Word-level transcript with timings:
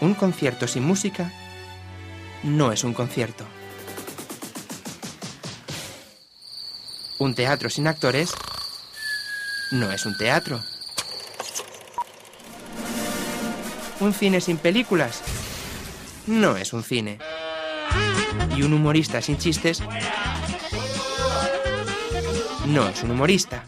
un 0.00 0.14
concierto 0.14 0.66
sin 0.66 0.84
música 0.84 1.32
no 2.42 2.72
es 2.72 2.84
un 2.84 2.94
concierto. 2.94 3.44
Un 7.18 7.34
teatro 7.34 7.68
sin 7.68 7.88
actores 7.88 8.32
no 9.72 9.90
es 9.90 10.06
un 10.06 10.16
teatro. 10.16 10.62
Un 14.00 14.14
cine 14.14 14.40
sin 14.40 14.58
películas 14.58 15.20
no 16.26 16.56
es 16.56 16.72
un 16.72 16.84
cine. 16.84 17.18
Y 18.56 18.62
un 18.62 18.72
humorista 18.72 19.20
sin 19.20 19.38
chistes 19.38 19.82
no 22.66 22.88
es 22.88 23.02
un 23.02 23.10
humorista. 23.10 23.64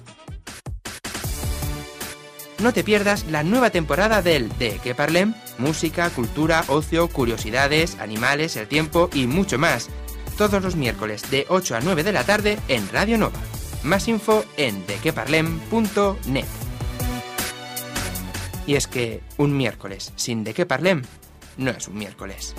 No 2.60 2.72
te 2.72 2.84
pierdas 2.84 3.24
la 3.24 3.42
nueva 3.42 3.70
temporada 3.70 4.20
del 4.20 4.56
De 4.58 4.78
Que 4.78 4.95
Parlem, 4.95 5.34
música, 5.60 6.10
cultura, 6.10 6.64
ocio, 6.69 7.09
curiosidades, 7.09 7.98
animales, 8.00 8.56
el 8.56 8.66
tiempo 8.66 9.09
y 9.12 9.27
mucho 9.27 9.59
más. 9.59 9.88
Todos 10.36 10.62
los 10.62 10.74
miércoles 10.74 11.30
de 11.30 11.46
8 11.48 11.77
a 11.77 11.80
9 11.80 12.02
de 12.02 12.12
la 12.12 12.24
tarde 12.24 12.59
en 12.69 12.88
Radio 12.91 13.19
Nova. 13.19 13.38
Más 13.83 14.09
info 14.09 14.45
en 14.56 14.86
dequeparlem.net. 14.86 16.46
Y 18.66 18.74
es 18.74 18.86
que 18.86 19.20
un 19.36 19.56
miércoles 19.56 20.12
sin 20.16 20.45
De 20.45 20.55
Que 20.55 20.66
Parlem 20.66 21.02
no 21.56 21.70
es 21.70 21.88
un 21.88 21.98
miércoles. 21.98 22.55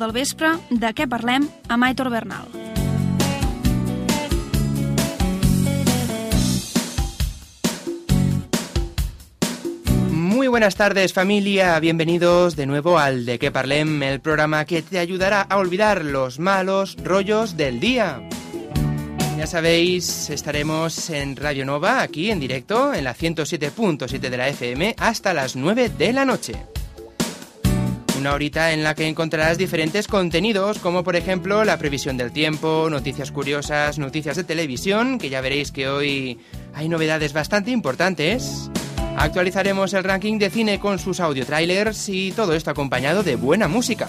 9 0.00 0.06
del 0.06 0.12
vespre, 0.16 0.48
de 0.70 0.90
què 0.96 1.06
parlem 1.06 1.44
amb 1.68 1.84
Bernal. 2.10 2.48
Muy 10.10 10.48
buenas 10.48 10.76
tardes 10.76 11.12
familia, 11.12 11.78
bienvenidos 11.80 12.56
de 12.56 12.64
nuevo 12.66 12.98
al 12.98 13.26
De 13.26 13.38
qué 13.38 13.50
Parlem, 13.50 14.02
el 14.02 14.20
programa 14.20 14.64
que 14.64 14.80
te 14.80 14.98
ayudará 14.98 15.42
a 15.42 15.58
olvidar 15.58 16.02
los 16.04 16.38
malos 16.38 16.96
rollos 17.04 17.58
del 17.58 17.78
día. 17.78 18.22
Ya 19.36 19.46
sabéis, 19.46 20.30
estaremos 20.30 21.10
en 21.10 21.36
Radio 21.36 21.66
Nova, 21.66 22.00
aquí 22.00 22.30
en 22.30 22.40
directo, 22.40 22.94
en 22.94 23.04
la 23.04 23.14
107.7 23.14 24.18
de 24.18 24.36
la 24.36 24.48
FM, 24.48 24.94
hasta 24.98 25.34
las 25.34 25.56
9 25.56 25.90
de 25.90 26.12
la 26.12 26.24
noche. 26.24 26.79
Una 28.20 28.34
horita 28.34 28.74
en 28.74 28.84
la 28.84 28.94
que 28.94 29.08
encontrarás 29.08 29.56
diferentes 29.56 30.06
contenidos, 30.06 30.78
como 30.78 31.02
por 31.02 31.16
ejemplo 31.16 31.64
la 31.64 31.78
previsión 31.78 32.18
del 32.18 32.32
tiempo, 32.32 32.88
noticias 32.90 33.32
curiosas, 33.32 33.98
noticias 33.98 34.36
de 34.36 34.44
televisión, 34.44 35.18
que 35.18 35.30
ya 35.30 35.40
veréis 35.40 35.72
que 35.72 35.88
hoy 35.88 36.38
hay 36.74 36.90
novedades 36.90 37.32
bastante 37.32 37.70
importantes. 37.70 38.70
Actualizaremos 39.16 39.94
el 39.94 40.04
ranking 40.04 40.38
de 40.38 40.50
cine 40.50 40.78
con 40.78 40.98
sus 40.98 41.18
audio 41.18 41.46
trailers 41.46 42.10
y 42.10 42.32
todo 42.32 42.52
esto 42.52 42.70
acompañado 42.70 43.22
de 43.22 43.36
buena 43.36 43.68
música. 43.68 44.06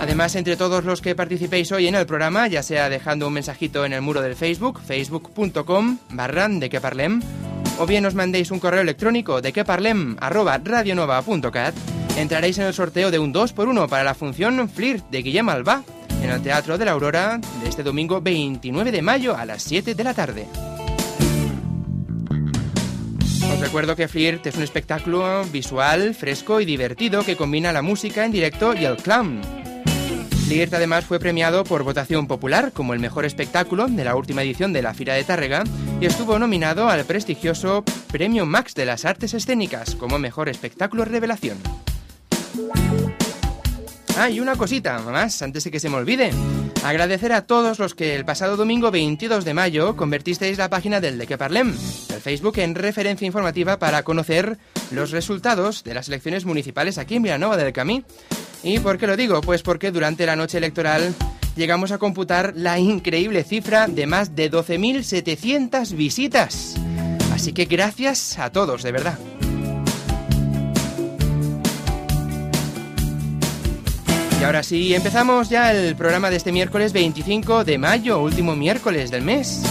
Además, 0.00 0.34
entre 0.34 0.56
todos 0.56 0.84
los 0.84 1.02
que 1.02 1.14
participéis 1.14 1.70
hoy 1.72 1.88
en 1.88 1.94
el 1.94 2.06
programa, 2.06 2.48
ya 2.48 2.62
sea 2.62 2.88
dejando 2.88 3.26
un 3.26 3.34
mensajito 3.34 3.84
en 3.84 3.92
el 3.92 4.00
muro 4.00 4.22
del 4.22 4.34
Facebook, 4.34 4.80
facebook.com 4.80 5.98
barra 6.08 6.48
de 6.48 6.70
que 6.70 6.80
parlem, 6.80 7.20
o 7.78 7.84
bien 7.84 8.06
os 8.06 8.14
mandéis 8.14 8.50
un 8.50 8.60
correo 8.60 8.80
electrónico 8.80 9.42
de 9.42 9.52
que 9.52 9.66
parlem 9.66 10.16
arroba 10.20 10.56
radionova.cat, 10.56 11.74
entraréis 12.20 12.58
en 12.58 12.66
el 12.66 12.74
sorteo 12.74 13.10
de 13.10 13.18
un 13.18 13.32
2x1 13.32 13.88
para 13.88 14.02
la 14.02 14.14
función 14.14 14.68
Flirt 14.68 15.08
de 15.10 15.22
Guillem 15.22 15.48
Alba 15.48 15.84
en 16.20 16.30
el 16.30 16.42
Teatro 16.42 16.76
de 16.76 16.84
la 16.84 16.92
Aurora 16.92 17.40
de 17.62 17.68
este 17.68 17.84
domingo 17.84 18.20
29 18.20 18.90
de 18.90 19.02
mayo 19.02 19.36
a 19.36 19.44
las 19.44 19.62
7 19.62 19.94
de 19.94 20.04
la 20.04 20.14
tarde. 20.14 20.46
Os 23.52 23.60
recuerdo 23.60 23.94
que 23.94 24.08
Flirt 24.08 24.46
es 24.46 24.56
un 24.56 24.64
espectáculo 24.64 25.44
visual, 25.52 26.14
fresco 26.14 26.60
y 26.60 26.64
divertido 26.64 27.24
que 27.24 27.36
combina 27.36 27.72
la 27.72 27.82
música 27.82 28.24
en 28.24 28.32
directo 28.32 28.74
y 28.74 28.84
el 28.84 28.96
clown. 28.96 29.40
Flirt 30.46 30.74
además 30.74 31.04
fue 31.04 31.20
premiado 31.20 31.62
por 31.62 31.84
votación 31.84 32.26
popular 32.26 32.72
como 32.72 32.94
el 32.94 33.00
mejor 33.00 33.26
espectáculo 33.26 33.86
de 33.86 34.04
la 34.04 34.16
última 34.16 34.42
edición 34.42 34.72
de 34.72 34.82
la 34.82 34.92
Fira 34.92 35.14
de 35.14 35.22
Tárrega 35.22 35.62
y 36.00 36.06
estuvo 36.06 36.38
nominado 36.38 36.88
al 36.88 37.04
prestigioso 37.04 37.84
Premio 38.10 38.44
Max 38.44 38.74
de 38.74 38.86
las 38.86 39.04
Artes 39.04 39.34
Escénicas 39.34 39.94
como 39.94 40.18
mejor 40.18 40.48
espectáculo 40.48 41.04
revelación. 41.04 41.58
Ah, 44.20 44.30
y 44.30 44.40
una 44.40 44.56
cosita 44.56 44.98
más, 44.98 45.42
antes 45.42 45.62
de 45.62 45.70
que 45.70 45.78
se 45.78 45.88
me 45.88 45.96
olvide. 45.96 46.32
Agradecer 46.82 47.32
a 47.32 47.42
todos 47.42 47.78
los 47.78 47.94
que 47.94 48.16
el 48.16 48.24
pasado 48.24 48.56
domingo 48.56 48.90
22 48.90 49.44
de 49.44 49.54
mayo 49.54 49.96
convertisteis 49.96 50.58
la 50.58 50.68
página 50.68 51.00
del 51.00 51.18
De 51.18 51.26
Que 51.28 51.38
Parlem, 51.38 51.72
del 52.08 52.20
Facebook, 52.20 52.58
en 52.58 52.74
referencia 52.74 53.26
informativa 53.26 53.78
para 53.78 54.02
conocer 54.02 54.58
los 54.90 55.12
resultados 55.12 55.84
de 55.84 55.94
las 55.94 56.08
elecciones 56.08 56.44
municipales 56.46 56.98
aquí 56.98 57.14
en 57.14 57.22
Villanova 57.22 57.56
del 57.56 57.72
Camí. 57.72 58.04
¿Y 58.64 58.80
por 58.80 58.98
qué 58.98 59.06
lo 59.06 59.16
digo? 59.16 59.40
Pues 59.40 59.62
porque 59.62 59.92
durante 59.92 60.26
la 60.26 60.34
noche 60.34 60.58
electoral 60.58 61.14
llegamos 61.54 61.92
a 61.92 61.98
computar 61.98 62.54
la 62.56 62.80
increíble 62.80 63.44
cifra 63.44 63.86
de 63.86 64.06
más 64.06 64.34
de 64.34 64.50
12.700 64.50 65.94
visitas. 65.94 66.74
Así 67.32 67.52
que 67.52 67.66
gracias 67.66 68.36
a 68.38 68.50
todos, 68.50 68.82
de 68.82 68.90
verdad. 68.90 69.18
Y 74.40 74.44
ahora 74.44 74.62
sí, 74.62 74.94
empezamos 74.94 75.48
ya 75.48 75.72
el 75.72 75.96
programa 75.96 76.30
de 76.30 76.36
este 76.36 76.52
miércoles 76.52 76.92
25 76.92 77.64
de 77.64 77.76
mayo, 77.76 78.20
último 78.20 78.54
miércoles 78.54 79.10
del 79.10 79.22
mes. 79.22 79.64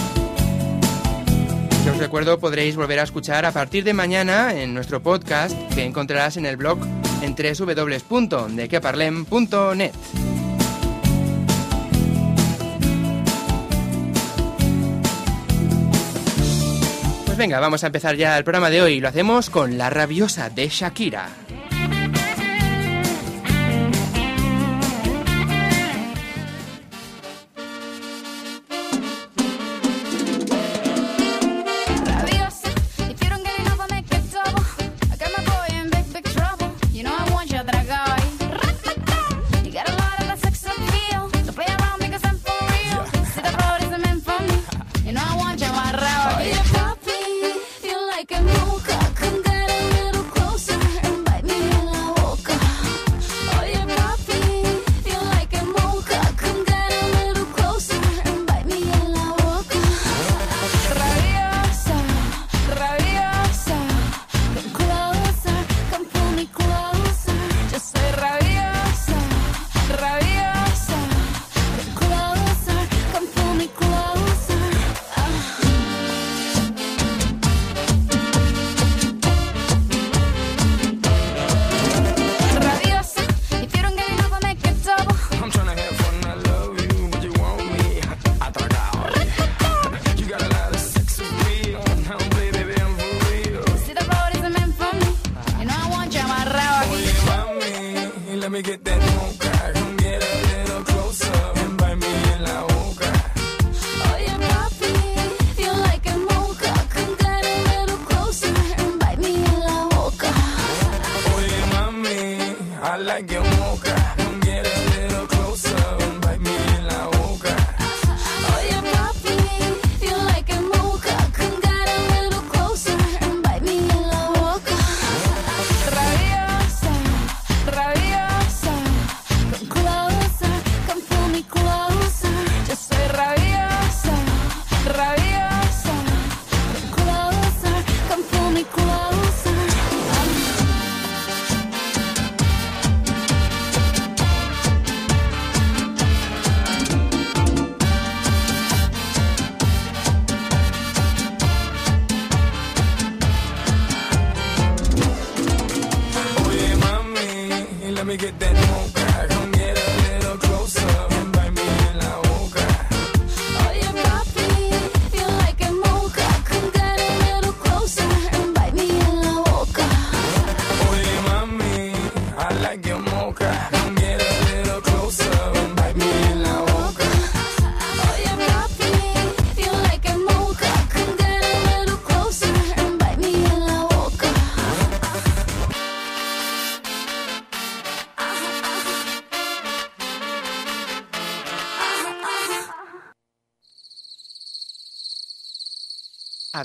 Que 1.86 1.90
os 1.90 1.98
recuerdo 1.98 2.38
podréis 2.38 2.76
volver 2.76 3.00
a 3.00 3.04
escuchar 3.04 3.46
a 3.46 3.54
partir 3.54 3.86
de 3.86 3.94
mañana 3.94 4.54
en 4.54 4.74
nuestro 4.74 5.02
podcast 5.02 5.58
que 5.74 5.86
encontrarás 5.86 6.36
en 6.36 6.46
el 6.46 6.58
blog 6.58 6.80
en 7.22 7.34
www.dequeparlem.net. 7.34 9.92
Pues 17.26 17.38
venga, 17.38 17.62
vamos 17.62 17.86
a 17.86 17.88
empezar 17.88 18.18
ya 18.18 18.38
el 18.38 18.44
programa 18.44 18.70
de 18.70 18.82
hoy. 18.82 19.00
Lo 19.00 19.08
hacemos 19.08 19.50
con 19.50 19.78
La 19.78 19.90
rabiosa 19.90 20.50
de 20.50 20.68
Shakira. 20.68 21.47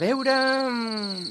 Veure... 0.02 0.36
mm, 0.68 1.30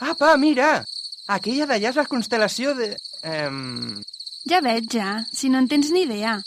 Apa, 0.00 0.36
mira! 0.40 0.82
Aquella 1.30 1.68
d'allà 1.70 1.92
és 1.92 1.98
la 2.00 2.08
constel·lació 2.08 2.74
de... 2.78 2.92
Ehm... 3.22 4.00
Ja 4.48 4.60
veig, 4.64 4.88
ja, 4.90 5.22
si 5.30 5.50
no 5.52 5.60
en 5.62 5.68
tens 5.70 5.92
ni 5.94 6.02
idea. 6.06 6.40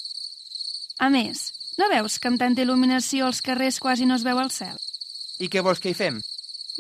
A 1.00 1.10
més, 1.10 1.52
no 1.80 1.88
veus 1.92 2.18
que 2.20 2.30
amb 2.32 2.40
tanta 2.42 2.64
il·luminació 2.64 3.30
als 3.30 3.42
carrers 3.46 3.80
quasi 3.80 4.08
no 4.08 4.18
es 4.20 4.26
veu 4.28 4.40
el 4.42 4.52
cel? 4.52 4.76
I 5.40 5.48
què 5.52 5.64
vols 5.64 5.80
que 5.84 5.92
hi 5.92 5.98
fem? 5.98 6.20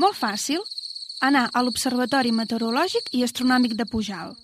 Molt 0.02 0.18
fàcil. 0.20 0.64
Anar 1.24 1.46
a 1.54 1.62
l'Observatori 1.64 2.34
Meteorològic 2.36 3.14
i 3.16 3.24
Astronòmic 3.24 3.78
de 3.80 3.86
Pujal. 3.88 4.36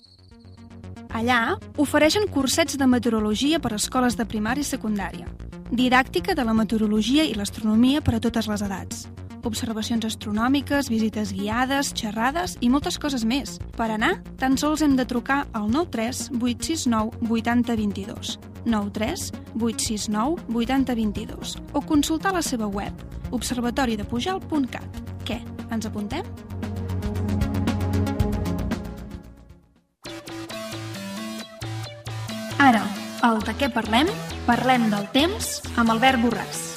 Allà 1.12 1.58
ofereixen 1.76 2.24
cursets 2.32 2.78
de 2.80 2.88
meteorologia 2.88 3.60
per 3.60 3.74
a 3.74 3.80
escoles 3.80 4.16
de 4.16 4.24
primària 4.24 4.64
i 4.64 4.68
secundària, 4.68 5.28
didàctica 5.70 6.32
de 6.32 6.46
la 6.48 6.56
meteorologia 6.56 7.26
i 7.28 7.36
l'astronomia 7.36 8.00
per 8.00 8.16
a 8.16 8.22
totes 8.24 8.48
les 8.48 8.64
edats, 8.64 9.04
observacions 9.48 10.06
astronòmiques, 10.08 10.88
visites 10.92 11.32
guiades, 11.34 11.92
xerrades 11.98 12.56
i 12.60 12.70
moltes 12.72 12.98
coses 12.98 13.24
més. 13.24 13.58
Per 13.76 13.90
anar, 13.90 14.16
tan 14.40 14.56
sols 14.60 14.82
hem 14.82 14.96
de 14.96 15.06
trucar 15.08 15.46
al 15.52 15.70
93 15.70 16.30
869 16.40 17.28
8022, 17.30 18.38
93 18.64 19.28
869 19.60 20.46
8022 20.54 21.56
o 21.72 21.82
consultar 21.82 22.34
la 22.34 22.42
seva 22.42 22.66
web 22.66 22.92
observatoridepujal.cat. 23.32 25.02
Què, 25.24 25.40
ens 25.72 25.88
apuntem? 25.88 26.26
Ara, 32.62 32.84
el 33.26 33.40
de 33.42 33.56
què 33.58 33.72
parlem? 33.74 34.10
Parlem 34.46 34.86
del 34.92 35.08
temps 35.14 35.56
amb 35.74 35.96
Albert 35.96 36.22
Borràs. 36.22 36.71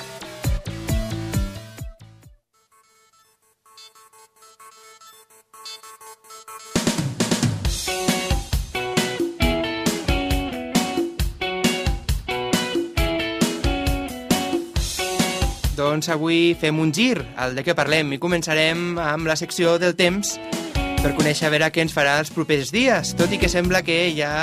Doncs 16.05 16.19
avui 16.21 16.53
fem 16.53 16.77
un 16.77 16.91
gir 16.93 17.15
al 17.41 17.55
de 17.57 17.63
què 17.65 17.73
parlem 17.73 18.11
i 18.13 18.19
començarem 18.21 18.99
amb 19.01 19.25
la 19.25 19.33
secció 19.39 19.71
del 19.81 19.95
temps 19.97 20.35
per 21.01 21.15
conèixer 21.17 21.47
a 21.47 21.49
veure 21.49 21.69
què 21.73 21.81
ens 21.81 21.95
farà 21.95 22.19
els 22.21 22.29
propers 22.29 22.69
dies, 22.69 23.15
tot 23.17 23.31
i 23.33 23.39
que 23.41 23.49
sembla 23.49 23.81
que 23.81 23.95
ja 24.13 24.35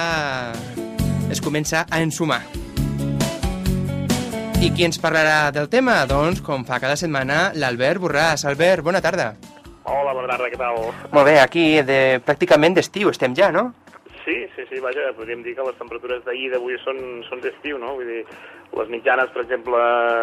es 1.31 1.39
comença 1.39 1.85
a 1.87 2.01
ensumar. 2.03 2.41
I 4.59 4.73
qui 4.75 4.89
ens 4.89 4.99
parlarà 4.99 5.53
del 5.55 5.71
tema? 5.71 6.01
Doncs, 6.11 6.43
com 6.43 6.67
fa 6.67 6.81
cada 6.83 6.99
setmana, 6.99 7.53
l'Albert 7.55 8.03
Borràs. 8.03 8.43
Albert, 8.51 8.83
bona 8.83 8.99
tarda. 9.05 9.29
Hola, 9.87 10.17
bona 10.19 10.33
tarda, 10.35 10.51
què 10.51 10.59
tal? 10.59 10.83
Molt 11.15 11.31
bé, 11.31 11.37
aquí 11.45 11.69
de, 11.87 12.01
pràcticament 12.27 12.75
d'estiu 12.75 13.15
estem 13.15 13.39
ja, 13.39 13.53
no? 13.55 13.69
Sí, 14.25 14.35
sí, 14.57 14.67
sí, 14.67 14.83
vaja, 14.83 15.13
podríem 15.15 15.47
dir 15.47 15.55
que 15.55 15.71
les 15.71 15.79
temperatures 15.79 16.27
d'ahir 16.27 16.49
i 16.49 16.53
d'avui 16.57 16.75
són, 16.83 16.99
són 17.31 17.39
d'estiu, 17.43 17.79
no? 17.79 17.95
Vull 18.01 18.11
dir, 18.11 18.27
les 18.79 18.89
mitjanes, 18.89 19.31
per 19.35 19.43
exemple, 19.45 19.79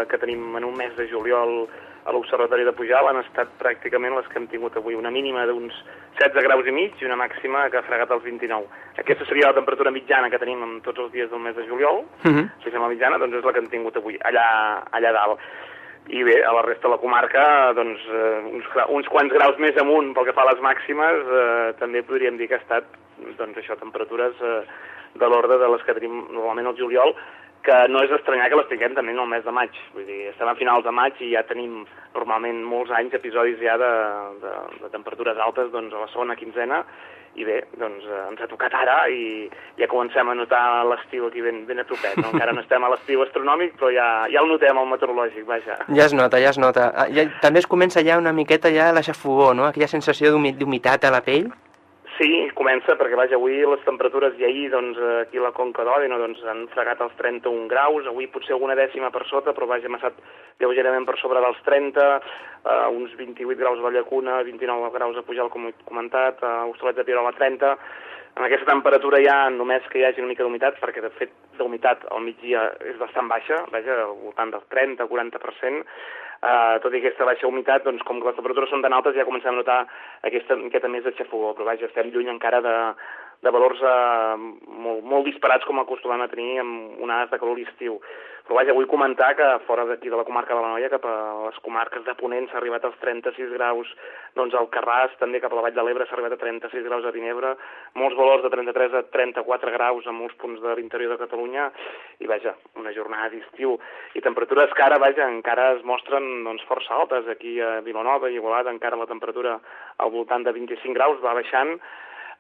que 0.09 0.17
tenim 0.17 0.55
en 0.57 0.65
un 0.65 0.75
mes 0.77 0.95
de 0.97 1.07
juliol 1.09 1.67
a 2.05 2.11
l'Observatori 2.11 2.63
de 2.65 2.73
Pujal 2.73 3.09
han 3.09 3.19
estat 3.21 3.51
pràcticament 3.61 4.15
les 4.15 4.27
que 4.31 4.39
hem 4.39 4.47
tingut 4.49 4.77
avui, 4.79 4.95
una 4.97 5.11
mínima 5.13 5.45
d'uns 5.45 5.75
16 6.17 6.45
graus 6.47 6.67
i 6.67 6.73
mig 6.73 6.97
i 7.01 7.07
una 7.07 7.19
màxima 7.19 7.67
que 7.69 7.77
ha 7.77 7.85
fregat 7.85 8.11
els 8.15 8.23
29. 8.25 8.65
Aquesta 9.03 9.27
seria 9.29 9.51
la 9.51 9.57
temperatura 9.57 9.93
mitjana 9.93 10.31
que 10.33 10.39
tenim 10.41 10.63
en 10.65 10.79
tots 10.85 11.03
els 11.05 11.11
dies 11.13 11.29
del 11.29 11.43
mes 11.43 11.55
de 11.55 11.67
juliol, 11.67 12.05
Uh 12.25 12.31
-huh. 12.31 12.49
si 12.63 12.71
fem 12.71 12.81
la 12.81 12.87
mitjana, 12.89 13.17
doncs 13.17 13.35
és 13.37 13.43
la 13.43 13.53
que 13.53 13.59
hem 13.59 13.69
tingut 13.69 13.95
avui, 13.97 14.17
allà, 14.23 14.83
allà 14.91 15.11
dalt. 15.11 15.39
I 16.07 16.23
bé, 16.23 16.43
a 16.43 16.51
la 16.53 16.61
resta 16.63 16.87
de 16.87 16.93
la 16.95 17.01
comarca, 17.01 17.73
doncs, 17.73 17.99
eh, 18.09 18.41
uns, 18.53 18.65
uns 18.87 19.07
quants 19.07 19.33
graus 19.33 19.57
més 19.59 19.77
amunt 19.77 20.13
pel 20.13 20.25
que 20.25 20.33
fa 20.33 20.41
a 20.41 20.51
les 20.51 20.61
màximes, 20.61 21.17
eh, 21.27 21.73
també 21.77 22.01
podríem 22.01 22.37
dir 22.37 22.47
que 22.47 22.55
ha 22.55 22.57
estat, 22.57 22.83
doncs 23.37 23.57
això, 23.57 23.77
temperatures 23.77 24.33
eh, 24.41 24.63
de 25.13 25.27
l'ordre 25.27 25.57
de 25.57 25.69
les 25.69 25.83
que 25.83 25.93
tenim 25.93 26.27
normalment 26.31 26.67
al 26.67 26.77
juliol, 26.77 27.15
que 27.63 27.77
no 27.91 28.01
és 28.05 28.11
estranyar 28.15 28.49
que 28.49 28.55
les 28.55 28.67
tinguem 28.69 28.93
també 28.95 29.11
en 29.11 29.19
el 29.19 29.27
mes 29.27 29.43
de 29.45 29.51
maig. 29.51 29.71
Vull 29.93 30.05
dir, 30.07 30.29
estem 30.31 30.47
a 30.47 30.55
finals 30.55 30.83
de 30.85 30.91
maig 30.95 31.19
i 31.21 31.33
ja 31.33 31.43
tenim 31.43 31.85
normalment 32.15 32.63
molts 32.65 32.91
anys 32.95 33.13
episodis 33.19 33.59
ja 33.61 33.77
de, 33.77 33.89
de, 34.43 34.53
de 34.83 34.89
temperatures 34.93 35.37
altes 35.37 35.71
doncs, 35.71 35.93
a 35.93 36.05
la 36.05 36.11
segona 36.13 36.35
quinzena 36.39 36.83
i 37.37 37.45
bé, 37.45 37.59
doncs 37.77 38.03
eh, 38.09 38.23
ens 38.31 38.41
ha 38.41 38.47
tocat 38.49 38.73
ara 38.73 38.95
i 39.13 39.45
ja 39.77 39.87
comencem 39.87 40.27
a 40.27 40.33
notar 40.35 40.83
l'estiu 40.89 41.27
aquí 41.27 41.43
ben, 41.45 41.61
ben 41.67 41.79
a 41.79 41.85
topet, 41.85 42.17
no? 42.17 42.31
Encara 42.33 42.51
no 42.57 42.63
estem 42.63 42.83
a 42.83 42.89
l'estiu 42.89 43.21
astronòmic, 43.21 43.75
però 43.77 43.91
ja, 43.93 44.07
ja 44.33 44.41
el 44.41 44.49
notem 44.49 44.77
al 44.81 44.87
meteorològic, 44.89 45.45
vaja. 45.45 45.77
Ja 45.93 46.05
es 46.09 46.13
nota, 46.17 46.39
ja 46.41 46.49
es 46.49 46.57
nota. 46.57 46.89
Ah, 46.95 47.05
Ja, 47.13 47.27
també 47.43 47.59
es 47.61 47.67
comença 47.69 48.01
ja 48.03 48.17
una 48.17 48.33
miqueta 48.33 48.71
ja 48.73 48.89
la 48.91 49.03
xafogó, 49.05 49.53
no? 49.53 49.67
Aquella 49.69 49.87
sensació 49.87 50.31
d'humi- 50.33 50.55
d'humitat 50.57 51.05
a 51.05 51.11
la 51.11 51.21
pell. 51.21 51.51
Sí, 52.17 52.48
comença, 52.59 52.97
perquè 52.99 53.15
vaja, 53.15 53.37
avui 53.39 53.61
les 53.63 53.85
temperatures 53.87 54.35
i 54.39 54.43
ahir, 54.43 54.67
doncs, 54.73 54.99
aquí 55.21 55.39
a 55.39 55.45
la 55.45 55.53
Conca 55.55 55.85
d'Òdena, 55.87 56.19
doncs, 56.19 56.43
han 56.51 56.65
fregat 56.73 56.99
els 57.05 57.15
31 57.21 57.69
graus, 57.71 58.07
avui 58.09 58.27
potser 58.27 58.57
alguna 58.57 58.75
dècima 58.75 59.13
per 59.15 59.23
sota, 59.31 59.55
però 59.55 59.69
vaja, 59.69 59.87
hem 59.87 59.95
estat 59.95 60.19
lleugerament 60.59 61.07
per 61.07 61.15
sobre 61.21 61.41
dels 61.45 61.63
30, 61.65 62.09
eh, 62.19 62.77
uns 62.99 63.15
28 63.15 63.59
graus 63.63 63.79
a 63.79 63.87
la 63.87 63.95
Llacuna, 63.95 64.41
29 64.43 64.91
graus 64.97 65.17
a 65.17 65.23
Pujal, 65.23 65.51
com 65.53 65.69
he 65.69 65.73
comentat, 65.85 66.43
a 66.43 66.65
Hostalet 66.67 66.99
de 66.99 67.07
Pirola 67.07 67.31
30, 67.39 67.73
en 68.39 68.45
aquesta 68.45 68.69
temperatura 68.69 69.19
ja 69.23 69.37
només 69.51 69.87
que 69.91 69.99
hi 69.99 70.05
hagi 70.07 70.21
una 70.21 70.29
mica 70.31 70.45
d'humitat, 70.45 70.77
perquè 70.83 71.01
de 71.03 71.09
fet 71.15 71.31
d'humitat 71.57 72.05
al 72.11 72.23
migdia 72.23 72.69
és 72.87 72.99
bastant 72.99 73.27
baixa, 73.31 73.63
vaja, 73.73 73.97
al 74.05 74.17
voltant 74.21 74.53
del 74.53 74.67
30-40%, 74.71 75.81
Uh, 76.39 76.77
tot 76.79 76.93
i 76.95 77.01
aquesta 77.01 77.25
baixa 77.27 77.47
humitat, 77.49 77.83
doncs, 77.83 78.03
com 78.07 78.21
que 78.21 78.29
les 78.29 78.37
temperatures 78.37 78.71
són 78.71 78.83
tan 78.85 78.93
altes, 78.95 79.17
ja 79.17 79.27
comencem 79.27 79.51
a 79.51 79.57
notar 79.57 79.79
aquesta 80.23 80.55
miqueta 80.55 80.87
més 80.87 81.03
de 81.03 81.11
xafogó, 81.17 81.51
però 81.55 81.67
vaja, 81.67 81.89
estem 81.89 82.13
lluny 82.13 82.31
encara 82.31 82.61
de, 82.63 82.75
de 83.45 83.51
valors 83.55 83.79
uh, 83.85 84.35
molt, 84.67 85.05
molt 85.07 85.29
disparats 85.29 85.67
com 85.67 85.79
acostumem 85.79 86.21
a 86.25 86.27
tenir 86.31 86.59
amb 86.59 86.99
onades 87.05 87.31
de 87.31 87.39
calor 87.39 87.55
a 87.55 87.61
l'estiu. 87.61 87.99
Però 88.49 88.57
vaja, 88.57 88.73
vull 88.73 88.87
comentar 88.89 89.35
que 89.37 89.47
fora 89.67 89.83
d'aquí 89.85 90.09
de 90.09 90.17
la 90.17 90.25
comarca 90.25 90.55
de 90.57 90.61
la 90.63 90.71
Noia, 90.71 90.87
cap 90.89 91.03
a 91.05 91.15
les 91.45 91.59
comarques 91.61 92.01
de 92.01 92.15
Ponent 92.17 92.47
s'ha 92.49 92.57
arribat 92.57 92.87
als 92.87 92.95
36 92.97 93.51
graus 93.53 93.91
doncs 94.33 94.55
al 94.57 94.71
Carràs, 94.73 95.13
també 95.21 95.37
cap 95.43 95.53
a 95.53 95.59
la 95.59 95.67
Vall 95.67 95.75
de 95.75 95.85
l'Ebre 95.85 96.07
s'ha 96.09 96.17
arribat 96.17 96.33
a 96.33 96.39
36 96.41 96.87
graus 96.87 97.05
a 97.05 97.13
Vinebre, 97.13 97.53
molts 98.01 98.17
valors 98.17 98.41
de 98.41 98.49
33 98.55 98.97
a 98.97 99.03
34 99.13 99.75
graus 99.77 100.09
en 100.09 100.17
molts 100.17 100.33
punts 100.41 100.65
de 100.65 100.75
l'interior 100.81 101.13
de 101.13 101.19
Catalunya, 101.21 101.69
i 102.25 102.31
vaja, 102.33 102.55
una 102.81 102.95
jornada 102.97 103.29
d'estiu. 103.29 103.77
I 104.17 104.25
temperatures 104.25 104.73
que 104.73 104.87
ara, 104.87 104.97
vaja, 104.97 105.29
encara 105.29 105.75
es 105.77 105.85
mostren 105.85 106.43
doncs, 106.49 106.65
força 106.65 106.97
altes. 106.97 107.29
Aquí 107.29 107.59
a 107.61 107.83
Vilanova 107.85 108.33
i 108.33 108.41
Igualada 108.41 108.73
encara 108.73 108.97
la 108.97 109.11
temperatura 109.13 109.59
al 110.01 110.09
voltant 110.09 110.49
de 110.49 110.57
25 110.57 110.97
graus 110.97 111.21
va 111.21 111.37
baixant, 111.37 111.77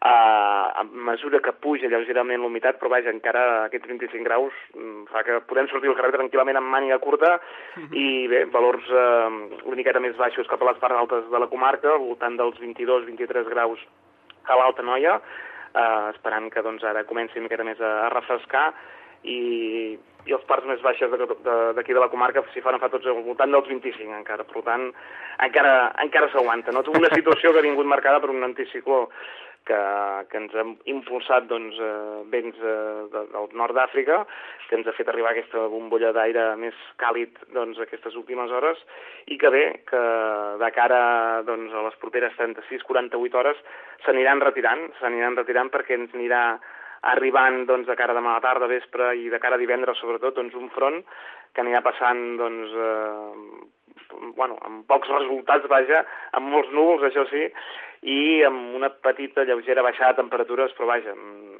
a 0.01 0.83
mesura 0.83 1.41
que 1.43 1.51
puja 1.51 1.89
lleugerament 1.91 2.39
l'humitat, 2.39 2.77
però 2.79 2.91
vaja, 2.93 3.11
encara 3.11 3.65
aquests 3.65 3.89
25 3.89 4.23
graus 4.23 4.55
mm, 4.71 5.09
fa 5.11 5.25
que 5.27 5.41
podem 5.49 5.67
sortir 5.67 5.91
al 5.91 5.97
carrer 5.97 6.13
tranquil·lament 6.15 6.59
amb 6.59 6.71
màniga 6.71 7.01
curta 7.03 7.33
i 7.91 8.27
bé, 8.31 8.45
valors 8.53 8.87
eh, 8.87 9.57
una 9.65 9.75
miqueta 9.75 9.99
més 9.99 10.15
baixos 10.15 10.47
cap 10.47 10.63
a 10.63 10.71
les 10.71 10.79
parts 10.79 11.01
altes 11.01 11.27
de 11.31 11.43
la 11.43 11.49
comarca, 11.51 11.91
al 11.91 12.05
voltant 12.05 12.39
dels 12.39 12.61
22-23 12.63 13.51
graus 13.51 13.83
a 14.47 14.55
l'Alta 14.55 14.85
Noia, 14.87 15.19
eh, 15.75 16.05
esperant 16.13 16.47
que 16.53 16.63
doncs, 16.63 16.85
ara 16.87 17.03
comenci 17.03 17.35
una 17.35 17.49
miqueta 17.49 17.67
més 17.67 17.83
a, 17.83 18.05
a 18.07 18.13
refrescar 18.15 18.69
i, 19.27 19.99
i 19.99 20.35
els 20.35 20.47
parts 20.47 20.67
més 20.69 20.79
baixes 20.79 21.11
d'aquí 21.11 21.91
de, 21.91 21.97
de 21.97 21.99
la 21.99 22.07
comarca 22.07 22.45
s'hi 22.53 22.63
fan, 22.63 22.79
fa 22.79 22.87
tots 22.93 23.07
al 23.07 23.19
voltant 23.27 23.51
dels 23.51 23.67
25 23.67 24.15
encara, 24.15 24.47
per 24.47 24.63
tant 24.63 24.87
encara, 25.43 25.91
encara 26.05 26.31
s'aguanta. 26.31 26.71
No? 26.71 26.87
Una 26.95 27.11
situació 27.11 27.51
que 27.51 27.59
ha 27.59 27.67
vingut 27.67 27.87
marcada 27.87 28.23
per 28.23 28.31
un 28.31 28.47
anticicló 28.47 29.09
que, 29.67 29.79
que 30.31 30.39
ens 30.39 30.55
ha 30.55 30.65
impulsat 30.91 31.47
doncs, 31.49 31.77
eh, 31.79 32.23
vents 32.31 32.57
eh, 32.61 32.73
de, 33.13 33.23
del 33.33 33.53
nord 33.59 33.77
d'Àfrica, 33.77 34.21
que 34.69 34.77
ens 34.79 34.89
ha 34.89 34.95
fet 34.97 35.11
arribar 35.11 35.33
aquesta 35.33 35.67
bombolla 35.71 36.11
d'aire 36.15 36.51
més 36.61 36.77
càlid 37.01 37.37
doncs, 37.55 37.79
aquestes 37.83 38.17
últimes 38.19 38.51
hores, 38.55 38.81
i 39.27 39.37
que 39.41 39.51
bé, 39.53 39.63
que 39.89 40.03
de 40.63 40.71
cara 40.75 41.01
doncs, 41.47 41.73
a 41.73 41.85
les 41.87 41.97
properes 42.01 42.35
36-48 42.39 43.41
hores 43.41 43.63
s'aniran 44.05 44.43
retirant, 44.45 44.87
s'aniran 44.99 45.37
retirant 45.39 45.73
perquè 45.73 45.97
ens 45.99 46.13
anirà 46.17 46.43
arribant 47.09 47.63
doncs, 47.65 47.87
de 47.87 47.95
cara 47.95 48.15
a 48.15 48.19
demà 48.19 48.35
a 48.35 48.39
la 48.39 48.45
tarda, 48.45 48.67
vespre 48.67 49.13
i 49.15 49.29
de 49.31 49.39
cara 49.39 49.55
a 49.55 49.61
divendres 49.61 49.99
sobretot 50.01 50.35
doncs, 50.35 50.55
un 50.55 50.71
front 50.75 51.03
que 51.53 51.63
anirà 51.63 51.81
passant 51.85 52.23
doncs, 52.39 52.73
eh, 52.75 53.67
bueno, 54.37 54.57
amb 54.65 54.85
pocs 54.89 55.11
resultats, 55.11 55.67
vaja, 55.71 56.03
amb 56.37 56.51
molts 56.53 56.71
núvols, 56.75 57.05
això 57.07 57.25
sí, 57.31 57.45
i 58.07 58.43
amb 58.47 58.75
una 58.79 58.89
petita 58.89 59.43
lleugera 59.43 59.83
baixada 59.83 60.13
de 60.13 60.21
temperatures, 60.21 60.73
però 60.77 60.87
vaja, 60.87 61.15
mm, 61.15 61.57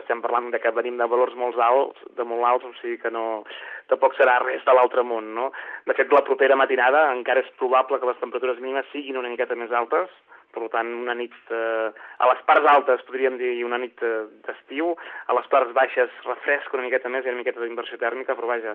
estem 0.00 0.20
parlant 0.22 0.50
de 0.50 0.60
que 0.60 0.72
venim 0.74 0.98
de 0.98 1.06
valors 1.08 1.34
molt 1.38 1.58
alts, 1.62 2.00
de 2.16 2.24
molt 2.24 2.44
alts, 2.44 2.64
o 2.64 2.72
sigui 2.80 2.98
que 3.02 3.10
no, 3.10 3.44
tampoc 3.88 4.16
serà 4.16 4.38
res 4.42 4.64
de 4.64 4.74
l'altre 4.74 5.02
món, 5.02 5.34
no? 5.34 5.50
De 5.86 5.94
fet, 5.94 6.12
la 6.12 6.24
propera 6.26 6.56
matinada 6.56 7.10
encara 7.12 7.40
és 7.40 7.52
probable 7.60 8.00
que 8.00 8.10
les 8.10 8.20
temperatures 8.22 8.60
mínimes 8.60 8.90
siguin 8.92 9.16
una 9.16 9.32
miqueta 9.32 9.54
més 9.54 9.72
altes, 9.72 10.10
per 10.56 10.70
tant, 10.72 10.88
una 10.96 11.14
nit 11.14 11.34
eh, 11.52 11.90
a 11.92 12.28
les 12.30 12.40
parts 12.48 12.66
altes, 12.72 13.04
podríem 13.08 13.36
dir, 13.40 13.52
una 13.66 13.78
nit 13.82 14.00
eh, 14.02 14.24
d'estiu, 14.46 14.94
a 15.28 15.36
les 15.36 15.46
parts 15.52 15.74
baixes 15.76 16.12
refresca 16.24 16.78
una 16.78 16.86
miqueta 16.86 17.12
més, 17.12 17.26
ha 17.26 17.34
una 17.34 17.42
miqueta 17.42 17.60
d'inversió 17.60 18.00
tèrmica, 18.00 18.34
però 18.38 18.50
vaja, 18.50 18.74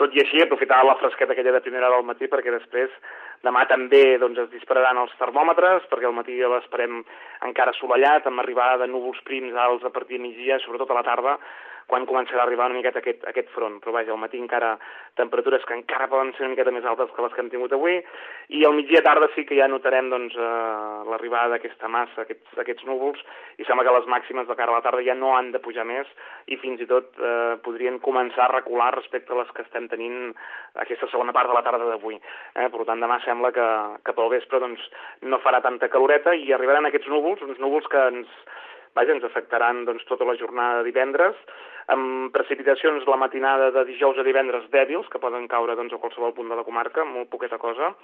tot 0.00 0.14
i 0.16 0.24
així, 0.24 0.42
aprofitar 0.42 0.82
la 0.84 0.98
fresqueta 1.00 1.36
aquella 1.36 1.54
de 1.56 1.62
primera 1.64 1.88
hora 1.88 2.02
del 2.02 2.10
matí, 2.10 2.28
perquè 2.32 2.52
després 2.54 2.92
demà 3.46 3.64
també 3.70 4.18
doncs, 4.20 4.42
es 4.42 4.52
dispararan 4.52 5.00
els 5.00 5.16
termòmetres, 5.22 5.86
perquè 5.88 6.10
al 6.10 6.18
matí 6.18 6.36
l'esperem 6.42 7.00
encara 7.46 7.72
assolellat, 7.76 8.26
amb 8.26 8.42
arribada 8.42 8.84
de 8.84 8.90
núvols 8.92 9.22
prims 9.24 9.56
alts 9.56 9.86
a 9.86 9.94
partir 9.94 10.18
de 10.18 10.26
migdia, 10.26 10.60
sobretot 10.64 10.90
a 10.90 10.98
la 11.00 11.06
tarda, 11.06 11.38
quan 11.86 12.06
començarà 12.08 12.42
a 12.42 12.46
arribar 12.46 12.68
una 12.70 12.78
miqueta 12.78 13.00
aquest, 13.00 13.24
aquest 13.30 13.50
front. 13.54 13.78
Però 13.80 13.94
vaja, 13.94 14.12
al 14.12 14.20
matí 14.20 14.40
encara 14.40 14.74
temperatures 15.18 15.64
que 15.66 15.76
encara 15.76 16.08
poden 16.10 16.32
ser 16.34 16.44
una 16.44 16.54
miqueta 16.54 16.74
més 16.74 16.86
altes 16.88 17.10
que 17.14 17.24
les 17.24 17.34
que 17.34 17.42
hem 17.44 17.50
tingut 17.52 17.72
avui, 17.76 17.98
i 18.56 18.64
al 18.66 18.76
migdia 18.76 19.02
tarda 19.06 19.30
sí 19.34 19.44
que 19.48 19.58
ja 19.58 19.68
notarem 19.70 20.10
doncs, 20.12 20.36
eh, 20.36 21.10
l'arribada 21.10 21.54
d'aquesta 21.54 21.88
massa, 21.88 22.24
aquests, 22.24 22.58
aquests 22.62 22.86
núvols, 22.88 23.22
i 23.58 23.66
sembla 23.68 23.84
que 23.86 23.96
les 23.98 24.08
màximes 24.10 24.48
de 24.48 24.56
cara 24.58 24.74
a 24.74 24.78
la 24.78 24.84
tarda 24.86 25.04
ja 25.06 25.16
no 25.18 25.34
han 25.36 25.52
de 25.54 25.62
pujar 25.62 25.86
més, 25.88 26.08
i 26.46 26.58
fins 26.60 26.80
i 26.80 26.88
tot 26.90 27.18
eh, 27.18 27.56
podrien 27.64 28.00
començar 28.04 28.46
a 28.46 28.52
recular 28.54 28.92
respecte 28.96 29.34
a 29.34 29.40
les 29.40 29.50
que 29.56 29.66
estem 29.66 29.88
tenint 29.90 30.32
aquesta 30.82 31.10
segona 31.10 31.34
part 31.36 31.50
de 31.50 31.56
la 31.56 31.64
tarda 31.66 31.90
d'avui. 31.90 32.18
Eh? 32.54 32.68
Per 32.70 32.86
tant, 32.88 33.02
demà 33.02 33.20
sembla 33.24 33.52
que, 33.54 33.68
que 34.06 34.16
pel 34.16 34.32
vespre 34.32 34.62
doncs, 34.62 34.82
no 35.26 35.42
farà 35.44 35.60
tanta 35.64 35.90
caloreta 35.92 36.34
i 36.34 36.52
arribaran 36.54 36.88
aquests 36.88 37.10
núvols, 37.10 37.42
uns 37.46 37.60
núvols 37.62 37.88
que 37.90 38.06
ens, 38.12 38.30
vaja, 38.96 39.14
ens 39.16 39.26
afectaran 39.26 39.84
doncs, 39.88 40.04
tota 40.08 40.26
la 40.28 40.36
jornada 40.40 40.80
de 40.80 40.90
divendres, 40.90 41.38
amb 41.90 42.30
precipitacions 42.34 43.06
la 43.08 43.18
matinada 43.18 43.70
de 43.74 43.84
dijous 43.88 44.18
a 44.18 44.26
divendres 44.26 44.68
dèbils, 44.70 45.08
que 45.10 45.22
poden 45.22 45.48
caure 45.50 45.76
doncs, 45.78 45.94
a 45.94 46.02
qualsevol 46.02 46.34
punt 46.36 46.50
de 46.50 46.58
la 46.58 46.66
comarca, 46.66 47.04
molt 47.04 47.30
poqueta 47.32 47.58
cosa, 47.58 47.94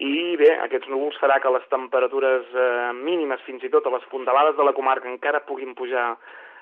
i 0.00 0.36
bé, 0.40 0.52
aquests 0.64 0.88
núvols 0.88 1.18
farà 1.20 1.40
que 1.42 1.52
les 1.52 1.66
temperatures 1.72 2.46
eh, 2.54 2.92
mínimes, 2.96 3.42
fins 3.46 3.64
i 3.66 3.72
tot 3.72 3.86
a 3.86 3.94
les 3.94 4.06
fondalades 4.12 4.56
de 4.56 4.64
la 4.64 4.74
comarca, 4.76 5.10
encara 5.10 5.44
puguin 5.46 5.74
pujar 5.78 6.14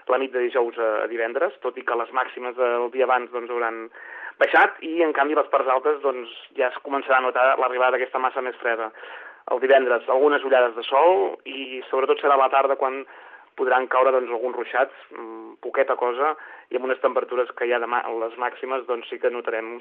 la 0.08 0.18
nit 0.18 0.32
de 0.32 0.42
dijous 0.46 0.78
a, 0.80 1.06
divendres, 1.10 1.54
tot 1.62 1.76
i 1.78 1.84
que 1.87 1.96
les 2.00 2.10
màximes 2.16 2.56
del 2.56 2.88
dia 2.94 3.06
abans 3.06 3.30
doncs, 3.30 3.52
hauran 3.52 3.87
baixat, 4.40 4.78
i 4.87 5.02
en 5.04 5.12
canvi 5.14 5.37
les 5.38 5.48
parts 5.52 5.70
altes 5.70 6.00
doncs, 6.02 6.32
ja 6.56 6.70
es 6.72 6.82
començarà 6.84 7.20
a 7.20 7.26
notar 7.26 7.46
l'arribada 7.60 7.96
d'aquesta 7.96 8.22
massa 8.22 8.42
més 8.44 8.56
freda. 8.62 8.90
El 9.52 9.60
divendres 9.62 10.08
algunes 10.12 10.44
ullades 10.44 10.75
de 10.76 10.84
sol 10.84 11.38
i 11.48 11.80
sobretot 11.88 12.20
serà 12.20 12.37
la 12.37 12.50
tarda 12.52 12.76
quan 12.80 13.04
podran 13.59 13.88
caure 13.93 14.15
doncs, 14.15 14.31
alguns 14.31 14.57
ruixats, 14.57 14.95
mm, 15.12 15.59
poqueta 15.65 15.97
cosa, 16.00 16.35
i 16.71 16.79
amb 16.79 16.87
unes 16.87 17.00
temperatures 17.03 17.50
que 17.59 17.69
ja 17.69 17.81
demà, 17.83 18.05
les 18.23 18.37
màximes 18.38 18.87
doncs, 18.87 19.09
sí 19.11 19.19
que 19.19 19.31
notarem 19.35 19.79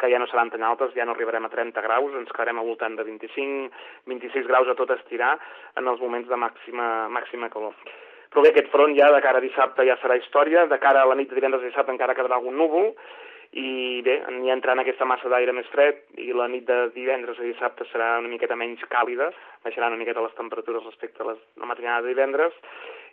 que 0.00 0.08
ja 0.08 0.18
no 0.18 0.26
seran 0.26 0.50
tan 0.50 0.62
altes, 0.64 0.94
ja 0.96 1.04
no 1.04 1.12
arribarem 1.12 1.44
a 1.44 1.52
30 1.52 1.82
graus, 1.84 2.12
ens 2.16 2.30
quedarem 2.32 2.58
al 2.58 2.66
voltant 2.66 2.96
de 2.96 3.04
25, 3.04 3.70
26 4.08 4.46
graus 4.48 4.68
a 4.68 4.76
tot 4.78 4.90
estirar 4.96 5.34
en 5.76 5.86
els 5.92 6.00
moments 6.00 6.28
de 6.28 6.38
màxima, 6.40 6.86
màxima 7.12 7.50
calor. 7.52 7.76
Però 8.30 8.44
bé, 8.44 8.52
aquest 8.54 8.70
front 8.72 8.94
ja 8.96 9.10
de 9.12 9.20
cara 9.20 9.42
a 9.42 9.44
dissabte 9.44 9.84
ja 9.84 9.98
serà 10.00 10.16
història, 10.16 10.64
de 10.70 10.78
cara 10.78 11.02
a 11.02 11.10
la 11.10 11.18
nit 11.18 11.28
de 11.28 11.36
divendres 11.36 11.66
i 11.66 11.68
dissabte 11.68 11.92
encara 11.92 12.14
quedarà 12.14 12.38
algun 12.38 12.56
núvol, 12.56 12.94
i 13.58 14.00
bé, 14.06 14.20
anirà 14.30 14.54
entrant 14.54 14.78
aquesta 14.78 15.06
massa 15.08 15.30
d'aire 15.32 15.52
més 15.52 15.66
fred 15.72 16.04
i 16.22 16.30
la 16.36 16.46
nit 16.48 16.68
de 16.68 16.76
divendres 16.94 17.38
a 17.40 17.46
dissabte 17.46 17.86
serà 17.90 18.12
una 18.20 18.30
miqueta 18.30 18.58
menys 18.58 18.84
càlida, 18.92 19.32
baixaran 19.64 19.96
una 19.96 20.02
miqueta 20.02 20.22
les 20.22 20.36
temperatures 20.38 20.86
respecte 20.86 21.24
a 21.24 21.32
les, 21.32 21.40
la 21.58 21.66
matinada 21.66 22.04
de 22.04 22.14
divendres, 22.14 22.54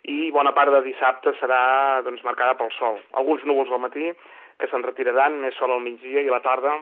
i 0.06 0.30
bona 0.30 0.54
part 0.54 0.70
de 0.70 0.84
dissabte 0.86 1.34
serà 1.40 2.02
doncs, 2.06 2.22
marcada 2.22 2.54
pel 2.60 2.70
sol. 2.78 3.00
Alguns 3.18 3.42
núvols 3.50 3.72
al 3.74 3.82
matí 3.82 4.12
que 4.58 4.70
se'n 4.70 4.86
retiraran, 4.86 5.40
més 5.42 5.58
sol 5.58 5.74
al 5.74 5.82
migdia 5.82 6.22
i 6.22 6.30
a 6.30 6.36
la 6.36 6.44
tarda 6.46 6.78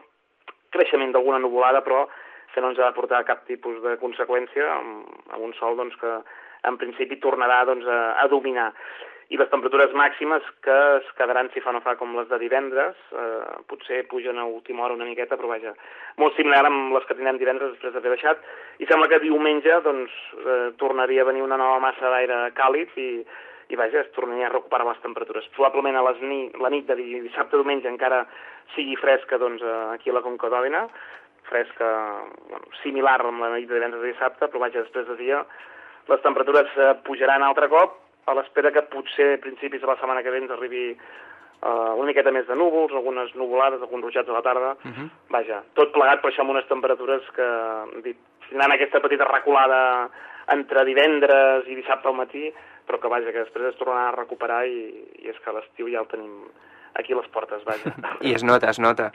creixement 0.77 1.13
d'alguna 1.15 1.41
nuvolada, 1.41 1.81
però 1.85 2.05
que 2.53 2.63
no 2.65 2.71
ens 2.73 2.79
ha 2.81 2.89
de 2.89 2.97
portar 2.97 3.25
cap 3.29 3.43
tipus 3.49 3.83
de 3.85 3.99
conseqüència, 4.01 4.65
amb, 4.79 5.09
amb 5.29 5.45
un 5.45 5.53
sol 5.59 5.77
doncs, 5.77 5.97
que 6.01 6.13
en 6.69 6.79
principi 6.81 7.19
tornarà 7.21 7.65
doncs, 7.69 7.85
a, 7.85 7.99
a 8.23 8.25
dominar. 8.33 8.71
I 9.29 9.37
les 9.41 9.49
temperatures 9.51 9.91
màximes 9.99 10.45
que 10.63 10.75
es 11.01 11.07
quedaran, 11.19 11.49
si 11.51 11.59
fa 11.61 11.73
no 11.75 11.81
fa, 11.83 11.97
com 11.99 12.13
les 12.15 12.29
de 12.31 12.39
divendres, 12.39 12.95
eh, 13.11 13.57
potser 13.67 14.05
pugen 14.07 14.39
a 14.39 14.45
última 14.47 14.85
hora 14.85 14.95
una 14.95 15.05
miqueta, 15.09 15.35
però 15.37 15.49
vaja, 15.51 15.73
molt 16.23 16.37
similar 16.37 16.63
amb 16.69 16.95
les 16.95 17.05
que 17.09 17.17
tindrem 17.19 17.41
divendres 17.41 17.73
després 17.73 17.93
d'haver 17.97 18.13
baixat, 18.15 18.39
i 18.79 18.87
sembla 18.87 19.09
que 19.11 19.19
diumenge 19.25 19.81
doncs, 19.83 20.15
eh, 20.45 20.71
tornaria 20.79 21.23
a 21.27 21.31
venir 21.33 21.43
una 21.43 21.59
nova 21.59 21.81
massa 21.83 22.13
d'aire 22.15 22.53
càlid 22.55 22.95
i, 23.03 23.09
i 23.75 23.75
vaja, 23.75 24.05
es 24.05 24.13
tornaria 24.15 24.47
a 24.47 24.55
recuperar 24.55 24.87
les 24.87 25.03
temperatures. 25.03 25.51
Probablement 25.59 25.99
a 25.99 26.07
les 26.07 26.23
ni, 26.23 26.41
la 26.63 26.71
nit 26.71 26.87
de 26.87 26.95
di- 26.95 27.21
dissabte 27.27 27.59
diumenge 27.59 27.91
encara 27.91 28.23
sigui 28.77 28.95
fresca 28.95 29.39
doncs, 29.43 29.59
eh, 29.63 29.77
aquí 29.99 30.11
a 30.15 30.21
la 30.21 30.23
Conca 30.23 30.49
d'Òdena, 30.55 30.87
fresca, 31.51 31.91
bueno, 32.47 32.67
similar 32.85 33.21
amb 33.27 33.43
la 33.43 33.57
nit 33.59 33.67
de 33.67 33.75
divendres 33.75 34.07
i 34.07 34.15
dissabte, 34.15 34.47
però 34.47 34.63
vaja, 34.69 34.87
després 34.87 35.07
de 35.11 35.19
dia 35.19 35.43
les 36.07 36.23
temperatures 36.23 36.71
eh, 36.79 36.95
pujaran 37.03 37.43
altre 37.43 37.67
cop, 37.67 38.05
a 38.27 38.35
l'espera 38.35 38.73
que 38.75 38.83
potser 38.91 39.35
a 39.35 39.41
principis 39.43 39.81
de 39.81 39.87
la 39.87 39.97
setmana 39.97 40.23
que 40.23 40.31
ve 40.31 40.39
ens 40.43 40.51
arribi 40.51 40.85
eh, 40.93 41.93
una 41.97 42.09
miqueta 42.11 42.33
més 42.35 42.47
de 42.47 42.57
núvols, 42.59 42.93
algunes 42.93 43.35
nuvolades, 43.35 43.83
alguns 43.83 44.05
ruixats 44.05 44.29
a 44.29 44.33
la 44.33 44.43
tarda, 44.43 44.77
uh 44.77 44.93
-huh. 44.93 45.09
vaja, 45.31 45.63
tot 45.75 45.93
plegat 45.93 46.21
per 46.21 46.31
això 46.31 46.41
amb 46.41 46.51
unes 46.51 46.67
temperatures 46.69 47.23
que, 47.37 47.49
dit, 48.03 48.17
tindran 48.49 48.73
aquesta 48.73 49.01
petita 49.01 49.25
reculada 49.25 50.11
entre 50.49 50.85
divendres 50.85 51.67
i 51.67 51.75
dissabte 51.75 52.09
al 52.09 52.15
matí, 52.15 52.53
però 52.87 53.01
que 53.01 53.09
vaja, 53.09 53.33
que 53.33 53.45
després 53.45 53.75
es 53.75 53.79
tornarà 53.79 54.09
a 54.09 54.17
recuperar 54.17 54.67
i, 54.67 55.09
i 55.23 55.29
és 55.29 55.39
que 55.41 55.53
l'estiu 55.53 55.89
ja 55.89 56.01
el 56.01 56.07
tenim 56.07 56.45
aquí 56.95 57.13
a 57.13 57.17
les 57.17 57.29
portes, 57.29 57.65
vaja. 57.65 57.93
I 58.21 58.33
es 58.35 58.45
nota, 58.45 58.71
es 58.71 58.79
nota. 58.79 59.11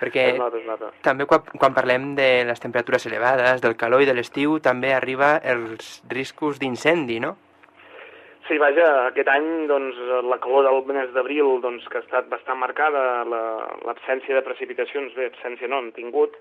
Perquè 0.00 0.32
Es 0.32 0.38
nota, 0.38 0.58
es 0.58 0.66
nota. 0.66 0.90
també 1.02 1.26
quan, 1.26 1.40
quan 1.58 1.74
parlem 1.74 2.14
de 2.14 2.44
les 2.44 2.60
temperatures 2.60 3.06
elevades, 3.06 3.62
del 3.62 3.76
calor 3.76 4.02
i 4.02 4.06
de 4.06 4.14
l'estiu, 4.14 4.58
també 4.60 4.92
arriba 4.92 5.36
els 5.38 6.02
riscos 6.10 6.58
d'incendi, 6.58 7.20
no? 7.20 7.36
Sí, 8.48 8.56
vaja, 8.58 8.86
aquest 9.06 9.28
any 9.30 9.48
doncs, 9.70 9.98
la 10.26 10.38
calor 10.42 10.66
del 10.66 10.80
mes 10.90 11.12
d'abril 11.14 11.60
doncs, 11.62 11.86
que 11.88 12.00
ha 12.00 12.02
estat 12.02 12.28
bastant 12.28 12.58
marcada, 12.58 13.22
la- 13.24 13.68
l'absència 13.86 14.34
de 14.34 14.42
precipitacions, 14.42 15.14
bé, 15.14 15.26
absència 15.30 15.68
no 15.68 15.78
han 15.78 15.92
tingut, 15.92 16.34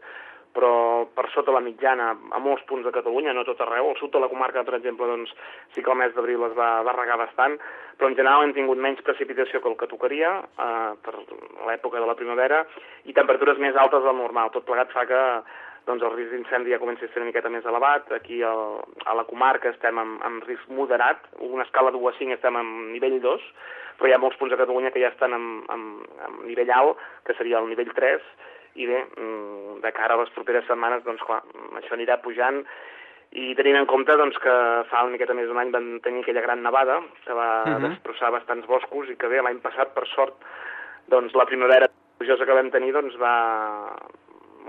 però 0.52 1.08
per 1.16 1.30
sota 1.32 1.52
la 1.54 1.62
mitjana 1.62 2.10
a 2.32 2.40
molts 2.40 2.64
punts 2.68 2.84
de 2.84 2.92
Catalunya, 2.92 3.32
no 3.34 3.46
tot 3.48 3.62
arreu. 3.62 3.88
Al 3.90 3.96
sud 4.02 4.12
de 4.12 4.20
la 4.20 4.28
comarca, 4.28 4.64
per 4.64 4.76
exemple, 4.80 5.06
doncs, 5.08 5.32
sí 5.74 5.82
que 5.84 5.92
el 5.92 5.98
mes 5.98 6.14
d'abril 6.16 6.44
es 6.50 6.58
va, 6.58 6.82
va 6.84 6.98
regar 6.98 7.18
bastant, 7.22 7.56
però 7.98 8.10
en 8.10 8.16
general 8.18 8.44
hem 8.44 8.54
tingut 8.54 8.78
menys 8.78 9.02
precipitació 9.02 9.62
que 9.62 9.70
el 9.70 9.78
que 9.78 9.88
tocaria 9.88 10.40
eh, 10.42 10.92
per 11.06 11.14
l'època 11.68 12.02
de 12.02 12.08
la 12.10 12.16
primavera 12.16 12.66
i 13.06 13.14
temperatures 13.14 13.60
més 13.60 13.76
altes 13.78 14.04
del 14.04 14.18
normal. 14.18 14.50
Tot 14.52 14.66
plegat 14.66 14.92
fa 14.92 15.06
que 15.06 15.22
doncs, 15.88 16.04
el 16.04 16.14
risc 16.16 16.32
d'incendi 16.32 16.72
ja 16.72 16.80
comença 16.80 17.06
a 17.06 17.10
ser 17.10 17.22
una 17.22 17.32
miqueta 17.32 17.50
més 17.50 17.66
elevat. 17.66 18.12
Aquí 18.12 18.42
al, 18.46 18.82
a 19.06 19.16
la 19.18 19.26
comarca 19.26 19.70
estem 19.70 19.98
en, 19.98 20.18
en 20.28 20.42
risc 20.46 20.70
moderat, 20.70 21.26
una 21.40 21.64
escala 21.64 21.92
d'1 21.92 22.10
a 22.10 22.18
5 22.20 22.38
estem 22.38 22.58
en 22.60 22.72
nivell 22.94 23.20
2, 23.24 23.50
però 23.98 24.10
hi 24.10 24.14
ha 24.14 24.22
molts 24.22 24.38
punts 24.38 24.54
de 24.54 24.62
Catalunya 24.62 24.92
que 24.94 25.02
ja 25.02 25.12
estan 25.14 25.34
en, 25.34 25.50
en, 25.74 25.84
en 26.28 26.40
nivell 26.48 26.72
alt, 26.72 27.02
que 27.26 27.36
seria 27.38 27.60
el 27.60 27.70
nivell 27.70 27.92
3, 27.98 28.22
i 28.82 28.88
bé, 28.88 29.04
mm, 29.18 29.82
de 29.84 29.92
cara 29.92 30.16
a 30.16 30.22
les 30.22 30.32
properes 30.36 30.66
setmanes, 30.70 31.04
doncs 31.04 31.22
clar, 31.28 31.42
això 31.82 31.98
anirà 31.98 32.22
pujant 32.24 32.62
i 33.32 33.54
tenint 33.56 33.78
en 33.80 33.86
compte 33.88 34.16
doncs, 34.20 34.38
que 34.44 34.54
fa 34.90 35.04
una 35.06 35.14
miqueta 35.14 35.34
més 35.34 35.48
d'un 35.48 35.60
any 35.60 35.72
van 35.72 36.00
tenir 36.04 36.22
aquella 36.24 36.44
gran 36.44 36.64
nevada 36.64 37.00
que 37.26 37.34
va 37.34 37.64
Mhm. 37.66 37.90
destrossar 37.90 38.32
bastants 38.32 38.68
boscos 38.68 39.10
i 39.10 39.16
que 39.16 39.28
bé, 39.28 39.42
l'any 39.42 39.60
passat, 39.60 39.94
per 39.94 40.06
sort, 40.08 40.36
doncs 41.08 41.34
la 41.34 41.46
primavera 41.46 41.88
plujosa 42.18 42.46
que 42.46 42.54
vam 42.54 42.70
tenir 42.72 42.92
doncs, 42.94 43.16
va, 43.18 43.96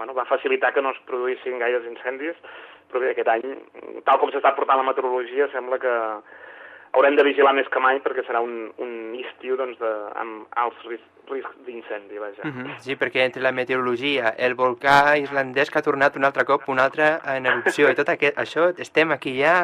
bueno, 0.02 0.14
va 0.18 0.26
facilitar 0.26 0.73
que 0.75 0.82
no 0.82 0.90
es 0.90 1.00
produïssin 1.06 1.61
gaires 1.62 1.87
incendis, 1.87 2.35
però 2.90 3.04
bé, 3.04 3.12
aquest 3.12 3.28
any, 3.30 3.44
tal 4.02 4.18
com 4.18 4.32
s'està 4.35 4.50
portant 4.56 4.80
la 4.80 4.87
meteorologia, 4.88 5.47
sembla 5.52 5.78
que 5.78 5.92
haurem 6.92 7.14
de 7.16 7.25
vigilar 7.25 7.54
més 7.54 7.71
que 7.73 7.80
mai 7.80 8.00
perquè 8.04 8.25
serà 8.26 8.42
un, 8.42 8.73
un 8.82 9.14
estiu 9.23 9.54
doncs, 9.56 9.78
de, 9.80 9.92
amb 10.18 10.59
alts 10.61 10.82
riscs, 10.90 11.06
riscs 11.30 11.61
d'incendi, 11.68 12.18
vaja. 12.18 12.42
Mhm, 12.49 12.80
Sí, 12.82 12.97
perquè 12.99 13.23
entre 13.28 13.44
la 13.47 13.54
meteorologia, 13.54 14.35
el 14.37 14.59
volcà 14.59 15.14
islandès 15.23 15.71
que 15.71 15.78
ha 15.78 15.87
tornat 15.87 16.18
un 16.18 16.26
altre 16.26 16.44
cop, 16.44 16.66
un 16.68 16.82
altre 16.82 17.14
en 17.37 17.47
erupció 17.47 17.88
i 17.88 17.97
tot 17.97 18.11
aquest, 18.12 18.37
això 18.42 18.73
estem 18.76 19.14
aquí 19.14 19.38
ja 19.38 19.54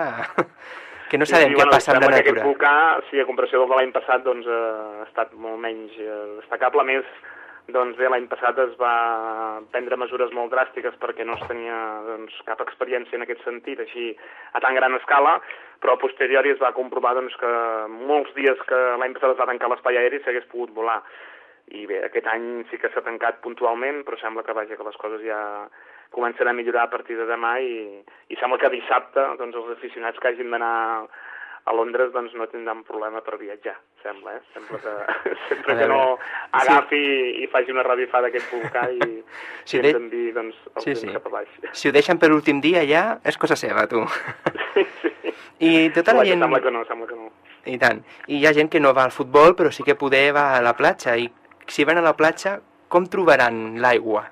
que 1.11 1.19
no 1.19 1.27
sabem 1.27 1.51
què 1.51 1.59
bueno, 1.59 1.75
passa 1.75 1.97
amb 1.97 2.05
la 2.07 2.13
natura. 2.15 2.21
aquest 2.23 2.47
volcà, 2.47 2.77
sí, 3.11 3.19
a 3.19 3.27
comparació 3.27 3.65
del 3.65 3.75
de 3.75 3.81
l'any 3.81 3.93
passat, 3.97 4.23
doncs, 4.23 4.47
eh, 4.47 5.03
ha 5.03 5.09
estat 5.09 5.35
molt 5.35 5.59
menys 5.61 5.99
eh, 5.99 6.23
destacable. 6.39 6.87
Més, 6.87 7.11
doncs 7.75 7.99
bé, 8.01 8.09
l'any 8.09 8.27
passat 8.31 8.59
es 8.63 8.75
va 8.81 8.93
prendre 9.73 9.99
mesures 10.01 10.33
molt 10.37 10.53
dràstiques 10.55 10.95
perquè 11.03 11.27
no 11.29 11.37
es 11.37 11.45
tenia 11.51 11.79
doncs, 12.07 12.37
cap 12.49 12.63
experiència 12.65 13.19
en 13.19 13.27
aquest 13.27 13.45
sentit, 13.45 13.83
així 13.85 14.15
a 14.57 14.63
tan 14.65 14.79
gran 14.79 14.97
escala, 14.97 15.37
però 15.83 15.95
a 15.95 16.01
posteriori 16.01 16.55
es 16.55 16.63
va 16.63 16.73
comprovar 16.77 17.15
doncs, 17.19 17.37
que 17.41 17.53
molts 18.09 18.33
dies 18.39 18.65
que 18.71 18.81
l'any 19.03 19.17
passat 19.17 19.35
es 19.35 19.43
va 19.43 19.51
tancar 19.51 19.69
l'espai 19.73 20.01
aeri 20.01 20.23
s'hagués 20.25 20.49
pogut 20.53 20.73
volar. 20.77 21.03
I 21.77 21.85
bé, 21.85 22.01
aquest 22.07 22.27
any 22.33 22.65
sí 22.71 22.81
que 22.81 22.89
s'ha 22.95 23.05
tancat 23.05 23.43
puntualment, 23.45 24.01
però 24.07 24.17
sembla 24.17 24.43
que, 24.47 24.57
vaja, 24.57 24.77
que 24.77 24.87
les 24.87 24.97
coses 24.97 25.21
ja 25.27 25.41
començaran 26.17 26.55
a 26.55 26.57
millorar 26.57 26.87
a 26.87 26.93
partir 26.95 27.19
de 27.19 27.27
demà 27.29 27.59
i, 27.61 28.01
i 28.33 28.39
sembla 28.41 28.57
que 28.63 28.73
dissabte 28.73 29.25
doncs, 29.37 29.57
els 29.61 29.75
aficionats 29.77 30.21
que 30.23 30.33
hagin 30.33 30.55
d'anar 30.55 31.05
a 31.69 31.73
Londres 31.77 32.11
doncs, 32.15 32.33
no 32.35 32.47
tindran 32.49 32.81
problema 32.89 33.21
per 33.25 33.37
viatjar, 33.41 33.75
sembla, 34.03 34.37
eh? 34.39 34.43
Sembla 34.55 34.79
que 34.81 34.95
sempre 35.51 35.77
que 35.79 35.89
no 35.91 36.01
agafi 36.57 37.03
i 37.45 37.49
faci 37.53 37.71
una 37.75 37.85
revifada 37.87 38.29
d'aquest 38.29 38.51
volcà 38.55 38.87
i, 38.95 39.23
Si 39.69 39.77
i 39.77 39.83
de- 39.85 39.91
ens 39.93 40.01
enviï 40.01 40.33
doncs, 40.37 40.57
el 40.77 40.83
Sí, 40.87 40.95
sí. 41.03 41.13
cap 41.13 41.27
a 41.29 41.35
baix. 41.39 41.49
Si 41.77 41.89
ho 41.91 41.93
deixen 41.93 42.19
per 42.19 42.31
l'últim 42.33 42.63
dia 42.65 42.87
ja 42.89 43.05
és 43.25 43.37
cosa 43.37 43.57
seva, 43.57 43.85
tu. 43.91 44.01
I 45.61 45.91
tota 45.95 46.15
la 46.15 46.25
gent... 46.25 46.41
Sembla 46.41 46.61
que 46.63 46.71
no, 46.73 46.85
sembla 46.89 47.07
que 47.11 47.17
no. 47.19 47.29
I 47.69 47.77
tant. 47.83 48.01
I 48.31 48.39
hi 48.39 48.47
ha 48.49 48.53
gent 48.57 48.71
que 48.73 48.81
no 48.81 48.95
va 48.97 49.05
al 49.09 49.13
futbol, 49.13 49.55
però 49.59 49.73
sí 49.75 49.83
que 49.85 49.97
poder 49.99 50.31
va 50.37 50.55
a 50.57 50.63
la 50.65 50.73
platja. 50.79 51.17
I 51.19 51.27
si 51.69 51.85
van 51.85 51.99
a 52.01 52.05
la 52.05 52.15
platja, 52.17 52.59
com 52.89 53.05
trobaran 53.11 53.77
l'aigua? 53.83 54.23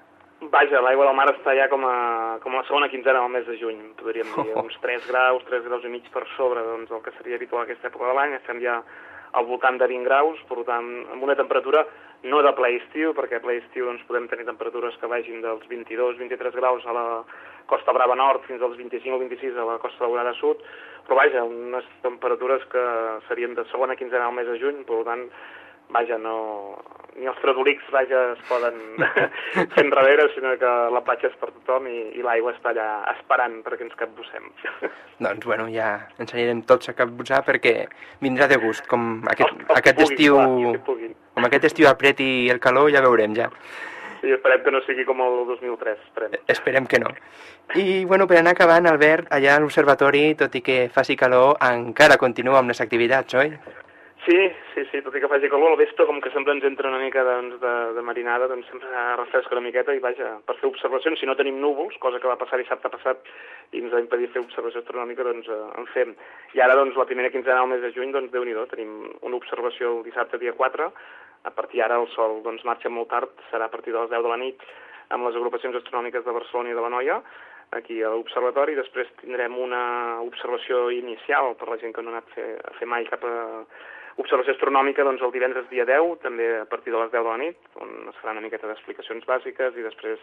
Vaja, 0.52 0.80
l'aigua 0.84 1.06
del 1.08 1.16
mar 1.16 1.26
està 1.32 1.54
ja 1.56 1.66
com 1.72 1.84
a, 1.88 1.96
com 2.42 2.54
a 2.54 2.60
la 2.60 2.66
segona 2.68 2.88
quinzena 2.92 3.22
del 3.22 3.32
mes 3.32 3.46
de 3.48 3.56
juny, 3.60 3.82
podríem 3.98 4.28
dir, 4.36 4.52
Oh. 4.54 4.62
uns 4.66 4.76
3 4.82 5.08
graus, 5.08 5.44
3 5.48 5.64
graus 5.66 5.84
i 5.84 5.92
mig 5.92 6.06
per 6.12 6.26
sobre 6.36 6.62
doncs, 6.62 6.90
el 6.90 7.02
que 7.02 7.14
seria 7.18 7.36
habitual 7.40 7.64
a 7.64 7.66
aquesta 7.66 7.88
època 7.88 8.10
de 8.10 8.16
l'any, 8.18 8.34
estem 8.36 8.60
ja 8.62 8.80
al 9.36 9.46
voltant 9.48 9.78
de 9.80 9.88
20 9.90 10.06
graus, 10.06 10.38
per 10.48 10.62
tant, 10.68 10.86
amb 11.12 11.24
una 11.24 11.36
temperatura 11.36 11.84
no 12.30 12.40
de 12.42 12.52
ple 12.56 12.72
estiu, 12.78 13.12
perquè 13.16 13.38
a 13.38 13.44
ple 13.44 13.58
estiu 13.60 13.88
doncs, 13.88 14.04
podem 14.08 14.28
tenir 14.30 14.46
temperatures 14.48 14.96
que 15.00 15.10
vagin 15.10 15.42
dels 15.44 15.66
22-23 15.70 16.56
graus 16.56 16.86
a 16.86 16.94
la 16.96 17.06
Costa 17.70 17.92
Brava 17.92 18.16
Nord 18.16 18.46
fins 18.46 18.62
als 18.62 18.76
25 18.78 19.16
o 19.16 19.20
26 19.20 19.58
a 19.58 19.66
la 19.72 19.78
Costa 19.82 20.06
Daurada 20.06 20.32
Sud, 20.38 20.62
però 21.06 21.18
vaja, 21.20 21.44
unes 21.44 21.86
temperatures 22.02 22.64
que 22.72 22.86
serien 23.28 23.54
de 23.54 23.66
segona 23.72 23.98
quinzena 23.98 24.28
del 24.28 24.38
mes 24.38 24.48
de 24.50 24.58
juny, 24.62 24.84
per 24.88 25.02
tant, 25.08 25.26
vaja, 25.94 26.18
no... 26.18 26.36
ni 27.18 27.26
els 27.30 27.38
fredolics, 27.40 27.86
vaja, 27.94 28.22
es 28.34 28.42
poden 28.48 28.76
fer 29.74 29.84
enrere, 29.84 30.28
sinó 30.34 30.52
que 30.60 30.72
la 30.92 31.00
platja 31.06 31.30
és 31.30 31.36
per 31.40 31.48
tothom 31.54 31.86
i, 31.88 31.96
i 32.18 32.24
l'aigua 32.24 32.52
està 32.54 32.72
allà 32.74 32.88
esperant 33.14 33.58
perquè 33.64 33.86
ens 33.88 33.96
capbussem. 33.98 34.50
Doncs, 35.24 35.46
bueno, 35.48 35.66
ja 35.72 35.90
ens 36.20 36.34
anirem 36.36 36.62
tots 36.68 36.92
a 36.92 36.96
capbussar 36.98 37.42
perquè 37.46 37.74
vindrà 38.20 38.48
de 38.52 38.60
gust, 38.62 38.86
com 38.90 39.22
aquest, 39.32 39.48
Els- 39.48 39.60
els 39.64 39.68
que 39.72 39.78
aquest 39.80 40.00
puguin, 40.00 40.12
estiu... 40.14 40.38
clar, 40.40 40.84
puguin. 40.90 41.14
Com 41.36 41.44
aquest 41.48 41.64
estiu 41.68 41.88
apreti 41.90 42.30
el 42.52 42.60
calor, 42.64 42.90
ja 42.94 43.02
veurem, 43.04 43.34
ja. 43.36 43.50
I 44.24 44.30
esperem 44.32 44.62
que 44.64 44.72
no 44.72 44.80
sigui 44.86 45.04
com 45.04 45.20
el 45.22 45.34
2003, 45.50 45.98
esperem. 46.08 46.36
Esperem 46.50 46.86
que 46.88 46.98
no. 46.98 47.10
I, 47.76 48.04
bueno, 48.08 48.24
per 48.26 48.38
anar 48.40 48.54
acabant, 48.56 48.88
Albert, 48.88 49.28
allà 49.36 49.54
a 49.56 49.60
l'observatori, 49.60 50.30
tot 50.40 50.54
i 50.56 50.62
que 50.64 50.78
faci 50.94 51.14
calor, 51.20 51.58
encara 51.62 52.16
continua 52.16 52.58
amb 52.62 52.72
les 52.72 52.80
activitats, 52.80 53.36
oi? 53.38 53.52
Sí, 54.26 54.34
sí, 54.74 54.82
sí, 54.90 54.98
tot 55.06 55.14
i 55.14 55.20
que 55.22 55.28
faci 55.30 55.46
calor, 55.46 55.70
al 55.70 55.78
vespre, 55.78 56.02
com 56.08 56.16
que 56.18 56.32
sempre 56.34 56.50
ens 56.56 56.64
entra 56.66 56.88
una 56.90 56.98
mica 56.98 57.22
doncs, 57.22 57.60
de, 57.62 57.74
de 57.94 58.02
marinada, 58.02 58.48
doncs 58.50 58.66
sempre 58.66 58.90
refresca 59.20 59.54
una 59.54 59.62
miqueta 59.62 59.94
i 59.94 60.00
vaja, 60.02 60.32
per 60.48 60.56
fer 60.58 60.66
observacions, 60.66 61.20
si 61.22 61.28
no 61.30 61.36
tenim 61.38 61.60
núvols, 61.62 61.94
cosa 62.02 62.18
que 62.18 62.26
va 62.26 62.34
passar 62.40 62.58
dissabte 62.58 62.90
passat 62.90 63.30
i 63.70 63.84
ens 63.84 63.94
va 63.94 64.02
impedir 64.02 64.32
fer 64.34 64.42
observació 64.42 64.82
astronòmica, 64.82 65.22
doncs 65.28 65.46
eh, 65.46 65.60
en 65.78 65.86
fem. 65.92 66.16
I 66.58 66.64
ara, 66.66 66.74
doncs, 66.74 66.98
la 66.98 67.06
primera 67.06 67.30
quinzena 67.30 67.60
del 67.60 67.70
mes 67.76 67.86
de 67.86 67.92
juny, 67.94 68.10
doncs, 68.18 68.34
déu 68.34 68.42
nhi 68.42 68.58
tenim 68.74 68.98
una 69.22 69.38
observació 69.38 69.94
el 69.94 70.04
dissabte 70.10 70.42
dia 70.42 70.58
4, 70.58 70.90
a 71.46 71.54
partir 71.54 71.84
d'ara 71.84 72.02
el 72.02 72.10
sol 72.18 72.40
doncs, 72.42 72.66
marxa 72.66 72.90
molt 72.90 73.12
tard, 73.14 73.30
serà 73.52 73.70
a 73.70 73.74
partir 73.76 73.94
de 73.94 74.00
les 74.02 74.10
10 74.10 74.26
de 74.26 74.34
la 74.34 74.42
nit, 74.42 74.70
amb 75.14 75.30
les 75.30 75.38
agrupacions 75.38 75.78
astronòmiques 75.78 76.26
de 76.26 76.34
Barcelona 76.34 76.74
i 76.74 76.74
de 76.74 76.82
la 76.82 76.90
Noia, 76.90 77.22
aquí 77.78 78.02
a 78.02 78.10
l'observatori, 78.10 78.74
després 78.74 79.06
tindrem 79.22 79.54
una 79.54 80.18
observació 80.26 80.88
inicial 80.90 81.54
per 81.54 81.70
la 81.70 81.78
gent 81.78 81.94
que 81.94 82.02
no 82.02 82.10
ha 82.10 82.18
anat 82.18 82.32
a 82.32 82.34
fer, 82.34 82.56
a 82.58 82.74
fer 82.80 82.90
mai 82.90 83.06
cap 83.06 83.22
a 83.22 83.36
observació 84.20 84.54
astronòmica 84.54 85.04
doncs, 85.04 85.22
el 85.22 85.32
divendres 85.34 85.66
dia 85.72 85.84
10, 85.88 86.20
també 86.24 86.46
a 86.60 86.68
partir 86.68 86.92
de 86.94 87.00
les 87.00 87.10
10 87.12 87.24
de 87.24 87.30
la 87.30 87.40
nit, 87.42 87.58
on 87.82 87.90
es 88.10 88.20
farà 88.20 88.32
una 88.36 88.44
miqueta 88.44 88.68
d'explicacions 88.70 89.26
bàsiques 89.28 89.76
i 89.76 89.84
després 89.84 90.22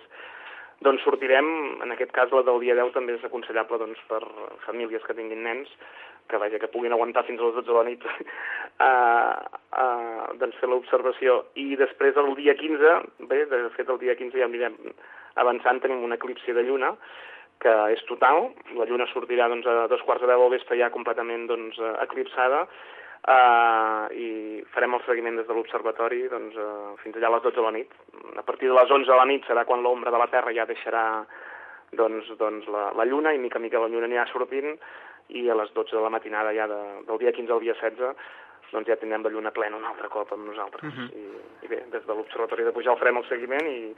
doncs 0.83 1.03
sortirem, 1.05 1.47
en 1.85 1.93
aquest 1.93 2.11
cas 2.15 2.31
la 2.33 2.41
del 2.47 2.59
dia 2.63 2.75
10 2.75 2.93
també 2.95 3.15
és 3.15 3.25
aconsellable 3.27 3.79
doncs, 3.79 3.99
per 4.09 4.21
famílies 4.65 5.05
que 5.05 5.15
tinguin 5.17 5.43
nens, 5.45 5.69
que 6.29 6.39
vaja, 6.39 6.59
que 6.59 6.71
puguin 6.71 6.95
aguantar 6.95 7.25
fins 7.27 7.41
a 7.41 7.49
les 7.49 7.55
12 7.59 7.67
de 7.67 7.75
la 7.77 7.83
nit 7.87 8.07
a, 8.87 8.93
a, 9.83 9.85
doncs 10.41 10.57
fer 10.61 10.69
l'observació. 10.71 11.43
I 11.59 11.75
després 11.79 12.17
el 12.19 12.33
dia 12.39 12.55
15, 12.59 12.95
bé, 13.29 13.43
de 13.51 13.61
fet 13.77 13.91
el 13.91 14.01
dia 14.01 14.17
15 14.19 14.41
ja 14.41 14.49
anirem 14.49 14.77
avançant, 15.41 15.81
tenim 15.83 16.03
un 16.05 16.15
eclipsi 16.15 16.55
de 16.55 16.65
lluna, 16.65 16.93
que 17.63 17.73
és 17.93 18.01
total, 18.09 18.49
la 18.75 18.87
lluna 18.89 19.07
sortirà 19.13 19.47
doncs, 19.51 19.67
a 19.69 19.87
dos 19.91 20.01
quarts 20.03 20.23
de 20.23 20.31
deu 20.31 20.41
del 20.45 20.55
vespre 20.57 20.77
ja 20.79 20.91
completament 20.93 21.47
doncs, 21.47 21.79
eclipsada, 22.03 22.65
Uh, 23.23 24.09
i 24.19 24.29
farem 24.73 24.97
el 24.97 25.03
seguiment 25.05 25.37
des 25.39 25.45
de 25.47 25.55
l'observatori 25.55 26.25
doncs, 26.27 26.57
uh, 26.59 26.91
fins 26.99 27.15
allà 27.15 27.29
a 27.29 27.35
les 27.37 27.45
12 27.45 27.55
de 27.55 27.63
la 27.63 27.71
nit. 27.71 27.93
A 28.35 28.43
partir 28.43 28.67
de 28.67 28.75
les 28.75 28.91
11 28.91 29.07
de 29.07 29.15
la 29.15 29.27
nit 29.29 29.47
serà 29.47 29.63
quan 29.69 29.79
l'ombra 29.79 30.11
de 30.11 30.19
la 30.19 30.27
Terra 30.27 30.51
ja 30.51 30.65
deixarà 30.67 31.05
doncs, 31.95 32.27
doncs 32.39 32.67
la, 32.67 32.89
la 32.97 33.05
Lluna 33.07 33.31
i 33.31 33.39
mica 33.39 33.61
mica 33.63 33.79
la 33.79 33.87
Lluna 33.87 34.09
anirà 34.09 34.25
sortint 34.27 34.75
i 35.31 35.47
a 35.47 35.55
les 35.55 35.71
12 35.71 35.95
de 35.95 36.03
la 36.03 36.11
matinada 36.11 36.51
ja 36.51 36.67
de, 36.67 36.81
del 37.07 37.21
dia 37.21 37.31
15 37.31 37.55
al 37.55 37.63
dia 37.63 37.77
16 37.79 38.11
doncs 38.73 38.89
ja 38.89 38.97
tindrem 38.99 39.23
la 39.23 39.31
Lluna 39.31 39.53
plena 39.55 39.77
un 39.79 39.85
altre 39.87 40.09
cop 40.11 40.33
amb 40.33 40.47
nosaltres. 40.49 40.83
Mhm. 40.83 41.07
I, 41.13 41.65
I 41.65 41.71
bé, 41.71 41.83
des 41.93 42.03
de 42.03 42.13
l'Observatori 42.13 42.65
de 42.67 42.73
Pujal 42.75 42.97
farem 42.99 43.21
el 43.21 43.27
seguiment 43.29 43.69
i, 43.69 43.93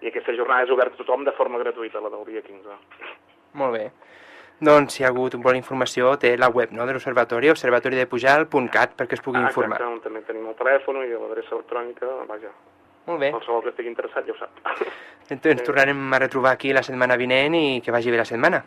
i 0.00 0.08
aquesta 0.08 0.32
jornada 0.38 0.64
és 0.64 0.72
oberta 0.72 0.96
a 0.96 1.02
tothom 1.02 1.26
de 1.26 1.36
forma 1.36 1.60
gratuïta, 1.60 2.00
la 2.00 2.12
del 2.14 2.24
dia 2.30 2.42
15. 2.46 2.78
Molt 3.60 3.76
bé. 3.76 3.90
Doncs, 4.60 4.92
si 4.92 5.00
hi 5.02 5.06
ha 5.06 5.08
hagut 5.08 5.38
bona 5.40 5.56
informació, 5.56 6.10
té 6.20 6.34
la 6.36 6.50
web 6.52 6.74
no, 6.76 6.84
de 6.84 6.92
l'observatori, 6.92 7.48
observatoridepujal.cat, 7.48 8.92
perquè 8.98 9.16
es 9.16 9.22
pugui 9.24 9.40
informar. 9.40 9.78
Exacte, 9.80 10.02
també 10.08 10.20
tenim 10.28 10.50
el 10.50 10.58
telèfon 10.58 11.00
i 11.00 11.08
l'adreça 11.14 11.54
electrònica, 11.56 12.10
vaja, 12.28 12.52
Molt 13.08 13.22
bé. 13.22 13.30
qualsevol 13.32 13.64
que 13.64 13.72
estigui 13.72 13.88
interessat 13.88 14.28
ja 14.28 14.36
ho 14.36 14.38
sap. 14.42 14.60
Ens 15.30 15.46
ens 15.46 15.62
tornarem 15.62 15.98
a 16.12 16.18
retrobar 16.18 16.52
aquí 16.56 16.74
la 16.74 16.82
setmana 16.82 17.16
vinent 17.16 17.54
i 17.54 17.80
que 17.80 17.92
vagi 17.94 18.10
bé 18.10 18.18
la 18.18 18.28
setmana. 18.28 18.64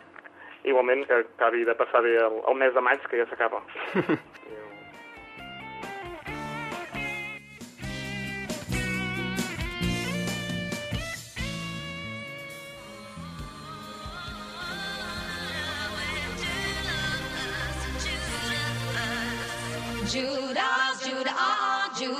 Igualment, 0.64 1.04
que 1.06 1.18
acabi 1.20 1.62
de 1.68 1.74
passar 1.76 2.00
bé 2.02 2.16
el, 2.16 2.40
el 2.48 2.56
mes 2.56 2.72
de 2.74 2.80
maig, 2.80 3.04
que 3.04 3.20
ja 3.20 3.26
s'acaba. 3.28 3.60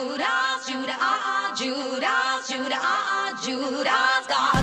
Judas, 0.04 0.68
Judas, 0.68 1.58
Judas, 1.58 2.46
Judas, 2.46 3.40
Judas, 3.42 4.26
God. 4.28 4.53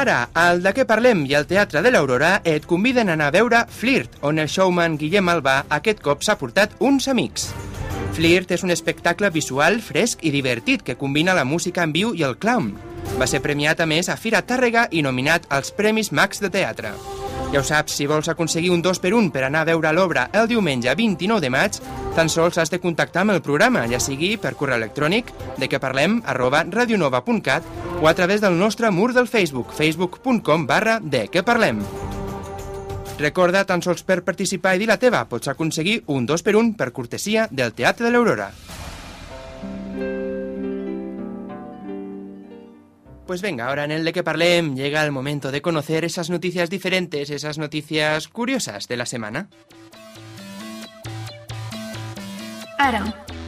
Ara, 0.00 0.30
al 0.32 0.62
De 0.64 0.70
què 0.72 0.86
parlem 0.88 1.26
i 1.28 1.34
al 1.36 1.44
Teatre 1.44 1.82
de 1.84 1.90
l'Aurora 1.92 2.30
et 2.48 2.64
conviden 2.64 3.10
a 3.10 3.18
anar 3.18 3.26
a 3.28 3.34
veure 3.34 3.58
Flirt, 3.68 4.14
on 4.24 4.40
el 4.40 4.48
showman 4.48 4.96
Guillem 4.96 5.28
Albà 5.28 5.58
aquest 5.76 6.00
cop 6.00 6.24
s'ha 6.24 6.38
portat 6.40 6.72
uns 6.80 7.10
amics. 7.12 7.50
Flirt 8.16 8.56
és 8.56 8.64
un 8.64 8.72
espectacle 8.72 9.28
visual 9.34 9.76
fresc 9.84 10.24
i 10.24 10.32
divertit 10.32 10.86
que 10.86 10.96
combina 10.96 11.36
la 11.36 11.44
música 11.44 11.84
en 11.84 11.92
viu 11.92 12.16
i 12.16 12.24
el 12.24 12.38
clown. 12.40 12.72
Va 13.20 13.28
ser 13.28 13.44
premiat 13.44 13.84
a 13.84 13.90
més 13.92 14.08
a 14.08 14.16
Fira 14.16 14.40
Tàrrega 14.40 14.88
i 14.88 15.04
nominat 15.04 15.50
als 15.52 15.76
Premis 15.76 16.14
Max 16.16 16.40
de 16.40 16.48
Teatre. 16.48 16.96
Ja 17.50 17.58
ho 17.58 17.66
saps, 17.66 17.96
si 17.98 18.06
vols 18.06 18.28
aconseguir 18.30 18.70
un 18.70 18.82
2 18.82 19.00
per 19.02 19.10
1 19.10 19.32
per 19.34 19.42
anar 19.42 19.64
a 19.64 19.68
veure 19.72 19.90
l'obra 19.90 20.28
el 20.38 20.46
diumenge 20.46 20.92
29 20.94 21.42
de 21.42 21.50
maig, 21.50 21.80
tan 22.14 22.30
sols 22.30 22.60
has 22.62 22.70
de 22.70 22.78
contactar 22.78 23.24
amb 23.24 23.34
el 23.34 23.42
programa, 23.42 23.82
ja 23.90 23.98
sigui 23.98 24.36
per 24.38 24.54
correu 24.54 24.78
electrònic 24.78 25.32
de 25.58 25.66
què 25.66 25.82
parlem 25.82 26.20
arroba 26.30 26.62
radionova.cat 26.62 27.66
o 27.98 28.06
a 28.06 28.14
través 28.14 28.40
del 28.40 28.54
nostre 28.58 28.92
mur 28.94 29.10
del 29.12 29.26
Facebook, 29.26 29.74
facebook.com 29.74 30.66
barra 30.70 31.00
de 31.02 31.26
què 31.26 31.42
parlem. 31.42 31.82
Recorda, 33.18 33.66
tan 33.66 33.82
sols 33.82 34.06
per 34.06 34.22
participar 34.24 34.76
i 34.76 34.84
dir 34.84 34.88
la 34.88 35.00
teva, 35.02 35.26
pots 35.26 35.50
aconseguir 35.50 36.04
un 36.06 36.30
2 36.30 36.46
per 36.46 36.54
1 36.54 36.76
per 36.78 36.92
cortesia 36.94 37.48
del 37.50 37.74
Teatre 37.74 38.06
de 38.06 38.14
l'Aurora. 38.14 38.52
Pues 43.30 43.42
venga, 43.42 43.68
ahora 43.68 43.84
en 43.84 43.92
el 43.92 44.04
de 44.04 44.12
que 44.12 44.24
parlem 44.24 44.74
llega 44.74 45.04
el 45.04 45.12
momento 45.12 45.52
de 45.52 45.62
conocer 45.62 46.04
esas 46.04 46.30
noticias 46.30 46.68
diferentes, 46.68 47.30
esas 47.30 47.58
noticias 47.58 48.26
curiosas 48.26 48.88
de 48.88 48.96
la 48.96 49.06
semana. 49.06 49.48
Ara, 52.76 53.04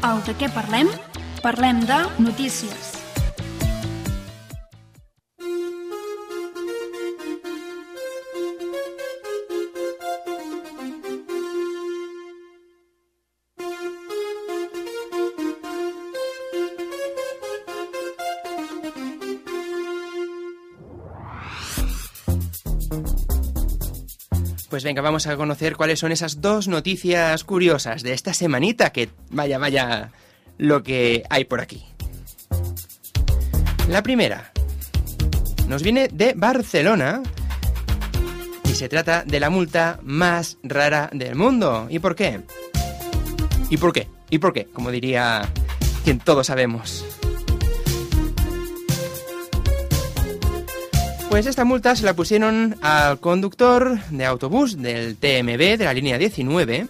al 0.07 0.23
de 0.23 0.39
què 0.39 0.53
parlem? 0.55 0.87
Parlem 1.43 1.83
de 1.91 1.99
notícies. 2.23 2.92
Pues 24.83 24.89
venga, 24.89 25.03
vamos 25.03 25.29
a 25.29 25.37
conocer 25.37 25.77
cuáles 25.77 26.01
son 26.01 26.11
esas 26.11 26.41
dos 26.41 26.67
noticias 26.67 27.45
curiosas 27.45 28.03
de 28.03 28.15
esta 28.15 28.35
semanita 28.35 28.91
que 28.91 29.11
vaya, 29.31 29.57
vaya 29.57 30.11
lo 30.59 30.83
que 30.83 31.23
hay 31.31 31.45
por 31.45 31.61
aquí. 31.61 31.85
La 33.89 34.03
primera 34.03 34.51
nos 35.69 35.85
viene 35.85 36.09
de 36.09 36.35
Barcelona 36.35 37.23
y 38.65 38.75
se 38.75 38.89
trata 38.89 39.23
de 39.25 39.39
la 39.39 39.51
multa 39.51 40.01
más 40.03 40.59
rara 40.65 41.09
del 41.13 41.37
mundo. 41.37 41.87
¿Y 41.89 42.01
por 42.01 42.17
qué? 42.17 42.41
¿Y 43.71 43.77
por 43.77 43.93
qué? 43.93 44.09
¿Y 44.31 44.39
por 44.39 44.53
qué? 44.53 44.67
Como 44.73 44.91
diría 44.91 45.49
quien 46.03 46.19
todos 46.19 46.49
sabemos. 46.49 47.05
Pues 51.33 51.47
esta 51.47 51.65
multa 51.65 51.97
se 51.97 52.05
la 52.05 52.13
pusieron 52.13 52.77
al 52.83 53.19
conductor 53.19 53.99
de 54.11 54.27
autobús 54.27 54.77
del 54.77 55.17
TMB 55.17 55.79
de 55.79 55.85
la 55.87 55.95
línea 55.95 56.19
19 56.19 56.87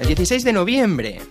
el 0.00 0.06
16 0.06 0.44
de 0.44 0.52
noviembre. 0.52 1.22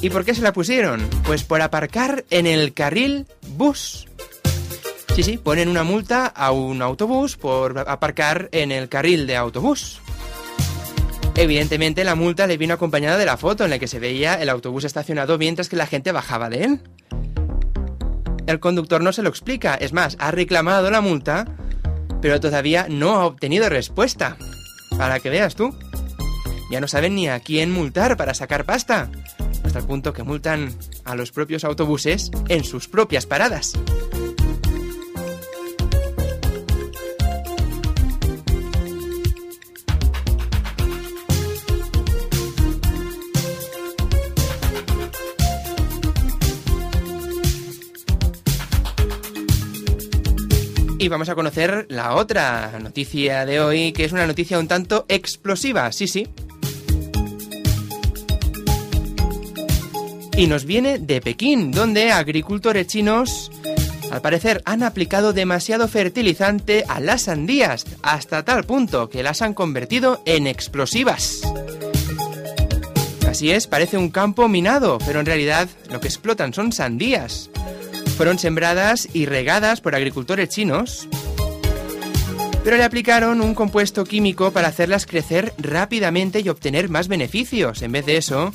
¿Y 0.00 0.10
por 0.10 0.24
qué 0.24 0.34
se 0.34 0.42
la 0.42 0.52
pusieron? 0.52 1.08
Pues 1.22 1.44
por 1.44 1.62
aparcar 1.62 2.24
en 2.30 2.48
el 2.48 2.74
carril 2.74 3.28
bus. 3.50 4.08
Sí, 5.14 5.22
sí, 5.22 5.38
ponen 5.38 5.68
una 5.68 5.84
multa 5.84 6.26
a 6.26 6.50
un 6.50 6.82
autobús 6.82 7.36
por 7.36 7.78
aparcar 7.88 8.48
en 8.50 8.72
el 8.72 8.88
carril 8.88 9.28
de 9.28 9.36
autobús. 9.36 10.00
Evidentemente 11.36 12.02
la 12.02 12.16
multa 12.16 12.48
le 12.48 12.56
vino 12.56 12.74
acompañada 12.74 13.18
de 13.18 13.26
la 13.26 13.36
foto 13.36 13.62
en 13.62 13.70
la 13.70 13.78
que 13.78 13.86
se 13.86 14.00
veía 14.00 14.34
el 14.34 14.48
autobús 14.48 14.82
estacionado 14.82 15.38
mientras 15.38 15.68
que 15.68 15.76
la 15.76 15.86
gente 15.86 16.10
bajaba 16.10 16.50
de 16.50 16.64
él. 16.64 16.80
El 18.50 18.58
conductor 18.58 19.00
no 19.00 19.12
se 19.12 19.22
lo 19.22 19.28
explica, 19.28 19.76
es 19.76 19.92
más, 19.92 20.16
ha 20.18 20.32
reclamado 20.32 20.90
la 20.90 21.00
multa, 21.00 21.46
pero 22.20 22.40
todavía 22.40 22.88
no 22.90 23.14
ha 23.14 23.24
obtenido 23.24 23.68
respuesta. 23.68 24.36
Para 24.98 25.20
que 25.20 25.30
veas 25.30 25.54
tú. 25.54 25.72
Ya 26.68 26.80
no 26.80 26.88
saben 26.88 27.14
ni 27.14 27.28
a 27.28 27.38
quién 27.38 27.70
multar 27.70 28.16
para 28.16 28.34
sacar 28.34 28.64
pasta. 28.64 29.08
Hasta 29.62 29.78
el 29.78 29.86
punto 29.86 30.12
que 30.12 30.24
multan 30.24 30.74
a 31.04 31.14
los 31.14 31.30
propios 31.30 31.62
autobuses 31.62 32.32
en 32.48 32.64
sus 32.64 32.88
propias 32.88 33.24
paradas. 33.24 33.74
Y 51.00 51.08
vamos 51.08 51.30
a 51.30 51.34
conocer 51.34 51.86
la 51.88 52.14
otra 52.14 52.78
noticia 52.78 53.46
de 53.46 53.58
hoy, 53.58 53.92
que 53.92 54.04
es 54.04 54.12
una 54.12 54.26
noticia 54.26 54.58
un 54.58 54.68
tanto 54.68 55.06
explosiva, 55.08 55.90
sí, 55.92 56.06
sí. 56.06 56.28
Y 60.36 60.46
nos 60.46 60.66
viene 60.66 60.98
de 60.98 61.22
Pekín, 61.22 61.70
donde 61.70 62.12
agricultores 62.12 62.86
chinos, 62.86 63.50
al 64.10 64.20
parecer, 64.20 64.60
han 64.66 64.82
aplicado 64.82 65.32
demasiado 65.32 65.88
fertilizante 65.88 66.84
a 66.86 67.00
las 67.00 67.22
sandías, 67.22 67.86
hasta 68.02 68.44
tal 68.44 68.64
punto 68.64 69.08
que 69.08 69.22
las 69.22 69.40
han 69.40 69.54
convertido 69.54 70.20
en 70.26 70.46
explosivas. 70.46 71.40
Así 73.26 73.52
es, 73.52 73.66
parece 73.66 73.96
un 73.96 74.10
campo 74.10 74.48
minado, 74.48 74.98
pero 75.06 75.20
en 75.20 75.26
realidad 75.26 75.66
lo 75.90 75.98
que 75.98 76.08
explotan 76.08 76.52
son 76.52 76.72
sandías 76.72 77.48
fueron 78.20 78.38
sembradas 78.38 79.08
y 79.14 79.24
regadas 79.24 79.80
por 79.80 79.94
agricultores 79.94 80.50
chinos, 80.50 81.08
pero 82.62 82.76
le 82.76 82.84
aplicaron 82.84 83.40
un 83.40 83.54
compuesto 83.54 84.04
químico 84.04 84.50
para 84.50 84.68
hacerlas 84.68 85.06
crecer 85.06 85.54
rápidamente 85.56 86.40
y 86.40 86.50
obtener 86.50 86.90
más 86.90 87.08
beneficios. 87.08 87.80
En 87.80 87.92
vez 87.92 88.04
de 88.04 88.18
eso, 88.18 88.52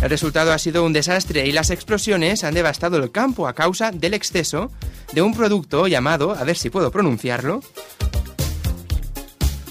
el 0.00 0.08
resultado 0.08 0.50
ha 0.50 0.58
sido 0.58 0.82
un 0.82 0.94
desastre 0.94 1.46
y 1.46 1.52
las 1.52 1.68
explosiones 1.68 2.42
han 2.42 2.54
devastado 2.54 2.96
el 2.96 3.12
campo 3.12 3.46
a 3.46 3.52
causa 3.52 3.90
del 3.90 4.14
exceso 4.14 4.72
de 5.12 5.20
un 5.20 5.34
producto 5.34 5.86
llamado, 5.88 6.32
a 6.32 6.42
ver 6.44 6.56
si 6.56 6.70
puedo 6.70 6.90
pronunciarlo, 6.90 7.60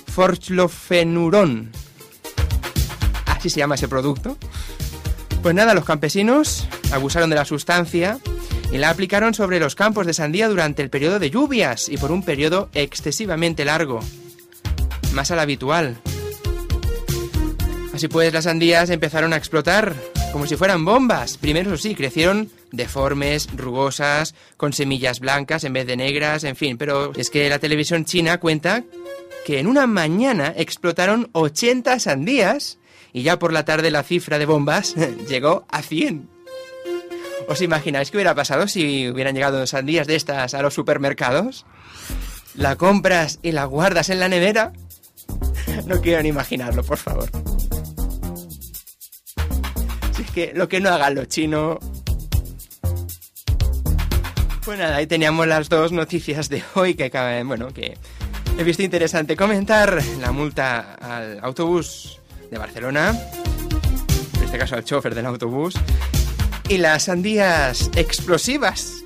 Forchlofenuron. 0.05 1.71
Así 3.25 3.49
se 3.49 3.57
llama 3.57 3.73
ese 3.73 3.87
producto. 3.87 4.37
Pues 5.41 5.55
nada, 5.55 5.73
los 5.73 5.85
campesinos 5.85 6.67
abusaron 6.91 7.31
de 7.31 7.37
la 7.37 7.45
sustancia 7.45 8.19
y 8.71 8.77
la 8.77 8.89
aplicaron 8.89 9.33
sobre 9.33 9.59
los 9.59 9.75
campos 9.75 10.05
de 10.05 10.13
sandía 10.13 10.47
durante 10.47 10.81
el 10.81 10.89
periodo 10.89 11.19
de 11.19 11.29
lluvias 11.29 11.89
y 11.89 11.97
por 11.97 12.11
un 12.11 12.23
periodo 12.23 12.69
excesivamente 12.73 13.65
largo, 13.65 13.99
más 15.13 15.31
al 15.31 15.39
habitual. 15.39 15.97
Así 17.93 18.07
pues, 18.07 18.33
las 18.33 18.45
sandías 18.45 18.89
empezaron 18.89 19.33
a 19.33 19.37
explotar 19.37 19.93
como 20.31 20.47
si 20.47 20.55
fueran 20.55 20.85
bombas. 20.85 21.37
Primero, 21.37 21.73
eso 21.73 21.83
sí, 21.83 21.93
crecieron 21.93 22.49
deformes, 22.71 23.49
rugosas, 23.55 24.33
con 24.55 24.71
semillas 24.71 25.19
blancas 25.19 25.65
en 25.65 25.73
vez 25.73 25.85
de 25.85 25.97
negras, 25.97 26.45
en 26.45 26.55
fin. 26.55 26.77
Pero 26.77 27.11
es 27.15 27.29
que 27.29 27.49
la 27.49 27.59
televisión 27.59 28.05
china 28.05 28.39
cuenta 28.39 28.83
que 29.45 29.59
en 29.59 29.67
una 29.67 29.87
mañana 29.87 30.53
explotaron 30.55 31.29
80 31.33 31.99
sandías 31.99 32.79
y 33.11 33.23
ya 33.23 33.39
por 33.39 33.51
la 33.51 33.65
tarde 33.65 33.91
la 33.91 34.03
cifra 34.03 34.39
de 34.39 34.45
bombas 34.45 34.95
llegó 35.29 35.65
a 35.69 35.81
100. 35.81 36.30
¿Os 37.47 37.61
imagináis 37.61 38.11
qué 38.11 38.17
hubiera 38.17 38.35
pasado 38.35 38.67
si 38.67 39.09
hubieran 39.09 39.35
llegado 39.35 39.65
sandías 39.67 40.07
de 40.07 40.15
estas 40.15 40.53
a 40.53 40.61
los 40.61 40.73
supermercados? 40.73 41.65
¿La 42.55 42.75
compras 42.75 43.39
y 43.41 43.51
la 43.51 43.65
guardas 43.65 44.09
en 44.09 44.19
la 44.19 44.29
nevera? 44.29 44.73
No 45.85 46.01
quiero 46.01 46.21
ni 46.21 46.29
imaginarlo, 46.29 46.83
por 46.83 46.97
favor. 46.97 47.29
Si 50.15 50.23
es 50.23 50.31
que 50.31 50.51
lo 50.53 50.67
que 50.67 50.79
no 50.79 50.89
hagan 50.89 51.15
los 51.15 51.27
chinos... 51.27 51.77
Pues 54.63 54.77
nada, 54.77 54.97
ahí 54.97 55.07
teníamos 55.07 55.47
las 55.47 55.69
dos 55.69 55.91
noticias 55.91 56.49
de 56.49 56.63
hoy 56.75 56.93
que 56.93 57.05
acaban, 57.05 57.47
bueno, 57.47 57.73
que 57.73 57.97
he 58.57 58.63
visto 58.63 58.83
interesante 58.83 59.35
comentar 59.35 60.01
la 60.19 60.31
multa 60.31 60.95
al 60.95 61.39
autobús 61.41 62.19
de 62.49 62.57
Barcelona, 62.57 63.17
en 64.37 64.43
este 64.43 64.57
caso 64.57 64.75
al 64.75 64.83
chofer 64.83 65.15
del 65.15 65.25
autobús, 65.25 65.73
y 66.71 66.77
las 66.77 67.03
sandías 67.03 67.91
explosivas. 67.97 69.03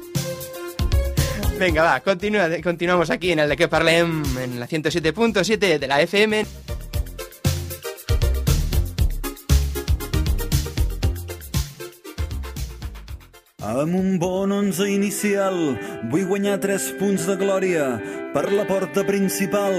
Venga, 1.57 1.81
va, 1.81 1.99
continúa, 1.99 2.47
continuamos 2.61 3.09
aquí 3.09 3.31
en 3.31 3.39
el 3.39 3.49
de 3.49 3.57
que 3.57 3.67
parlem 3.67 4.23
en 4.37 4.59
la 4.59 4.67
107.7 4.67 5.79
de 5.79 5.87
la 5.87 5.99
FM. 6.01 6.45
Amb 13.65 13.95
un 13.95 14.19
bon 14.19 14.51
11 14.51 14.91
inicial 14.91 15.57
vull 16.11 16.29
guanyar 16.29 16.59
3 16.61 16.91
punts 16.99 17.25
de 17.25 17.39
glòria 17.41 17.89
per 18.35 18.51
la 18.51 18.65
porta 18.67 19.05
principal, 19.07 19.73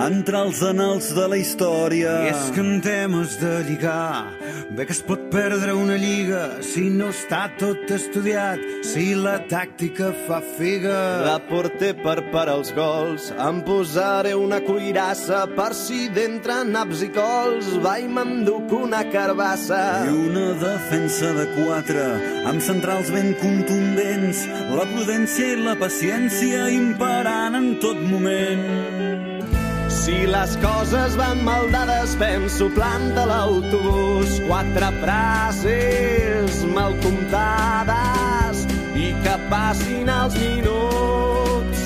entrar 0.00 0.46
als 0.46 0.62
anals 0.64 1.10
de 1.12 1.26
la 1.28 1.36
història. 1.36 2.14
I 2.24 2.30
és 2.32 2.46
que 2.54 2.62
en 2.64 2.78
temes 2.80 3.34
de 3.36 3.50
lligar, 3.66 4.32
bé 4.72 4.86
que 4.88 4.94
es 4.96 5.02
pot 5.04 5.26
perdre 5.28 5.74
una 5.76 5.98
lliga 6.00 6.62
si 6.64 6.86
no 6.88 7.10
està 7.12 7.42
tot 7.60 7.90
estudiat, 7.92 8.62
si 8.88 9.10
la 9.12 9.36
tàctica 9.50 10.14
fa 10.24 10.38
figa. 10.56 10.96
La 11.26 11.36
porter 11.50 11.92
per 12.00 12.16
parar 12.32 12.56
els 12.62 12.72
gols, 12.72 13.28
em 13.36 13.60
posaré 13.66 14.32
una 14.38 14.62
cuirassa 14.64 15.42
per 15.52 15.74
si 15.76 16.08
d'entre 16.08 16.62
naps 16.70 17.04
i 17.04 17.10
cols 17.12 17.68
va 17.84 17.98
i 18.00 18.08
m'enduc 18.08 18.72
una 18.72 19.02
carbassa. 19.12 19.82
I 20.08 20.16
una 20.30 20.46
defensa 20.64 21.34
de 21.36 21.44
quatre, 21.58 22.08
amb 22.48 22.64
centrals 22.64 23.12
ben 23.12 23.34
contundents, 23.44 24.46
la 24.72 24.88
prudència 24.94 25.52
i 25.52 25.60
la 25.60 25.76
paciència 25.76 26.70
imperant 26.72 27.60
en 27.60 27.70
tot 27.84 27.97
moment. 28.06 29.44
Si 29.88 30.26
les 30.26 30.56
coses 30.62 31.16
van 31.16 31.42
mal 31.44 31.70
dades, 31.72 32.14
penso 32.20 32.68
planta 32.76 33.26
l'autobús. 33.28 34.38
Quatre 34.48 34.88
frases 35.02 36.64
mal 36.74 36.96
comptades 37.04 38.64
i 38.96 39.12
que 39.24 39.36
passin 39.50 40.08
els 40.08 40.38
minuts. 40.40 41.84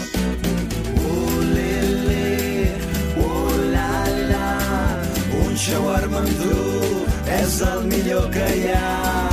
Olele, 1.17 2.71
olala, 3.27 4.49
un 5.43 5.55
shawarma 5.67 6.25
amb 6.25 6.41
tu 6.45 6.57
és 7.43 7.61
el 7.75 7.87
millor 7.91 8.31
que 8.35 8.49
hi 8.61 8.75
ha. 8.77 9.32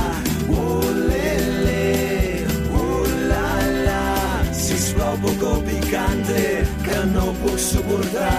Puc 7.42 7.58
suportar. 7.58 8.34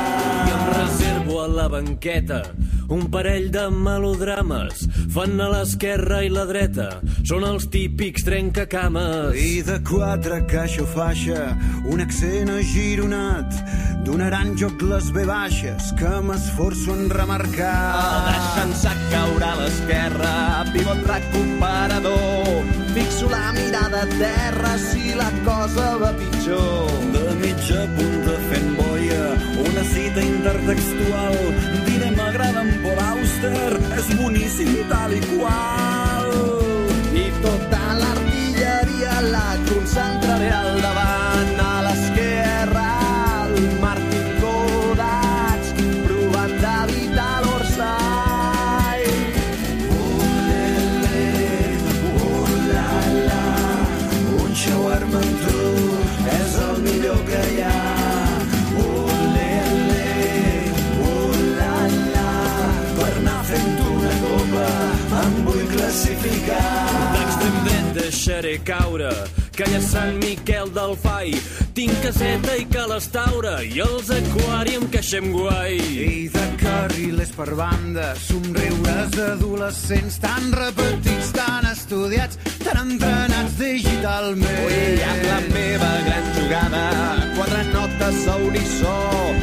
I 0.48 0.56
em 0.58 0.68
reservo 0.76 1.42
a 1.44 1.48
la 1.60 1.68
banqueta 1.72 2.44
un 2.92 3.08
parell 3.10 3.50
de 3.52 3.70
melodrames. 3.72 4.84
Fan 5.14 5.40
a 5.40 5.48
l'esquerra 5.54 6.22
i 6.26 6.30
la 6.32 6.44
dreta. 6.50 6.90
Són 7.28 7.46
els 7.48 7.70
típics 7.72 8.26
trencacames. 8.28 9.38
I 9.40 9.62
de 9.68 9.78
quatre 9.88 10.42
caixa 10.52 10.84
o 10.84 10.88
faixa, 10.92 11.54
un 11.88 12.04
accent 12.04 12.52
agironat, 12.52 13.56
donaran 14.08 14.58
joc 14.60 14.84
les 14.84 15.08
ve 15.16 15.24
baixes 15.30 15.94
que 16.00 16.12
m'esforço 16.28 16.98
en 16.98 17.08
remarcar. 17.16 17.80
Deixant-se 18.28 18.96
caure 19.14 19.48
a 19.48 19.56
l'esquerra, 19.62 20.36
pivot 20.74 21.04
recuperador. 21.14 22.72
Fixo 22.92 23.32
la 23.32 23.46
mirada 23.56 24.04
a 24.04 24.14
terra 24.20 24.76
si 24.90 25.16
la 25.16 25.32
cosa 25.48 25.96
va 26.02 26.12
pitjor. 26.20 26.92
De 27.16 27.28
mitja 27.40 27.86
punta 27.96 28.40
fent 28.50 28.74
boia, 29.12 29.36
una 29.70 29.84
cita 29.84 30.22
intertextual. 30.22 31.36
Diré 31.86 32.12
m'agrada 32.12 32.62
en 32.62 32.82
Paul 32.84 33.00
Auster, 33.00 33.80
és 33.98 34.08
boníssim 34.18 34.88
tal 34.90 35.14
i 35.14 35.22
qual. 35.34 36.32
I 37.14 37.28
tota 37.44 37.84
l'artilleria 38.00 39.20
la 39.32 39.58
concentraré 39.68 40.50
al 40.52 40.82
davant, 40.82 41.71
deixaré 68.32 68.60
caure 68.64 69.10
que 69.52 69.66
hi 69.68 69.74
ha 69.76 69.80
Sant 69.84 70.20
Miquel 70.22 70.70
del 70.72 70.94
Fai. 70.96 71.34
Tinc 71.76 71.92
caseta 72.04 72.56
i 72.56 72.64
calastaura 72.72 73.58
i 73.68 73.82
els 73.84 74.12
aquari 74.16 74.78
em 74.80 74.86
queixem 74.94 75.28
guai. 75.34 75.76
I 76.06 76.30
de 76.32 76.46
carrilers 76.62 77.34
per 77.36 77.50
banda, 77.60 78.14
somriures 78.24 79.12
d'adolescents 79.18 80.20
tan 80.24 80.48
repetits, 80.56 81.34
tan 81.36 81.68
estudiats, 81.74 82.40
tan 82.64 82.80
entrenats 82.86 83.60
digitalment. 83.60 84.64
Ui, 84.70 84.82
amb 85.12 85.28
la 85.28 85.40
meva 85.52 85.94
gran 86.08 86.34
jugada, 86.40 86.86
quatre 87.36 87.64
notes 87.74 88.28
a 88.32 88.38
unissó, 88.48 89.00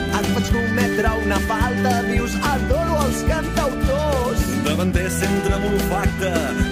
et 0.09 0.33
faig 0.35 0.55
cometre 0.57 1.16
una 1.27 1.42
falta, 1.51 1.98
dius 2.09 2.40
adoro 2.57 3.03
els 3.05 3.27
cantautors. 3.29 4.47
Davanter 4.78 5.08
centre 5.10 5.56
olfacte 5.66 6.28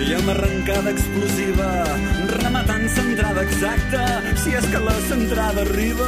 i 0.07 0.13
amb 0.15 0.29
arrencada 0.31 0.93
explosiva, 0.95 1.65
rematant 2.39 2.85
centrada 2.95 3.43
exacta, 3.43 4.03
si 4.39 4.53
és 4.55 4.69
que 4.71 4.79
la 4.85 4.95
centrada 5.09 5.65
arriba. 5.65 6.07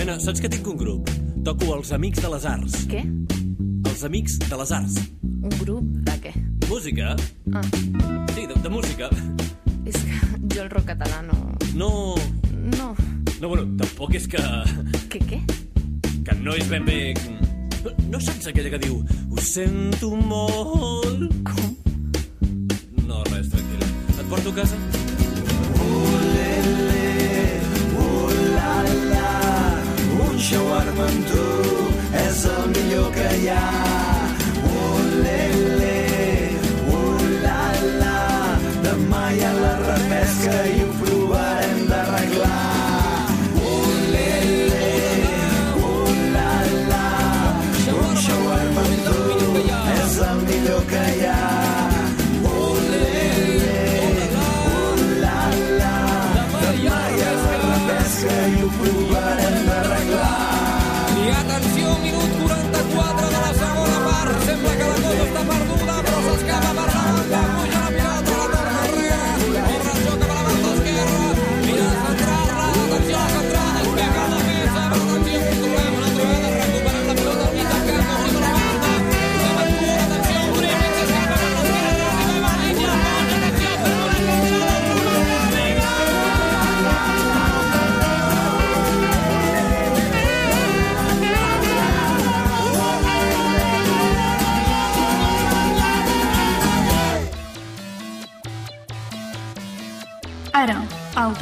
Nena, 0.00 0.16
saps 0.16 0.40
que 0.40 0.48
tinc 0.56 0.72
un 0.72 0.80
grup? 0.80 1.12
Toco 1.44 1.74
els 1.76 1.92
Amics 1.92 2.24
de 2.24 2.32
les 2.32 2.48
Arts. 2.54 2.78
Què? 2.88 3.04
Els 3.92 4.06
Amics 4.08 4.38
de 4.46 4.62
les 4.62 4.72
Arts. 4.80 4.96
Un 5.44 5.54
grup 5.60 5.84
de 6.08 6.16
què? 6.24 6.34
Música? 6.72 7.12
Ah, 7.52 7.66
Sí, 8.32 8.46
de, 8.48 8.56
de 8.64 8.72
música. 8.72 9.12
és 9.84 10.00
que 10.00 10.40
jo 10.56 10.62
el 10.64 10.70
rock 10.72 10.88
català 10.96 11.20
no... 11.28 11.36
No... 11.76 11.92
No. 12.80 12.94
No, 13.42 13.48
bueno, 13.52 13.68
tampoc 13.76 14.16
és 14.16 14.24
que... 14.26 14.40
Què, 15.12 15.20
què? 15.28 15.44
Que 16.24 16.40
no 16.40 16.56
és 16.56 16.64
ben 16.72 16.88
bé... 16.88 17.00
No, 17.84 17.90
no 18.10 18.20
saps 18.20 18.46
aquella 18.48 18.70
que 18.72 18.78
diu 18.86 18.94
Ho 19.30 19.42
sento 19.44 20.10
molt... 20.16 21.26
Com? 21.50 21.74
No, 23.04 23.20
res, 23.28 23.50
tranquil·la. 23.52 23.90
Et 24.14 24.26
porto 24.30 24.54
a 24.54 24.56
casa? 24.60 24.76
Ulala, 28.06 29.30
un 30.24 30.42
shawarma 30.48 31.08
amb 31.10 31.32
tu 31.32 31.46
és 32.24 32.44
el 32.56 32.68
millor 32.76 33.08
que 33.18 33.30
hi 33.42 33.48
ha. 33.52 34.13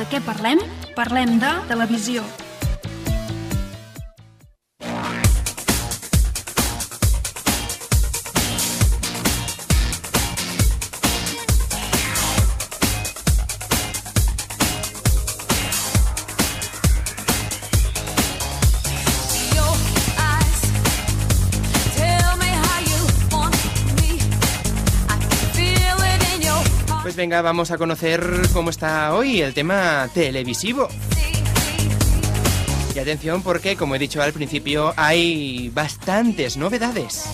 De 0.03 0.09
què 0.11 0.19
parlem? 0.27 0.59
Parlem 0.97 1.37
de 1.38 1.51
televisió. 1.69 2.27
Venga, 27.22 27.40
vamos 27.40 27.70
a 27.70 27.78
conocer 27.78 28.20
cómo 28.52 28.70
está 28.70 29.14
hoy 29.14 29.42
el 29.42 29.54
tema 29.54 30.11
televisivo. 30.12 30.88
Y 32.96 32.98
atención 32.98 33.44
porque, 33.44 33.76
como 33.76 33.94
he 33.94 34.00
dicho 34.00 34.20
al 34.20 34.32
principio, 34.32 34.92
hay 34.96 35.70
bastantes 35.72 36.56
novedades. 36.56 37.26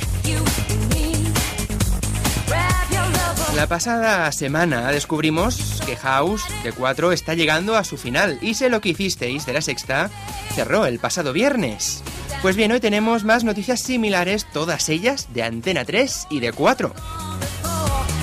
La 3.57 3.67
pasada 3.67 4.31
semana 4.31 4.93
descubrimos 4.93 5.81
que 5.87 5.97
House 5.97 6.43
de 6.63 6.73
4 6.73 7.13
está 7.13 7.33
llegando 7.33 7.75
a 7.75 7.83
su 7.83 7.97
final 7.97 8.39
y 8.43 8.53
sé 8.53 8.69
lo 8.69 8.83
que 8.83 8.91
hicisteis 8.91 9.47
de 9.47 9.55
la 9.55 9.63
sexta 9.63 10.11
cerró 10.55 10.85
el 10.85 10.99
pasado 10.99 11.33
viernes. 11.33 12.03
Pues 12.43 12.57
bien, 12.57 12.73
hoy 12.73 12.81
tenemos 12.81 13.25
más 13.25 13.43
noticias 13.43 13.81
similares, 13.81 14.45
todas 14.53 14.91
ellas 14.91 15.29
de 15.33 15.45
Antena 15.45 15.87
3 15.87 16.27
y 16.29 16.41
de 16.41 16.53
4. 16.53 16.93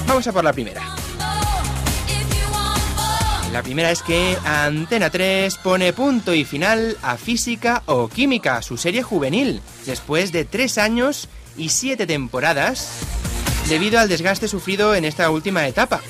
Vamos 0.05 0.27
a 0.27 0.31
por 0.31 0.43
la 0.43 0.53
primera. 0.53 0.94
La 3.55 3.63
primera 3.63 3.89
es 3.89 4.01
que 4.01 4.37
Antena 4.43 5.09
3 5.09 5.55
pone 5.59 5.93
punto 5.93 6.33
y 6.33 6.43
final 6.43 6.97
a 7.01 7.15
Física 7.15 7.83
o 7.85 8.09
Química, 8.09 8.61
su 8.61 8.75
serie 8.75 9.01
juvenil, 9.01 9.61
después 9.85 10.33
de 10.33 10.43
tres 10.43 10.77
años 10.77 11.29
y 11.55 11.69
siete 11.69 12.05
temporadas, 12.05 12.89
debido 13.69 13.97
al 13.97 14.09
desgaste 14.09 14.49
sufrido 14.49 14.93
en 14.93 15.05
esta 15.05 15.29
última 15.29 15.65
etapa. 15.69 16.01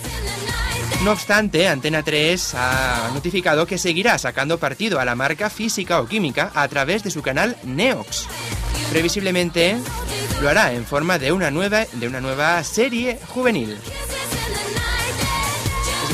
No 1.03 1.11
obstante, 1.11 1.67
Antena 1.67 2.01
3 2.01 2.55
ha 2.55 3.11
notificado 3.13 3.67
que 3.67 3.77
seguirá 3.77 4.17
sacando 4.17 4.57
partido 4.57 4.99
a 4.99 5.05
la 5.05 5.13
marca 5.13 5.51
Física 5.51 6.01
o 6.01 6.07
Química 6.07 6.51
a 6.55 6.67
través 6.67 7.03
de 7.03 7.11
su 7.11 7.21
canal 7.21 7.57
Neox. 7.63 8.25
Previsiblemente 8.89 9.77
lo 10.41 10.49
hará 10.49 10.73
en 10.73 10.83
forma 10.83 11.19
de 11.19 11.31
una 11.31 11.51
nueva, 11.51 11.85
de 11.93 12.07
una 12.07 12.21
nueva 12.21 12.63
serie 12.63 13.19
juvenil. 13.27 13.77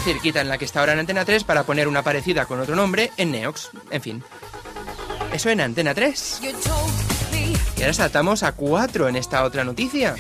Es 0.02 0.08
decir, 0.08 0.22
quitan 0.24 0.50
la 0.50 0.58
que 0.58 0.66
está 0.66 0.80
ahora 0.80 0.94
en 0.94 1.00
Antena 1.00 1.26
3 1.26 1.44
para 1.44 1.62
poner 1.62 1.88
una 1.88 2.02
parecida 2.02 2.48
con 2.48 2.60
otro 2.60 2.76
nombre 2.76 3.12
en 3.18 3.32
Neox. 3.32 3.70
En 3.92 4.02
fin. 4.02 4.24
Eso 5.32 5.52
en 5.52 5.62
Antena 5.62 5.94
3. 5.94 6.40
You 6.42 6.52
told 6.54 7.32
me 7.32 7.54
Y 7.78 7.82
ahora 7.82 7.94
saltamos 7.94 8.42
a 8.42 8.54
4 8.54 9.10
en 9.10 9.16
esta 9.16 9.44
otra 9.44 9.64
noticia. 9.64 10.16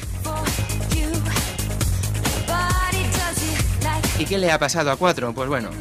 ¿Y 4.19 4.25
qué 4.25 4.38
le 4.38 4.51
ha 4.51 4.59
pasado 4.59 4.91
a 4.91 4.97
4? 4.97 5.34
Pues 5.34 5.49
bueno. 5.49 5.71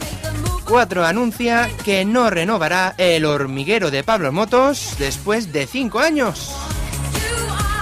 4 0.66 1.04
anuncia 1.04 1.68
que 1.84 2.06
no 2.06 2.30
renovará 2.30 2.94
el 2.96 3.26
hormiguero 3.26 3.90
de 3.90 4.02
Pablo 4.02 4.32
Motos 4.32 4.94
después 4.98 5.52
de 5.52 5.66
5 5.66 6.00
años. 6.00 6.56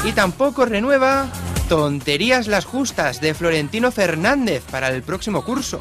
Y 0.05 0.11
tampoco 0.11 0.65
renueva 0.65 1.29
Tonterías 1.69 2.49
las 2.49 2.65
Justas 2.65 3.21
de 3.21 3.35
Florentino 3.35 3.93
Fernández 3.93 4.65
para 4.69 4.89
el 4.89 5.03
próximo 5.03 5.45
curso. 5.45 5.79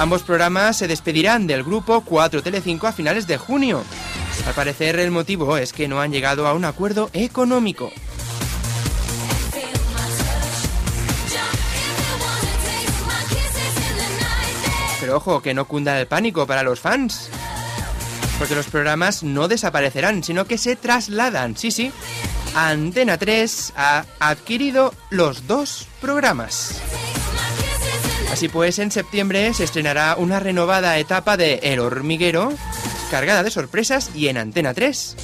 Ambos 0.00 0.22
programas 0.22 0.78
se 0.78 0.88
despedirán 0.88 1.46
del 1.46 1.62
grupo 1.62 2.00
4 2.00 2.42
Telecinco 2.42 2.86
a 2.86 2.92
finales 2.92 3.26
de 3.26 3.36
junio. 3.36 3.84
Al 4.46 4.54
parecer 4.54 4.98
el 4.98 5.10
motivo 5.10 5.58
es 5.58 5.74
que 5.74 5.88
no 5.88 6.00
han 6.00 6.10
llegado 6.10 6.46
a 6.46 6.54
un 6.54 6.64
acuerdo 6.64 7.10
económico. 7.12 7.92
Pero 15.00 15.18
ojo, 15.18 15.42
que 15.42 15.52
no 15.52 15.66
cunda 15.66 16.00
el 16.00 16.06
pánico 16.06 16.46
para 16.46 16.62
los 16.62 16.80
fans. 16.80 17.28
Porque 18.38 18.54
los 18.54 18.68
programas 18.68 19.22
no 19.22 19.48
desaparecerán, 19.48 20.24
sino 20.24 20.46
que 20.46 20.56
se 20.56 20.76
trasladan, 20.76 21.58
sí, 21.58 21.70
sí. 21.70 21.92
Antena 22.54 23.18
3 23.18 23.74
ha 23.76 24.06
adquirido 24.18 24.94
los 25.10 25.46
dos 25.46 25.86
programas. 26.00 26.80
Así 28.30 28.48
pues, 28.48 28.78
en 28.78 28.90
septiembre 28.90 29.52
se 29.54 29.64
estrenará 29.64 30.16
una 30.16 30.40
renovada 30.40 30.98
etapa 30.98 31.36
de 31.36 31.60
El 31.62 31.80
Hormiguero, 31.80 32.52
cargada 33.10 33.42
de 33.42 33.50
sorpresas 33.50 34.10
y 34.14 34.28
en 34.28 34.38
Antena 34.38 34.72
3. 34.72 35.16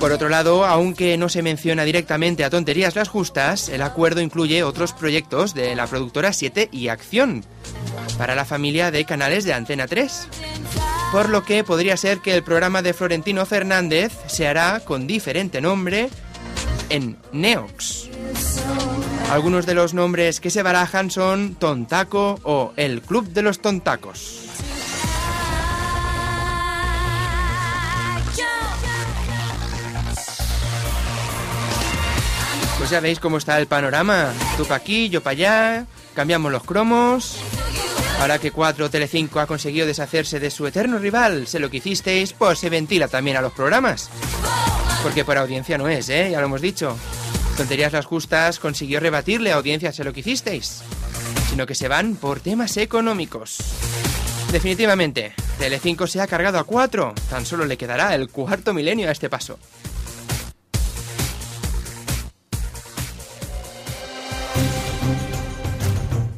Por 0.00 0.12
otro 0.12 0.28
lado, 0.28 0.64
aunque 0.64 1.16
no 1.16 1.28
se 1.28 1.42
menciona 1.42 1.84
directamente 1.84 2.44
a 2.44 2.50
Tonterías 2.50 2.96
las 2.96 3.08
Justas, 3.08 3.68
el 3.68 3.82
acuerdo 3.82 4.20
incluye 4.20 4.62
otros 4.62 4.92
proyectos 4.92 5.54
de 5.54 5.74
la 5.76 5.86
productora 5.86 6.32
7 6.32 6.68
y 6.72 6.88
Acción 6.88 7.44
para 8.18 8.34
la 8.34 8.44
familia 8.44 8.90
de 8.90 9.04
canales 9.04 9.44
de 9.44 9.54
Antena 9.54 9.86
3. 9.86 10.28
Por 11.12 11.28
lo 11.28 11.44
que 11.44 11.64
podría 11.64 11.96
ser 11.96 12.18
que 12.18 12.34
el 12.34 12.42
programa 12.42 12.82
de 12.82 12.92
Florentino 12.92 13.46
Fernández 13.46 14.12
se 14.26 14.48
hará 14.48 14.80
con 14.80 15.06
diferente 15.06 15.60
nombre 15.60 16.08
en 16.88 17.16
Neox. 17.32 18.08
Algunos 19.30 19.66
de 19.66 19.74
los 19.74 19.94
nombres 19.94 20.38
que 20.38 20.50
se 20.50 20.62
barajan 20.62 21.10
son 21.10 21.56
Tontaco 21.56 22.38
o 22.44 22.72
El 22.76 23.02
Club 23.02 23.26
de 23.28 23.42
los 23.42 23.58
Tontacos. 23.58 24.42
Pues 32.78 32.90
ya 32.90 33.00
veis 33.00 33.18
cómo 33.18 33.38
está 33.38 33.58
el 33.58 33.66
panorama. 33.66 34.32
Tú 34.56 34.66
pa' 34.66 34.76
aquí, 34.76 35.08
yo 35.08 35.22
pa' 35.22 35.30
allá, 35.30 35.86
cambiamos 36.14 36.52
los 36.52 36.62
cromos. 36.64 37.38
Ahora 38.20 38.38
que 38.38 38.52
4 38.52 38.90
Telecinco 38.90 39.40
ha 39.40 39.46
conseguido 39.46 39.86
deshacerse 39.86 40.38
de 40.38 40.50
su 40.50 40.66
eterno 40.66 40.98
rival, 40.98 41.46
sé 41.46 41.58
lo 41.58 41.70
que 41.70 41.78
hicisteis, 41.78 42.32
pues 42.34 42.58
se 42.58 42.70
ventila 42.70 43.08
también 43.08 43.36
a 43.36 43.40
los 43.40 43.52
programas. 43.52 44.10
Porque 45.02 45.24
por 45.24 45.38
audiencia 45.38 45.78
no 45.78 45.88
es, 45.88 46.08
¿eh? 46.08 46.28
Ya 46.30 46.40
lo 46.40 46.46
hemos 46.46 46.60
dicho. 46.60 46.96
Tonterías 47.56 47.92
las 47.92 48.04
justas 48.04 48.58
consiguió 48.58 48.98
rebatirle 48.98 49.52
a 49.52 49.56
audiencia 49.56 49.92
sé 49.92 50.02
lo 50.02 50.12
que 50.12 50.20
hicisteis. 50.20 50.82
Sino 51.50 51.66
que 51.66 51.76
se 51.76 51.88
van 51.88 52.16
por 52.16 52.40
temas 52.40 52.76
económicos. 52.76 53.58
Definitivamente, 54.50 55.34
Telecinco 55.58 56.06
se 56.06 56.20
ha 56.20 56.26
cargado 56.26 56.58
a 56.58 56.64
4. 56.64 57.14
Tan 57.30 57.46
solo 57.46 57.64
le 57.64 57.76
quedará 57.76 58.14
el 58.14 58.28
cuarto 58.28 58.74
milenio 58.74 59.08
a 59.08 59.12
este 59.12 59.30
paso. 59.30 59.58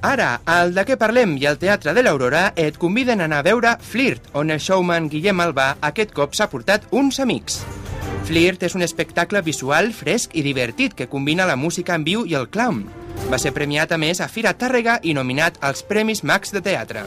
Ara, 0.03 0.43
al 0.45 0.71
de 0.77 0.85
què 0.87 0.95
parlem 1.01 1.33
i 1.41 1.49
al 1.49 1.57
Teatre 1.59 1.91
de 1.97 2.05
l'Aurora 2.05 2.53
et 2.55 2.77
conviden 2.79 3.21
a 3.21 3.25
anar 3.25 3.43
a 3.43 3.79
Flirt, 3.81 4.29
on 4.35 4.51
el 4.51 4.61
showman 4.61 5.09
Guillem 5.09 5.41
Albà 5.41 5.79
aquest 5.81 6.13
cop 6.13 6.35
s'ha 6.35 6.49
portat 6.49 6.87
uns 6.93 7.19
amics. 7.19 7.65
Flirt 8.27 8.65
és 8.67 8.75
un 8.75 8.83
espectacle 8.83 9.39
visual 9.47 9.93
fresc 9.95 10.33
i 10.35 10.43
divertit 10.43 10.97
que 10.99 11.07
combina 11.07 11.45
la 11.47 11.55
música 11.55 11.95
en 11.95 12.03
viu 12.03 12.25
i 12.27 12.35
el 12.35 12.49
clown. 12.51 12.81
Va 13.31 13.39
ser 13.39 13.53
premiat 13.55 13.95
a 13.95 13.99
més 14.03 14.19
a 14.19 14.27
Fira 14.27 14.51
Tàrrega 14.59 14.97
i 15.07 15.15
nominat 15.15 15.61
als 15.63 15.85
Premis 15.87 16.25
Max 16.27 16.51
de 16.51 16.63
Teatre. 16.65 17.05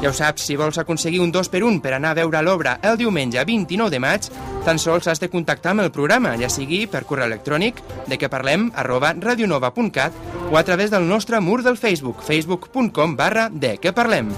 Ja 0.00 0.08
ho 0.08 0.16
saps, 0.16 0.46
si 0.48 0.56
vols 0.56 0.80
aconseguir 0.80 1.20
un 1.20 1.30
2 1.36 1.52
per 1.52 1.60
1 1.68 1.82
per 1.84 1.92
anar 1.92 2.14
a 2.14 2.18
veure 2.22 2.40
l'obra 2.40 2.78
el 2.80 2.96
diumenge 2.96 3.44
29 3.44 3.92
de 3.92 4.00
maig, 4.00 4.30
tan 4.64 4.80
sols 4.80 5.06
has 5.12 5.20
de 5.20 5.28
contactar 5.28 5.74
amb 5.76 5.84
el 5.84 5.92
programa, 5.92 6.32
ja 6.40 6.48
sigui 6.48 6.86
per 6.88 7.04
correu 7.04 7.28
electrònic 7.28 7.84
de 8.08 8.16
què 8.16 8.32
parlem 8.32 8.70
arroba 8.72 9.12
radionova.cat 9.20 10.16
o 10.50 10.56
a 10.56 10.64
través 10.64 10.90
del 10.90 11.04
nostre 11.08 11.44
mur 11.44 11.60
del 11.62 11.76
Facebook, 11.76 12.24
facebook.com 12.24 13.16
barra 13.20 13.50
de 13.52 13.76
què 13.76 13.92
parlem. 13.92 14.32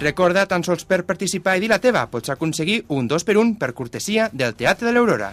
Recorda, 0.00 0.44
tan 0.44 0.60
sols 0.66 0.84
per 0.84 1.06
participar 1.08 1.56
i 1.56 1.62
dir 1.62 1.70
la 1.72 1.80
teva, 1.80 2.04
pots 2.12 2.28
aconseguir 2.32 2.82
un 2.92 3.06
2 3.08 3.24
per 3.24 3.36
1 3.40 3.56
per 3.56 3.72
cortesia 3.72 4.28
del 4.32 4.54
Teatre 4.54 4.90
de 4.90 4.92
l'Aurora. 4.92 5.32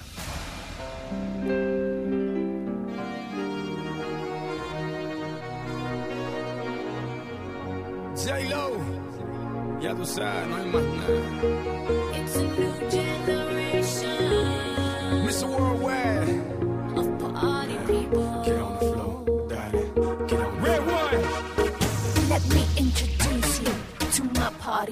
J-Lo, 8.24 8.78
ya 9.82 9.94
tú 9.96 10.06
sabes, 10.06 10.48
no 10.48 10.56
hay 10.56 10.66
más 10.72 10.84
nada. 10.84 11.23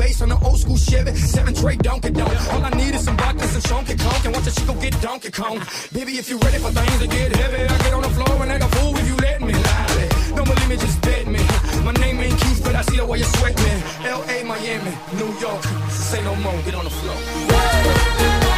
Bass 0.00 0.22
on 0.22 0.32
an 0.32 0.38
old 0.42 0.58
school 0.58 0.76
Chevy. 0.76 1.14
Seven 1.14 1.54
tray 1.54 1.76
Donkey 1.76 2.10
Donk. 2.10 2.32
All 2.52 2.64
I 2.64 2.70
need 2.70 2.94
is 2.94 3.04
some 3.04 3.16
vodka, 3.16 3.46
some 3.48 3.64
Donkey 3.70 3.96
Kong. 4.02 4.20
And 4.24 4.34
watch 4.34 4.46
a 4.46 4.54
chico 4.56 4.74
get 4.74 4.94
Donkey 5.02 5.30
Kong. 5.30 5.60
Baby, 5.92 6.12
if 6.18 6.30
you 6.30 6.38
ready 6.38 6.58
for 6.58 6.70
things 6.70 6.98
to 7.02 7.06
get 7.06 7.36
heavy, 7.36 7.62
I 7.74 7.78
get 7.84 7.92
on 7.92 8.02
the 8.02 8.12
floor 8.16 8.34
and 8.42 8.50
act 8.50 8.64
a 8.64 8.68
fool 8.76 8.96
if 8.96 9.06
you 9.06 9.16
let 9.16 9.40
me. 9.42 9.52
Lie. 9.52 10.08
Don't 10.36 10.48
believe 10.50 10.68
me, 10.72 10.76
just 10.76 11.00
bet 11.02 11.26
me. 11.26 11.42
My 11.84 11.92
name 11.92 12.18
ain't 12.20 12.38
Keith, 12.40 12.60
but 12.64 12.74
I 12.74 12.82
see 12.82 12.96
the 12.96 13.06
way 13.06 13.18
you 13.18 13.28
sweat 13.36 13.56
me. 13.64 13.72
L.A., 14.16 14.44
Miami, 14.44 14.94
New 15.20 15.32
York. 15.38 15.62
Say 15.90 16.22
no 16.24 16.34
more, 16.36 16.58
get 16.62 16.74
on 16.74 16.84
the 16.84 16.94
floor. 16.98 18.49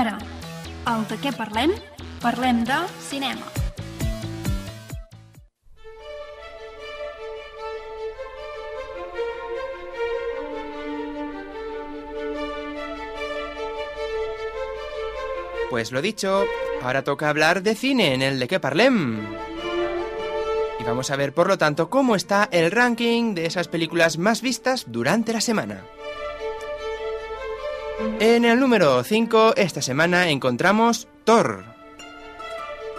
Ara, 0.00 0.18
al 0.90 1.06
De 1.06 1.14
què 1.22 1.30
parlem? 1.38 1.78
Parlem 2.26 2.66
de 2.66 2.82
cinema. 3.06 3.46
Pues 15.70 15.92
lo 15.92 16.02
dicho, 16.02 16.44
ahora 16.86 17.02
toca 17.02 17.28
hablar 17.28 17.62
de 17.62 17.74
cine 17.74 18.14
en 18.14 18.22
el 18.22 18.38
de 18.38 18.46
qué 18.46 18.60
parlem. 18.60 19.20
Y 20.78 20.84
vamos 20.84 21.10
a 21.10 21.16
ver, 21.16 21.32
por 21.32 21.48
lo 21.48 21.58
tanto, 21.58 21.90
cómo 21.90 22.14
está 22.14 22.48
el 22.52 22.70
ranking 22.70 23.34
de 23.34 23.46
esas 23.46 23.66
películas 23.66 24.18
más 24.18 24.40
vistas 24.40 24.84
durante 24.86 25.32
la 25.32 25.40
semana. 25.40 25.82
En 28.20 28.44
el 28.44 28.60
número 28.60 29.02
5, 29.02 29.54
esta 29.56 29.82
semana 29.82 30.30
encontramos 30.30 31.08
Thor. 31.24 31.64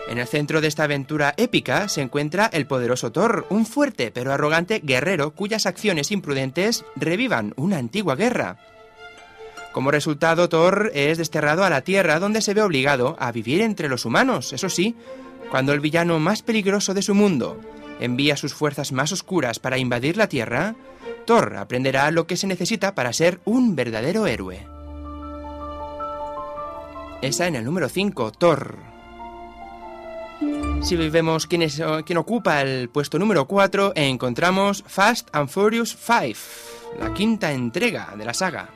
En 0.10 0.18
el 0.18 0.28
centro 0.28 0.60
de 0.60 0.68
esta 0.68 0.84
aventura 0.84 1.34
épica 1.38 1.88
se 1.88 2.02
encuentra 2.02 2.50
el 2.52 2.66
poderoso 2.66 3.12
Thor, 3.12 3.46
un 3.50 3.66
fuerte 3.66 4.12
pero 4.12 4.34
arrogante 4.34 4.82
guerrero 4.84 5.32
cuyas 5.32 5.66
acciones 5.66 6.12
imprudentes 6.12 6.84
revivan 6.96 7.54
una 7.58 7.78
antigua 7.78 8.16
guerra. 8.16 8.58
Como 9.78 9.92
resultado, 9.92 10.50
Thor 10.50 10.90
es 10.96 11.20
desterrado 11.20 11.64
a 11.64 11.70
la 11.70 11.82
Tierra 11.82 12.20
donde 12.20 12.42
se 12.42 12.56
ve 12.56 12.64
obligado 12.64 13.16
a 13.20 13.32
vivir 13.32 13.62
entre 13.62 13.90
los 13.90 14.06
humanos, 14.06 14.52
eso 14.52 14.70
sí, 14.70 14.96
cuando 15.52 15.72
el 15.72 15.82
villano 15.82 16.18
más 16.18 16.42
peligroso 16.42 16.96
de 16.96 17.04
su 17.04 17.14
mundo 17.14 17.62
envía 18.00 18.38
sus 18.38 18.56
fuerzas 18.56 18.92
más 18.92 19.12
oscuras 19.12 19.60
para 19.60 19.78
invadir 19.78 20.18
la 20.18 20.30
Tierra, 20.30 20.74
Thor 21.28 21.58
aprenderá 21.58 22.10
lo 22.10 22.26
que 22.26 22.38
se 22.38 22.48
necesita 22.48 22.96
para 22.96 23.14
ser 23.14 23.40
un 23.46 23.76
verdadero 23.76 24.26
héroe. 24.26 24.66
Esa 27.22 27.46
en 27.46 27.56
el 27.58 27.64
número 27.64 27.88
5, 27.88 28.32
Thor. 28.32 28.78
Si 30.82 30.96
vemos 30.96 31.46
quién, 31.46 31.62
es, 31.62 31.80
quién 32.04 32.18
ocupa 32.18 32.64
el 32.64 32.90
puesto 32.90 33.20
número 33.20 33.46
4, 33.46 33.92
encontramos 33.94 34.84
Fast 34.88 35.30
and 35.34 35.50
Furious 35.50 35.96
5, 35.96 37.00
la 37.00 37.14
quinta 37.14 37.52
entrega 37.52 38.16
de 38.18 38.26
la 38.26 38.34
saga, 38.34 38.72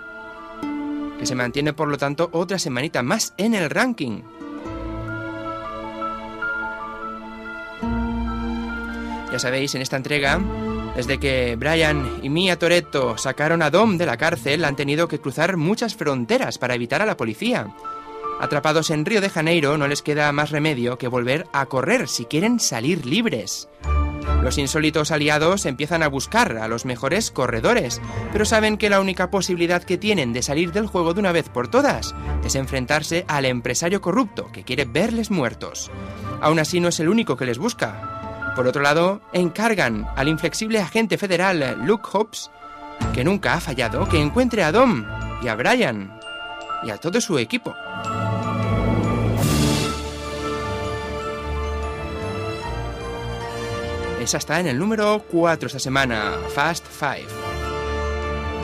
que 1.21 1.27
se 1.27 1.35
mantiene 1.35 1.71
por 1.71 1.87
lo 1.87 1.99
tanto 1.99 2.31
otra 2.33 2.57
semanita 2.57 3.03
más 3.03 3.35
en 3.37 3.53
el 3.53 3.69
ranking. 3.69 4.23
Ya 9.31 9.37
sabéis, 9.37 9.75
en 9.75 9.83
esta 9.83 9.97
entrega, 9.97 10.41
desde 10.95 11.19
que 11.19 11.55
Brian 11.57 12.17
y 12.23 12.29
Mia 12.29 12.57
Toretto 12.57 13.19
sacaron 13.19 13.61
a 13.61 13.69
Dom 13.69 13.99
de 13.99 14.07
la 14.07 14.17
cárcel, 14.17 14.65
han 14.65 14.75
tenido 14.75 15.07
que 15.07 15.21
cruzar 15.21 15.57
muchas 15.57 15.95
fronteras 15.95 16.57
para 16.57 16.73
evitar 16.73 17.03
a 17.03 17.05
la 17.05 17.17
policía. 17.17 17.67
Atrapados 18.39 18.89
en 18.89 19.05
Río 19.05 19.21
de 19.21 19.29
Janeiro, 19.29 19.77
no 19.77 19.87
les 19.87 20.01
queda 20.01 20.31
más 20.31 20.49
remedio 20.49 20.97
que 20.97 21.07
volver 21.07 21.45
a 21.53 21.67
correr 21.67 22.07
si 22.07 22.25
quieren 22.25 22.59
salir 22.59 23.05
libres. 23.05 23.69
Los 24.41 24.57
insólitos 24.57 25.11
aliados 25.11 25.65
empiezan 25.65 26.01
a 26.01 26.07
buscar 26.07 26.57
a 26.57 26.67
los 26.67 26.85
mejores 26.85 27.29
corredores, 27.29 28.01
pero 28.31 28.43
saben 28.43 28.77
que 28.77 28.89
la 28.89 28.99
única 28.99 29.29
posibilidad 29.29 29.83
que 29.83 29.97
tienen 29.97 30.33
de 30.33 30.41
salir 30.41 30.71
del 30.71 30.87
juego 30.87 31.13
de 31.13 31.19
una 31.19 31.31
vez 31.31 31.47
por 31.47 31.67
todas 31.67 32.15
es 32.43 32.55
enfrentarse 32.55 33.23
al 33.27 33.45
empresario 33.45 34.01
corrupto 34.01 34.51
que 34.51 34.63
quiere 34.63 34.85
verles 34.85 35.29
muertos. 35.29 35.91
Aún 36.41 36.57
así 36.57 36.79
no 36.79 36.87
es 36.87 36.99
el 36.99 37.09
único 37.09 37.37
que 37.37 37.45
les 37.45 37.59
busca. 37.59 38.53
Por 38.55 38.67
otro 38.67 38.81
lado, 38.81 39.21
encargan 39.31 40.07
al 40.15 40.27
inflexible 40.27 40.79
agente 40.79 41.17
federal 41.17 41.77
Luke 41.85 42.07
Hobbs, 42.11 42.49
que 43.13 43.23
nunca 43.23 43.53
ha 43.53 43.61
fallado, 43.61 44.09
que 44.09 44.19
encuentre 44.19 44.63
a 44.63 44.71
Dom 44.71 45.05
y 45.43 45.47
a 45.47 45.55
Brian 45.55 46.19
y 46.83 46.89
a 46.89 46.97
todo 46.97 47.21
su 47.21 47.37
equipo. 47.37 47.75
Esa 54.31 54.37
está 54.37 54.61
en 54.61 54.67
el 54.67 54.79
número 54.79 55.25
4 55.29 55.67
esta 55.67 55.77
semana, 55.77 56.37
Fast 56.55 56.85
Five. 56.87 57.27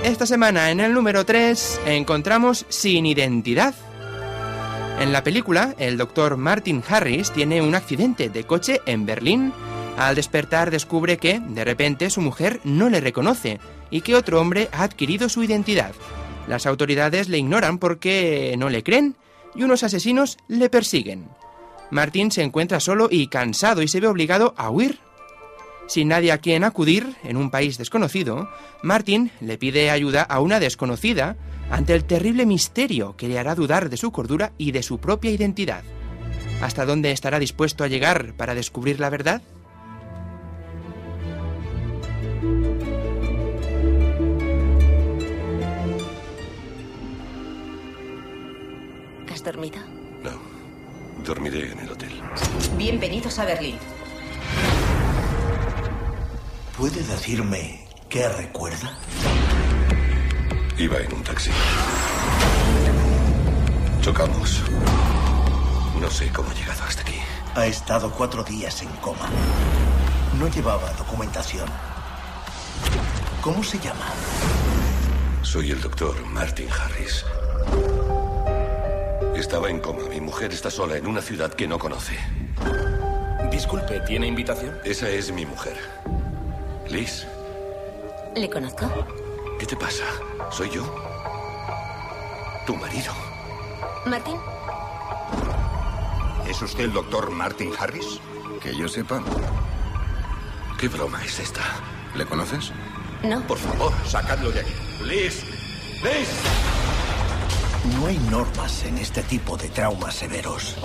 Esta 0.02 0.26
semana 0.26 0.72
en 0.72 0.80
el 0.80 0.94
número 0.94 1.26
3 1.26 1.82
encontramos 1.88 2.66
Sin 2.70 3.06
Identidad. 3.06 3.76
En 5.02 5.12
la 5.12 5.26
película, 5.26 5.76
el 5.78 5.98
doctor 5.98 6.38
Martin 6.38 6.82
Harris 6.88 7.32
tiene 7.32 7.62
un 7.62 7.76
accidente 7.76 8.30
de 8.30 8.46
coche 8.46 8.80
en 8.86 9.06
Berlín. 9.06 9.52
Al 9.98 10.16
despertar 10.16 10.72
descubre 10.72 11.18
que, 11.18 11.42
de 11.42 11.66
repente, 11.66 12.10
su 12.12 12.22
mujer 12.22 12.62
no 12.64 12.88
le 12.88 13.02
reconoce 13.02 13.60
y 13.92 14.00
que 14.00 14.16
otro 14.16 14.40
hombre 14.40 14.70
ha 14.72 14.84
adquirido 14.84 15.28
su 15.28 15.44
identidad. 15.44 15.92
Las 16.48 16.66
autoridades 16.66 17.28
le 17.28 17.40
ignoran 17.40 17.78
porque 17.78 18.56
no 18.58 18.70
le 18.70 18.84
creen 18.84 19.18
y 19.54 19.64
unos 19.64 19.84
asesinos 19.84 20.38
le 20.48 20.70
persiguen. 20.70 21.28
Martin 21.92 22.32
se 22.32 22.44
encuentra 22.44 22.80
solo 22.80 23.10
y 23.12 23.28
cansado 23.28 23.82
y 23.82 23.90
se 23.90 24.00
ve 24.00 24.08
obligado 24.08 24.54
a 24.56 24.70
huir. 24.70 25.06
Sin 25.88 26.10
nadie 26.10 26.34
a 26.34 26.38
quien 26.40 26.66
acudir 26.66 27.16
en 27.24 27.38
un 27.38 27.50
país 27.50 27.78
desconocido, 27.78 28.50
Martin 28.84 29.32
le 29.40 29.58
pide 29.58 29.90
ayuda 29.90 30.22
a 30.22 30.42
una 30.42 30.60
desconocida 30.60 31.38
ante 31.72 31.96
el 31.96 32.04
terrible 32.04 32.46
misterio 32.46 33.16
que 33.16 33.30
le 33.30 33.40
hará 33.40 33.56
dudar 33.56 33.90
de 33.90 33.98
su 33.98 34.12
cordura 34.12 34.52
y 34.58 34.72
de 34.72 34.84
su 34.84 35.00
propia 35.00 35.32
identidad. 35.32 35.84
¿Hasta 36.62 36.86
dónde 36.86 37.12
estará 37.12 37.40
dispuesto 37.40 37.84
a 37.84 37.88
llegar 37.88 38.34
para 38.34 38.54
descubrir 38.54 39.00
la 39.00 39.10
verdad? 39.10 39.42
¿Has 49.32 49.44
dormido? 49.44 49.80
No. 50.24 50.58
Dormiré 51.24 51.72
en 51.72 51.80
el 51.80 51.92
hotel. 51.92 52.12
Bienvenidos 52.78 53.40
a 53.40 53.46
Berlín. 53.46 53.76
¿Puede 56.78 57.02
decirme 57.02 57.88
qué 58.08 58.30
recuerda? 58.30 58.96
Iba 60.78 61.00
en 61.00 61.12
un 61.12 61.24
taxi. 61.24 61.50
Chocamos. 64.02 64.62
No 66.00 66.12
sé 66.12 66.30
cómo 66.30 66.52
he 66.52 66.56
llegado 66.56 66.84
hasta 66.84 67.02
aquí. 67.02 67.16
Ha 67.56 67.66
estado 67.66 68.12
cuatro 68.12 68.44
días 68.44 68.80
en 68.84 68.90
coma. 69.02 69.28
No 70.40 70.48
llevaba 70.50 70.94
documentación. 70.94 71.68
¿Cómo 73.42 73.64
se 73.64 73.80
llama? 73.80 74.06
Soy 75.42 75.72
el 75.72 75.82
doctor 75.82 76.24
Martin 76.28 76.68
Harris. 76.70 77.26
Estaba 79.36 79.72
en 79.72 79.80
coma. 79.80 80.04
Mi 80.10 80.22
mujer 80.22 80.54
está 80.54 80.70
sola 80.70 80.96
en 80.96 81.08
una 81.08 81.24
ciudad 81.24 81.52
que 81.52 81.68
no 81.68 81.80
conoce. 81.80 82.20
Disculpe, 83.50 84.00
¿tiene 84.02 84.28
invitación? 84.28 84.78
Esa 84.86 85.10
es 85.10 85.32
mi 85.32 85.48
mujer. 85.48 85.76
Liz, 86.90 87.26
¿Le 88.36 88.50
conozco? 88.50 88.88
¿qué 89.60 89.66
te 89.66 89.76
pasa? 89.76 90.06
¿Soy 90.52 90.70
yo? 90.70 90.84
Tu 92.66 92.76
marido. 92.76 93.14
¿Martín? 94.06 94.38
¿Es 96.48 96.62
usted 96.62 96.86
el 96.86 96.94
doctor 96.94 97.30
Martin 97.32 97.72
Harris? 97.78 98.20
Que 98.62 98.76
yo 98.76 98.88
sepa. 98.88 99.22
¿Qué 100.80 100.88
broma 100.88 101.24
es 101.26 101.40
esta? 101.40 101.62
¿Le 102.16 102.26
conoces? 102.26 102.72
No. 103.24 103.42
Por 103.48 103.58
favor, 103.58 103.92
sacadlo 104.06 104.52
de 104.52 104.62
aquí. 104.62 104.74
Liz, 105.04 105.44
Liz. 106.04 106.30
No 107.96 108.08
hay 108.08 108.18
normas 108.30 108.84
en 108.84 108.98
este 108.98 109.24
tipo 109.24 109.58
de 109.58 109.70
traumas 109.70 110.14
severos. 110.16 110.76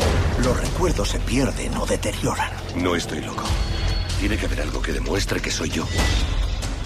Los 0.43 0.59
recuerdos 0.59 1.11
se 1.11 1.21
pierden 1.21 1.77
o 1.77 1.87
deterioran. 1.87 2.51
No 2.77 2.97
estoy 2.97 3.21
loco. 3.21 3.45
Tiene 4.23 4.37
que 4.37 4.47
haber 4.47 4.61
algo 4.61 4.81
que 4.81 4.93
demuestre 4.93 5.41
que 5.41 5.51
soy 5.51 5.69
yo. 5.69 5.85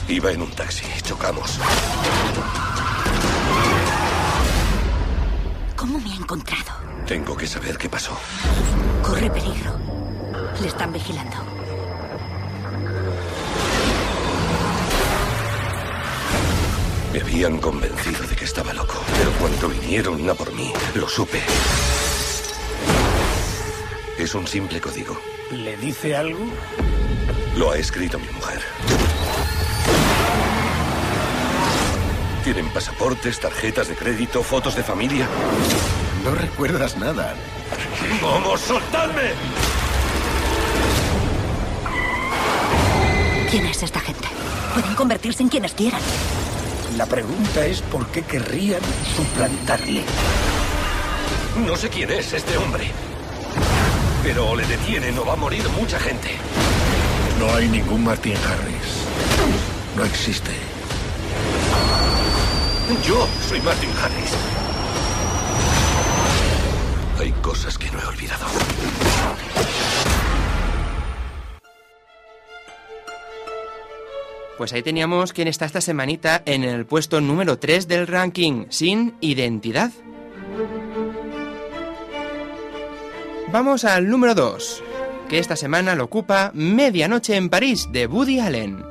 Iba 0.09 0.33
en 0.33 0.41
un 0.41 0.51
taxi. 0.53 0.87
Chocamos. 1.03 1.59
¿Cómo 5.77 6.01
me 6.01 6.13
ha 6.13 6.17
encontrado? 6.17 6.73
Tengo 7.07 7.37
que 7.37 7.47
saber 7.47 7.77
qué 7.77 7.91
pasó. 7.91 8.19
Corre 9.03 9.29
peligro. 9.29 9.79
Le 10.63 10.69
están 10.69 10.95
vigilando. 10.95 11.37
Me 17.13 17.21
habían 17.21 17.59
convencido 17.59 18.27
de 18.29 18.35
que 18.35 18.47
estaba 18.47 18.73
loco. 18.73 18.95
Pero 19.19 19.31
cuando 19.33 19.69
vinieron 19.69 20.31
a 20.31 20.33
por 20.33 20.55
mí, 20.55 20.73
lo 20.95 21.07
supe. 21.07 21.43
Es 24.19 24.35
un 24.35 24.47
simple 24.47 24.81
código. 24.81 25.21
¿Le 25.51 25.77
dice 25.77 26.17
algo? 26.17 26.41
Lo 27.55 27.71
ha 27.71 27.77
escrito 27.77 28.19
mi 28.19 28.29
mujer. 28.29 28.61
¿Tienen 32.43 32.69
pasaportes, 32.71 33.41
tarjetas 33.41 33.89
de 33.89 33.95
crédito, 33.95 34.43
fotos 34.43 34.75
de 34.75 34.83
familia? 34.83 35.29
No 36.25 36.35
recuerdas 36.35 36.97
nada. 36.97 37.35
¡Vamos, 38.23 38.61
soltadme! 38.61 39.33
¿Quién 43.51 43.67
es 43.67 43.83
esta 43.83 44.01
gente? 44.01 44.29
Pueden 44.73 44.95
convertirse 44.95 45.43
en 45.43 45.51
quienes 45.51 45.75
quieran. 45.75 46.01
La 46.97 47.05
pregunta 47.05 47.67
es 47.67 47.83
por 47.83 48.07
qué 48.07 48.23
querrían 48.23 48.81
suplantarle. 49.15 50.05
No 51.67 51.77
sé 51.77 51.91
quién 51.91 52.11
es 52.11 52.33
este 52.33 52.57
hombre. 52.57 52.91
Pero 54.27 54.51
o 54.51 54.57
le 54.57 54.67
detienen 54.67 55.17
o 55.21 55.25
va 55.25 55.35
a 55.35 55.37
morir 55.37 55.63
mucha 55.79 56.01
gente. 56.01 56.31
No 57.39 57.47
hay 57.55 57.69
ningún 57.69 58.03
Martin 58.03 58.35
Harris. 58.35 59.07
No 59.97 60.05
existe. 60.05 60.51
Yo 63.07 63.29
soy 63.49 63.61
Martin 63.61 63.91
Harris. 64.03 64.33
Hay 67.21 67.31
cosas 67.41 67.79
que 67.79 67.89
no 67.93 68.01
he 68.01 68.05
olvidado. 68.05 68.47
Pues 74.59 74.73
ahí 74.73 74.83
teníamos 74.83 75.33
quién 75.33 75.47
está 75.47 75.67
esta 75.67 75.81
semanita 75.81 76.43
en 76.47 76.65
el 76.65 76.85
puesto 76.85 77.21
número 77.21 77.61
3 77.61 77.87
del 77.87 78.09
ranking, 78.09 78.67
sin 78.71 79.15
identidad. 79.21 79.93
Vamos 83.53 83.85
al 83.85 84.09
número 84.09 84.35
2, 84.35 84.83
que 85.29 85.39
esta 85.39 85.55
semana 85.55 85.95
lo 85.95 86.05
ocupa 86.05 86.51
Medianoche 86.53 87.37
en 87.37 87.49
París 87.49 87.89
de 87.93 88.07
Woody 88.07 88.41
Allen. 88.41 88.85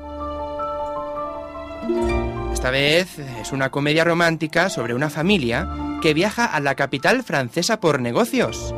Esta 2.54 2.72
vez 2.72 3.20
es 3.20 3.52
una 3.52 3.70
comedia 3.70 4.06
romántica 4.06 4.70
sobre 4.70 4.94
una 4.94 5.10
familia 5.10 5.68
que 6.02 6.14
viaja 6.14 6.46
a 6.46 6.62
la 6.62 6.76
capital 6.76 7.24
francesa 7.24 7.82
por 7.82 8.00
negocios. 8.00 8.74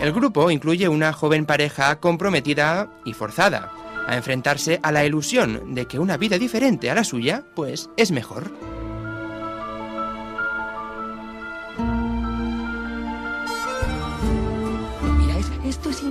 El 0.00 0.12
grupo 0.12 0.50
incluye 0.50 0.88
una 0.88 1.14
joven 1.14 1.46
pareja 1.46 1.98
comprometida 1.98 2.90
y 3.06 3.14
forzada 3.14 3.72
a 4.06 4.16
enfrentarse 4.16 4.80
a 4.82 4.92
la 4.92 5.06
ilusión 5.06 5.74
de 5.74 5.86
que 5.86 5.98
una 5.98 6.18
vida 6.18 6.38
diferente 6.38 6.90
a 6.90 6.94
la 6.94 7.04
suya, 7.04 7.42
pues, 7.54 7.88
es 7.96 8.12
mejor. 8.12 8.52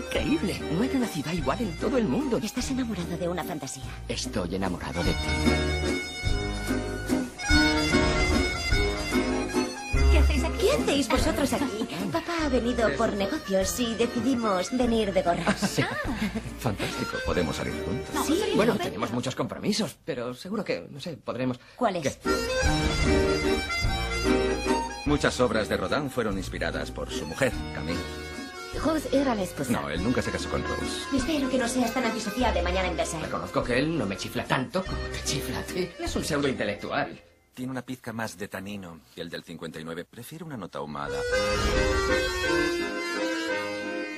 Increíble. 0.05 0.59
No 0.71 0.81
hay 0.83 0.89
una 0.93 1.07
ciudad 1.07 1.33
igual 1.33 1.61
en 1.61 1.77
todo 1.77 1.97
el 1.97 2.05
mundo. 2.05 2.37
¿Estás 2.37 2.69
enamorado 2.71 3.17
de 3.17 3.27
una 3.27 3.43
fantasía? 3.43 3.83
Estoy 4.07 4.55
enamorado 4.55 5.03
de 5.03 5.11
ti. 5.11 5.17
¿Qué 10.11 10.17
hacéis 10.17 10.43
aquí? 10.43 10.57
¿Qué 10.59 10.71
hacéis 10.71 11.09
vosotros 11.09 11.53
aquí? 11.53 11.87
Papá 12.11 12.33
ha 12.45 12.49
venido 12.49 12.89
por 12.95 13.13
negocios 13.13 13.79
y 13.79 13.95
decidimos 13.95 14.75
venir 14.77 15.13
de 15.13 15.21
gorras. 15.21 15.59
Sí. 15.59 15.83
Fantástico. 16.59 17.17
Podemos 17.25 17.55
salir 17.55 17.73
juntos. 17.83 18.25
Sí. 18.25 18.41
Bueno, 18.55 18.75
tenemos 18.77 19.11
muchos 19.11 19.35
compromisos, 19.35 19.97
pero 20.05 20.33
seguro 20.33 20.63
que, 20.63 20.87
no 20.89 20.99
sé, 20.99 21.17
podremos... 21.17 21.59
¿Cuáles? 21.75 22.03
¿Qué? 22.03 22.29
Muchas 25.05 25.39
obras 25.39 25.69
de 25.69 25.77
Rodin 25.77 26.09
fueron 26.09 26.37
inspiradas 26.37 26.89
por 26.89 27.11
su 27.11 27.27
mujer, 27.27 27.51
Camille. 27.75 27.99
Rose 28.85 29.09
era 29.11 29.33
la 29.35 29.41
esposa. 29.43 29.71
No, 29.71 29.89
él 29.89 30.03
nunca 30.03 30.21
se 30.21 30.31
casó 30.31 30.49
con 30.49 30.63
Rose. 30.63 31.01
Espero 31.15 31.49
que 31.49 31.57
no 31.57 31.67
seas 31.67 31.93
tan 31.93 32.03
antisocial 32.05 32.53
de 32.53 32.61
mañana 32.61 32.87
en 32.87 32.95
casa. 32.95 33.19
Reconozco 33.19 33.63
que 33.63 33.79
él 33.79 33.97
no 33.97 34.05
me 34.05 34.15
chifla 34.17 34.45
tanto 34.45 34.83
como 34.83 34.97
te 35.11 35.23
chifla 35.23 35.59
a 35.59 35.63
ti. 35.63 35.89
Es 35.99 36.15
un 36.15 36.23
pseudo 36.23 36.47
intelectual. 36.47 37.19
Tiene 37.53 37.71
una 37.71 37.81
pizca 37.81 38.13
más 38.13 38.37
de 38.37 38.47
tanino 38.47 38.99
que 39.15 39.21
el 39.21 39.29
del 39.29 39.43
59. 39.43 40.05
Prefiero 40.05 40.45
una 40.45 40.57
nota 40.57 40.79
ahumada. 40.79 41.17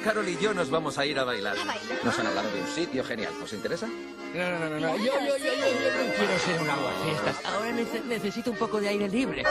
Carol 0.04 0.28
y 0.28 0.38
yo 0.38 0.54
nos 0.54 0.70
vamos 0.70 0.98
a 0.98 1.06
ir 1.06 1.20
a 1.20 1.24
bailar. 1.24 1.56
Nos 2.04 2.18
han 2.20 2.28
hablado 2.28 2.50
de 2.52 2.62
un 2.62 2.68
sitio 2.68 3.04
genial. 3.04 3.34
¿Os 3.44 3.54
interesa? 3.54 3.88
No, 3.88 4.50
no, 4.52 4.60
no, 4.60 4.70
no. 4.70 4.80
no. 4.80 4.98
Yo, 4.98 5.04
yo, 5.06 5.12
yo, 5.12 5.38
yo, 5.38 5.38
yo 5.38 6.08
no 6.08 6.14
quiero 6.18 6.40
ser 6.40 6.62
un 6.62 6.70
aguafiestas. 6.70 7.46
Ahora 7.46 7.72
nece- 7.72 8.04
necesito 8.06 8.52
un 8.52 8.58
poco 8.58 8.80
de 8.82 8.90
aire 8.90 9.08
libre. 9.10 9.44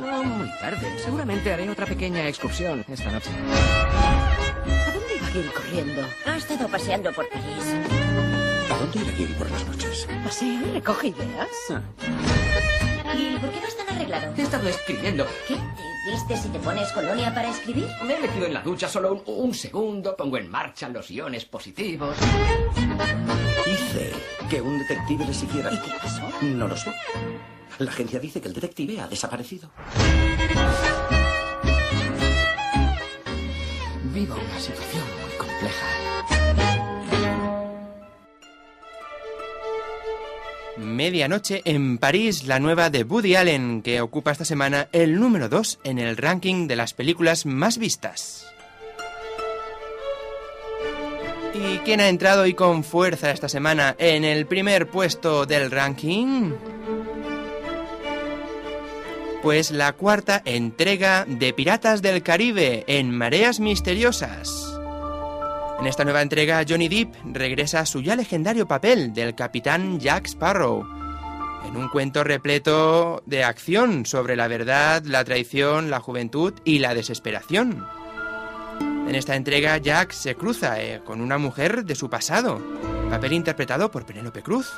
No, 0.00 0.22
muy 0.24 0.48
tarde. 0.58 0.98
Seguramente 0.98 1.52
haré 1.52 1.68
otra 1.68 1.86
pequeña 1.86 2.26
excursión 2.28 2.84
esta 2.88 3.10
noche. 3.10 3.30
¿A 3.52 4.90
dónde 4.92 5.16
iba 5.16 5.26
Gil 5.28 5.52
corriendo? 5.52 6.02
Ha 6.26 6.36
estado 6.36 6.68
paseando 6.68 7.12
por 7.12 7.28
París. 7.28 7.76
¿A 8.70 8.78
dónde 8.78 8.98
irá 9.00 9.12
Gil 9.12 9.34
por 9.36 9.50
las 9.50 9.66
noches? 9.66 10.08
¿Paseo 10.24 10.48
y 10.66 10.70
recoge 10.72 11.08
ideas? 11.08 11.48
¿Y 13.14 13.36
por 13.38 13.50
qué 13.50 13.60
vas 13.60 13.76
tan 13.76 13.96
arreglado? 13.96 14.32
He 14.36 14.42
estado 14.42 14.68
escribiendo. 14.68 15.26
¿Qué? 15.46 15.54
¿Te 15.54 16.10
vistes 16.12 16.46
y 16.46 16.48
te 16.48 16.58
pones 16.60 16.90
colonia 16.92 17.34
para 17.34 17.50
escribir? 17.50 17.86
Me 18.04 18.14
he 18.14 18.20
metido 18.20 18.46
en 18.46 18.54
la 18.54 18.62
ducha 18.62 18.88
solo 18.88 19.12
un, 19.12 19.22
un 19.26 19.54
segundo, 19.54 20.16
pongo 20.16 20.38
en 20.38 20.50
marcha 20.50 20.88
los 20.88 21.10
iones 21.10 21.44
positivos. 21.44 22.16
Hice 23.66 24.12
que 24.48 24.60
un 24.60 24.78
detective 24.78 25.24
le 25.24 25.34
siguiera. 25.34 25.72
¿Y 25.72 25.78
qué 25.78 25.92
pasó? 26.00 26.22
No 26.42 26.68
lo 26.68 26.76
sé. 26.76 26.92
La 27.78 27.90
agencia 27.90 28.18
dice 28.18 28.40
que 28.40 28.48
el 28.48 28.54
detective 28.54 29.00
ha 29.00 29.08
desaparecido. 29.08 29.70
Vivo 34.12 34.34
una 34.34 34.60
situación 34.60 35.04
muy 35.22 35.36
compleja. 35.38 35.86
Medianoche 40.76 41.62
en 41.64 41.98
París, 41.98 42.46
la 42.46 42.58
nueva 42.58 42.90
de 42.90 43.04
Woody 43.04 43.36
Allen, 43.36 43.82
que 43.82 44.00
ocupa 44.00 44.32
esta 44.32 44.44
semana 44.44 44.88
el 44.92 45.18
número 45.18 45.48
2 45.48 45.80
en 45.84 45.98
el 45.98 46.16
ranking 46.16 46.66
de 46.66 46.76
las 46.76 46.92
películas 46.94 47.46
más 47.46 47.78
vistas. 47.78 48.49
¿Y 51.52 51.78
quién 51.78 52.00
ha 52.00 52.08
entrado 52.08 52.46
y 52.46 52.54
con 52.54 52.84
fuerza 52.84 53.30
esta 53.30 53.48
semana 53.48 53.96
en 53.98 54.24
el 54.24 54.46
primer 54.46 54.88
puesto 54.88 55.46
del 55.46 55.70
ranking? 55.70 56.52
Pues 59.42 59.70
la 59.70 59.92
cuarta 59.94 60.42
entrega 60.44 61.24
de 61.26 61.52
Piratas 61.52 62.02
del 62.02 62.22
Caribe 62.22 62.84
en 62.86 63.10
Mareas 63.10 63.58
Misteriosas. 63.58 64.78
En 65.80 65.86
esta 65.86 66.04
nueva 66.04 66.22
entrega, 66.22 66.64
Johnny 66.68 66.88
Depp 66.88 67.14
regresa 67.24 67.80
a 67.80 67.86
su 67.86 68.02
ya 68.02 68.14
legendario 68.14 68.68
papel 68.68 69.12
del 69.12 69.34
capitán 69.34 69.98
Jack 69.98 70.26
Sparrow, 70.26 70.86
en 71.66 71.76
un 71.76 71.88
cuento 71.88 72.22
repleto 72.22 73.22
de 73.26 73.44
acción 73.44 74.06
sobre 74.06 74.36
la 74.36 74.46
verdad, 74.46 75.02
la 75.04 75.24
traición, 75.24 75.90
la 75.90 76.00
juventud 76.00 76.52
y 76.64 76.78
la 76.78 76.94
desesperación. 76.94 77.86
En 79.08 79.14
esta 79.14 79.34
entrega, 79.34 79.76
Jack 79.78 80.12
se 80.12 80.36
cruza 80.36 80.80
eh, 80.80 81.02
con 81.04 81.20
una 81.20 81.36
mujer 81.36 81.84
de 81.84 81.94
su 81.94 82.08
pasado, 82.08 82.60
papel 83.10 83.32
interpretado 83.32 83.90
por 83.90 84.06
Penélope 84.06 84.42
Cruz. 84.42 84.72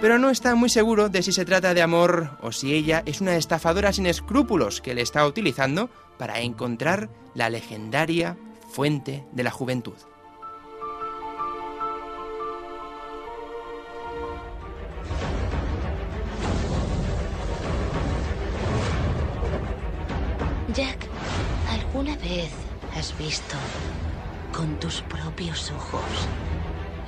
Pero 0.00 0.18
no 0.18 0.30
está 0.30 0.54
muy 0.54 0.68
seguro 0.68 1.08
de 1.08 1.22
si 1.22 1.32
se 1.32 1.44
trata 1.44 1.74
de 1.74 1.82
amor 1.82 2.38
o 2.40 2.52
si 2.52 2.72
ella 2.74 3.02
es 3.06 3.20
una 3.20 3.36
estafadora 3.36 3.92
sin 3.92 4.06
escrúpulos 4.06 4.80
que 4.80 4.94
le 4.94 5.02
está 5.02 5.26
utilizando 5.26 5.90
para 6.16 6.40
encontrar 6.40 7.10
la 7.34 7.50
legendaria 7.50 8.36
fuente 8.70 9.24
de 9.32 9.42
la 9.42 9.50
juventud. 9.50 9.96
Jack, 20.72 21.08
¿alguna 21.68 22.14
vez 22.16 22.69
has 23.00 23.16
visto 23.16 23.56
con 24.52 24.78
tus 24.78 25.00
propios 25.00 25.70
ojos 25.70 26.02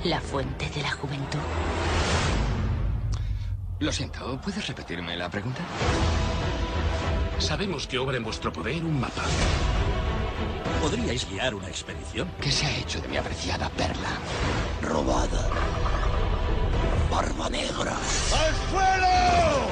la 0.03 0.19
fuente 0.19 0.67
de 0.71 0.81
la 0.81 0.89
juventud? 0.89 1.37
Lo 3.79 3.91
siento, 3.91 4.41
¿puedes 4.41 4.65
repetirme 4.67 5.15
la 5.15 5.29
pregunta? 5.29 5.61
Sabemos 7.37 7.85
que 7.85 7.99
obra 7.99 8.17
en 8.17 8.23
vuestro 8.23 8.51
poder 8.51 8.83
un 8.83 8.99
mapa. 8.99 9.21
¿Podríais 10.81 11.29
guiar 11.29 11.53
una 11.53 11.67
expedición? 11.67 12.27
¿Qué 12.41 12.51
se 12.51 12.65
ha 12.65 12.75
hecho 12.75 12.99
de 12.99 13.07
mi 13.07 13.17
apreciada 13.17 13.69
perla? 13.69 14.17
Robada. 14.81 15.47
Barba 17.11 17.49
negra. 17.51 17.95
¡Al 18.35 18.55
suelo! 18.71 19.67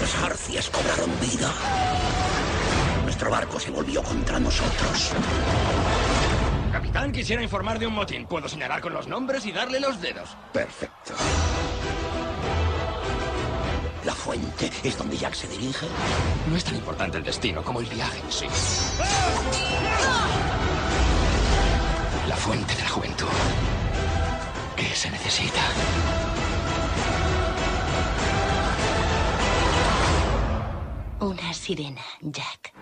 Los 0.00 0.14
arcias 0.22 0.70
cobraron 0.70 1.10
vida. 1.20 1.52
Nuestro 3.22 3.38
barco 3.38 3.60
se 3.60 3.70
volvió 3.70 4.02
contra 4.02 4.40
nosotros. 4.40 5.12
Capitán, 6.72 7.12
quisiera 7.12 7.40
informar 7.40 7.78
de 7.78 7.86
un 7.86 7.94
motín. 7.94 8.26
Puedo 8.26 8.48
señalar 8.48 8.80
con 8.80 8.92
los 8.92 9.06
nombres 9.06 9.46
y 9.46 9.52
darle 9.52 9.78
los 9.78 10.00
dedos. 10.00 10.36
Perfecto. 10.52 11.14
La 14.04 14.12
fuente 14.12 14.72
es 14.82 14.98
donde 14.98 15.16
Jack 15.16 15.34
se 15.34 15.46
dirige. 15.46 15.86
No 16.50 16.56
es 16.56 16.64
tan 16.64 16.74
importante 16.74 17.18
el 17.18 17.22
destino 17.22 17.62
como 17.62 17.78
el 17.78 17.86
viaje 17.86 18.18
en 18.18 18.32
sí. 18.32 18.46
La 22.26 22.34
fuente 22.34 22.74
de 22.74 22.82
la 22.82 22.88
juventud. 22.88 23.28
¿Qué 24.74 24.96
se 24.96 25.08
necesita? 25.12 25.60
Una 31.20 31.54
sirena, 31.54 32.02
Jack. 32.20 32.81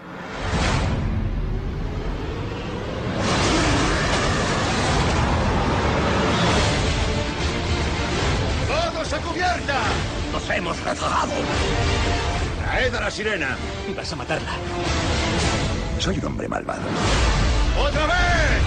¡Todos 9.11 9.25
a 9.25 9.27
cubierta! 9.27 9.79
Nos 10.33 10.51
hemos 10.51 10.81
rezagado. 10.85 11.33
Traed 12.63 12.95
a 12.95 13.01
la 13.01 13.11
sirena. 13.11 13.57
Vas 13.97 14.13
a 14.13 14.17
matarla. 14.17 14.53
Soy 15.99 16.19
un 16.19 16.27
hombre 16.27 16.49
malvado. 16.49 16.83
¡Otra 17.77 18.07
vez! 18.07 18.63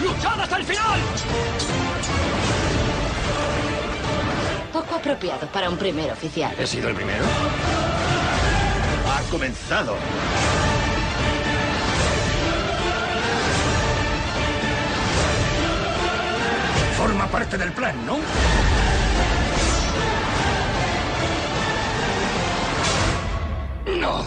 ¡Luchad 0.00 0.40
hasta 0.40 0.56
el 0.56 0.64
final! 0.64 1.00
Poco 4.72 4.94
apropiado 4.94 5.46
para 5.48 5.68
un 5.68 5.76
primer 5.76 6.12
oficial. 6.12 6.54
¿He 6.58 6.66
sido 6.66 6.88
el 6.88 6.94
primero? 6.94 7.24
Ha 9.08 9.30
comenzado. 9.30 9.96
Forma 16.96 17.26
parte 17.26 17.58
del 17.58 17.72
plan, 17.72 17.94
¿no? 18.06 18.16
No. 24.00 24.24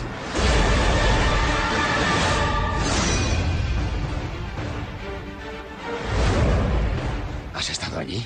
¿Has 7.55 7.69
estado 7.69 7.99
allí? 7.99 8.25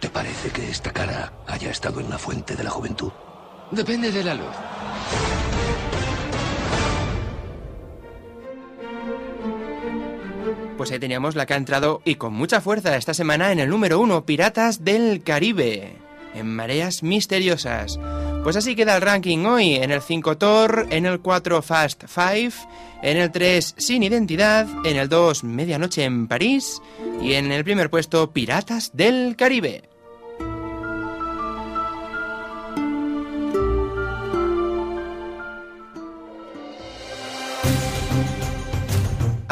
¿Te 0.00 0.08
parece 0.08 0.50
que 0.50 0.68
esta 0.68 0.92
cara 0.92 1.32
haya 1.46 1.70
estado 1.70 2.00
en 2.00 2.10
la 2.10 2.18
fuente 2.18 2.56
de 2.56 2.64
la 2.64 2.70
juventud? 2.70 3.12
Depende 3.70 4.10
de 4.10 4.24
la 4.24 4.34
luz. 4.34 4.56
Pues 10.80 10.92
ahí 10.92 10.98
teníamos 10.98 11.34
la 11.34 11.44
que 11.44 11.52
ha 11.52 11.58
entrado 11.58 12.00
y 12.06 12.14
con 12.14 12.32
mucha 12.32 12.62
fuerza 12.62 12.96
esta 12.96 13.12
semana 13.12 13.52
en 13.52 13.58
el 13.58 13.68
número 13.68 14.00
uno, 14.00 14.24
Piratas 14.24 14.82
del 14.82 15.22
Caribe, 15.22 15.92
en 16.34 16.56
Mareas 16.56 17.02
Misteriosas. 17.02 18.00
Pues 18.42 18.56
así 18.56 18.74
queda 18.74 18.96
el 18.96 19.02
ranking 19.02 19.44
hoy, 19.44 19.74
en 19.74 19.90
el 19.90 20.00
5 20.00 20.38
Thor, 20.38 20.86
en 20.88 21.04
el 21.04 21.20
4 21.20 21.60
Fast 21.60 22.04
Five, 22.06 22.54
en 23.02 23.18
el 23.18 23.30
3 23.30 23.74
Sin 23.76 24.02
Identidad, 24.02 24.66
en 24.86 24.96
el 24.96 25.10
2 25.10 25.44
Medianoche 25.44 26.04
en 26.04 26.26
París 26.26 26.80
y 27.20 27.34
en 27.34 27.52
el 27.52 27.62
primer 27.62 27.90
puesto 27.90 28.30
Piratas 28.30 28.92
del 28.94 29.36
Caribe. 29.36 29.89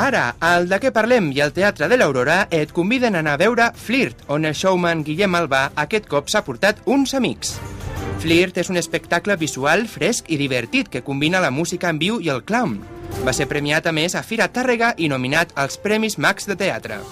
Ara, 0.08 0.38
al 0.40 0.70
de 0.70 0.78
què 0.80 0.88
parlem 0.88 1.26
i 1.36 1.42
al 1.44 1.50
Teatre 1.52 1.84
de 1.90 1.98
l'Aurora 1.98 2.38
et 2.54 2.70
conviden 2.72 3.18
a 3.18 3.20
anar 3.20 3.34
a 3.36 3.40
veure 3.42 3.66
Flirt, 3.76 4.22
on 4.32 4.48
el 4.48 4.56
showman 4.56 5.02
Guillem 5.04 5.36
Albà 5.36 5.66
aquest 5.84 6.08
cop 6.08 6.32
s'ha 6.32 6.40
portat 6.46 6.80
uns 6.88 7.12
amics. 7.18 7.58
Flirt 8.22 8.56
és 8.56 8.72
un 8.72 8.80
espectacle 8.80 9.36
visual 9.36 9.84
fresc 9.84 10.32
i 10.32 10.40
divertit 10.40 10.88
que 10.88 11.04
combina 11.04 11.44
la 11.44 11.52
música 11.52 11.92
en 11.92 12.00
viu 12.00 12.22
i 12.24 12.32
el 12.32 12.40
clown. 12.48 12.78
Va 13.20 13.36
ser 13.36 13.50
premiat 13.52 13.84
a 13.84 13.92
més 13.92 14.16
a 14.16 14.24
Fira 14.24 14.48
Tàrrega 14.48 14.94
i 14.96 15.12
nominat 15.12 15.52
als 15.60 15.76
Premis 15.76 16.16
Max 16.16 16.48
de 16.48 16.56
Teatre. 16.56 17.02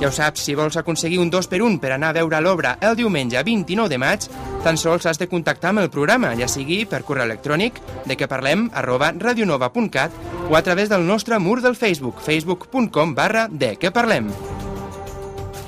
Ja 0.00 0.08
ho 0.08 0.12
saps, 0.16 0.40
si 0.46 0.54
vols 0.56 0.78
aconseguir 0.80 1.18
un 1.20 1.28
2 1.28 1.46
per 1.52 1.58
1 1.60 1.76
per 1.80 1.90
anar 1.92 2.14
a 2.14 2.16
veure 2.16 2.38
l'obra 2.40 2.78
el 2.80 2.94
diumenge 2.96 3.42
29 3.44 3.92
de 3.92 3.98
maig, 4.00 4.24
tan 4.64 4.80
sols 4.80 5.04
has 5.04 5.20
de 5.20 5.28
contactar 5.28 5.74
amb 5.74 5.82
el 5.82 5.90
programa, 5.92 6.30
ja 6.40 6.48
sigui 6.48 6.86
per 6.88 7.02
correu 7.04 7.26
electrònic 7.28 7.82
de 8.08 8.16
que 8.16 8.28
parlem 8.30 8.70
arroba 8.72 9.12
radionova.cat 9.12 10.16
o 10.48 10.56
a 10.56 10.62
través 10.64 10.88
del 10.88 11.04
nostre 11.04 11.38
mur 11.38 11.60
del 11.60 11.76
Facebook, 11.76 12.24
facebook.com 12.24 13.14
barra 13.14 13.46
de 13.52 13.74
que 13.76 13.92
parlem. 13.92 14.32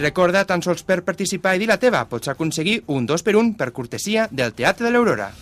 Recorda, 0.00 0.46
tan 0.48 0.64
sols 0.64 0.80
per 0.82 1.02
participar 1.04 1.54
i 1.54 1.60
dir 1.60 1.68
la 1.68 1.76
teva, 1.76 2.06
pots 2.08 2.32
aconseguir 2.32 2.80
un 2.88 3.04
2 3.04 3.22
per 3.22 3.36
1 3.36 3.56
per 3.60 3.72
cortesia 3.76 4.30
del 4.32 4.56
Teatre 4.56 4.88
de 4.88 4.96
l'Aurora. 4.96 5.32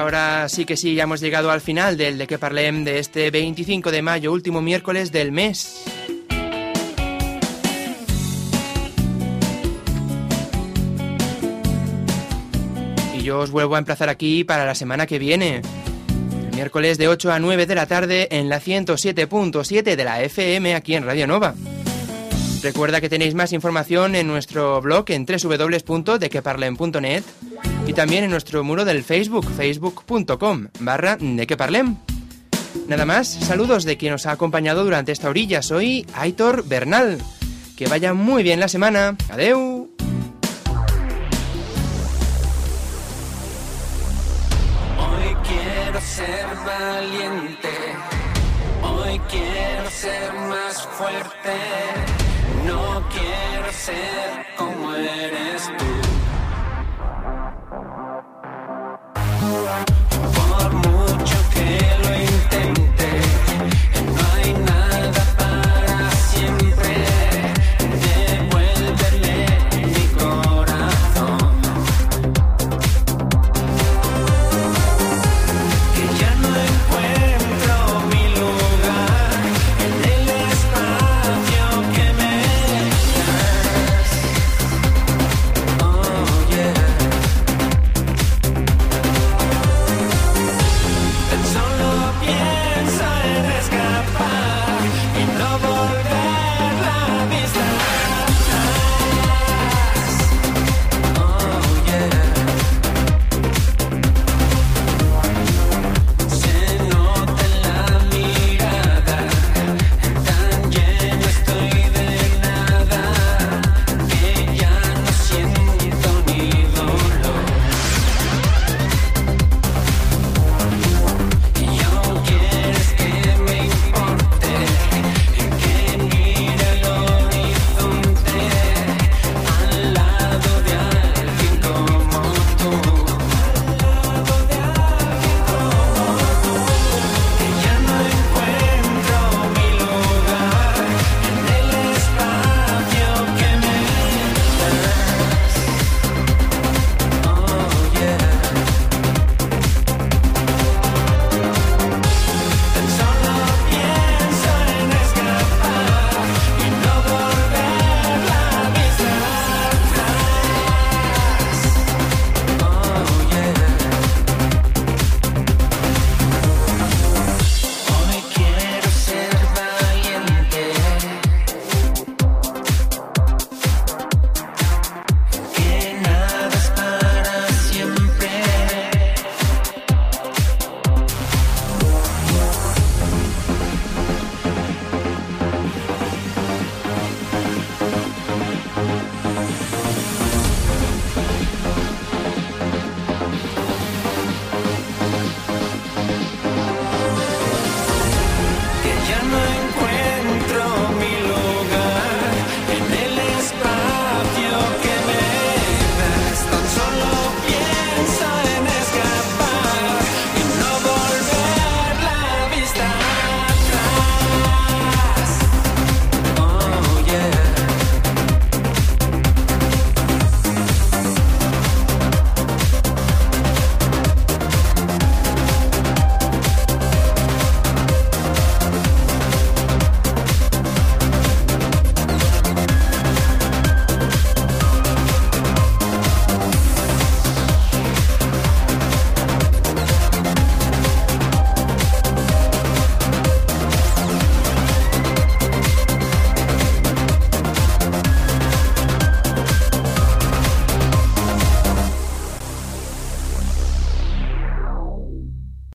Ahora 0.00 0.48
sí 0.48 0.64
que 0.64 0.76
sí, 0.76 0.94
ya 0.94 1.04
hemos 1.04 1.20
llegado 1.20 1.50
al 1.50 1.60
final 1.60 1.96
del 1.96 2.18
de 2.18 2.26
que 2.26 2.38
parlem 2.38 2.84
de 2.84 2.98
este 2.98 3.30
25 3.30 3.90
de 3.90 4.02
mayo, 4.02 4.32
último 4.32 4.62
miércoles 4.62 5.12
del 5.12 5.30
mes. 5.30 5.84
Y 13.14 13.22
yo 13.22 13.40
os 13.40 13.50
vuelvo 13.50 13.76
a 13.76 13.78
emplazar 13.78 14.08
aquí 14.08 14.42
para 14.44 14.64
la 14.64 14.74
semana 14.74 15.06
que 15.06 15.18
viene. 15.18 15.60
El 16.48 16.54
miércoles 16.54 16.96
de 16.98 17.08
8 17.08 17.32
a 17.32 17.38
9 17.38 17.66
de 17.66 17.74
la 17.74 17.86
tarde 17.86 18.28
en 18.30 18.48
la 18.48 18.60
107.7 18.60 19.96
de 19.96 20.04
la 20.04 20.22
FM 20.22 20.74
aquí 20.74 20.94
en 20.94 21.04
Radio 21.04 21.26
Nova. 21.26 21.54
Recuerda 22.62 23.00
que 23.00 23.08
tenéis 23.08 23.34
más 23.34 23.52
información 23.52 24.14
en 24.14 24.26
nuestro 24.26 24.80
blog 24.80 25.04
en 25.10 25.26
www.dequeparlem.net 25.26 27.24
y 27.90 27.92
también 27.92 28.22
en 28.22 28.30
nuestro 28.30 28.62
muro 28.62 28.84
del 28.84 29.02
Facebook, 29.02 29.50
facebook.com 29.56 30.68
barra 30.78 31.16
de 31.16 31.44
que 31.44 31.56
parlem. 31.56 31.96
Nada 32.86 33.04
más, 33.04 33.26
saludos 33.26 33.82
de 33.82 33.96
quien 33.96 34.12
os 34.12 34.26
ha 34.26 34.30
acompañado 34.30 34.84
durante 34.84 35.10
esta 35.10 35.28
orilla. 35.28 35.60
Soy 35.60 36.06
Aitor 36.14 36.64
Bernal. 36.68 37.18
Que 37.76 37.88
vaya 37.88 38.14
muy 38.14 38.44
bien 38.44 38.60
la 38.60 38.68
semana. 38.68 39.16
Adeu. 39.28 39.90
Hoy 45.00 45.36
quiero 45.48 46.00
ser 46.00 46.46
valiente, 46.64 47.72
hoy 48.84 49.20
quiero 49.28 49.90
ser 49.90 50.32
más 50.48 50.86
fuerte, 50.96 51.56
no 52.66 53.02
quiero 53.10 53.72
ser 53.72 54.46
como 54.56 54.94
eres 54.94 55.66
tú. 55.76 55.89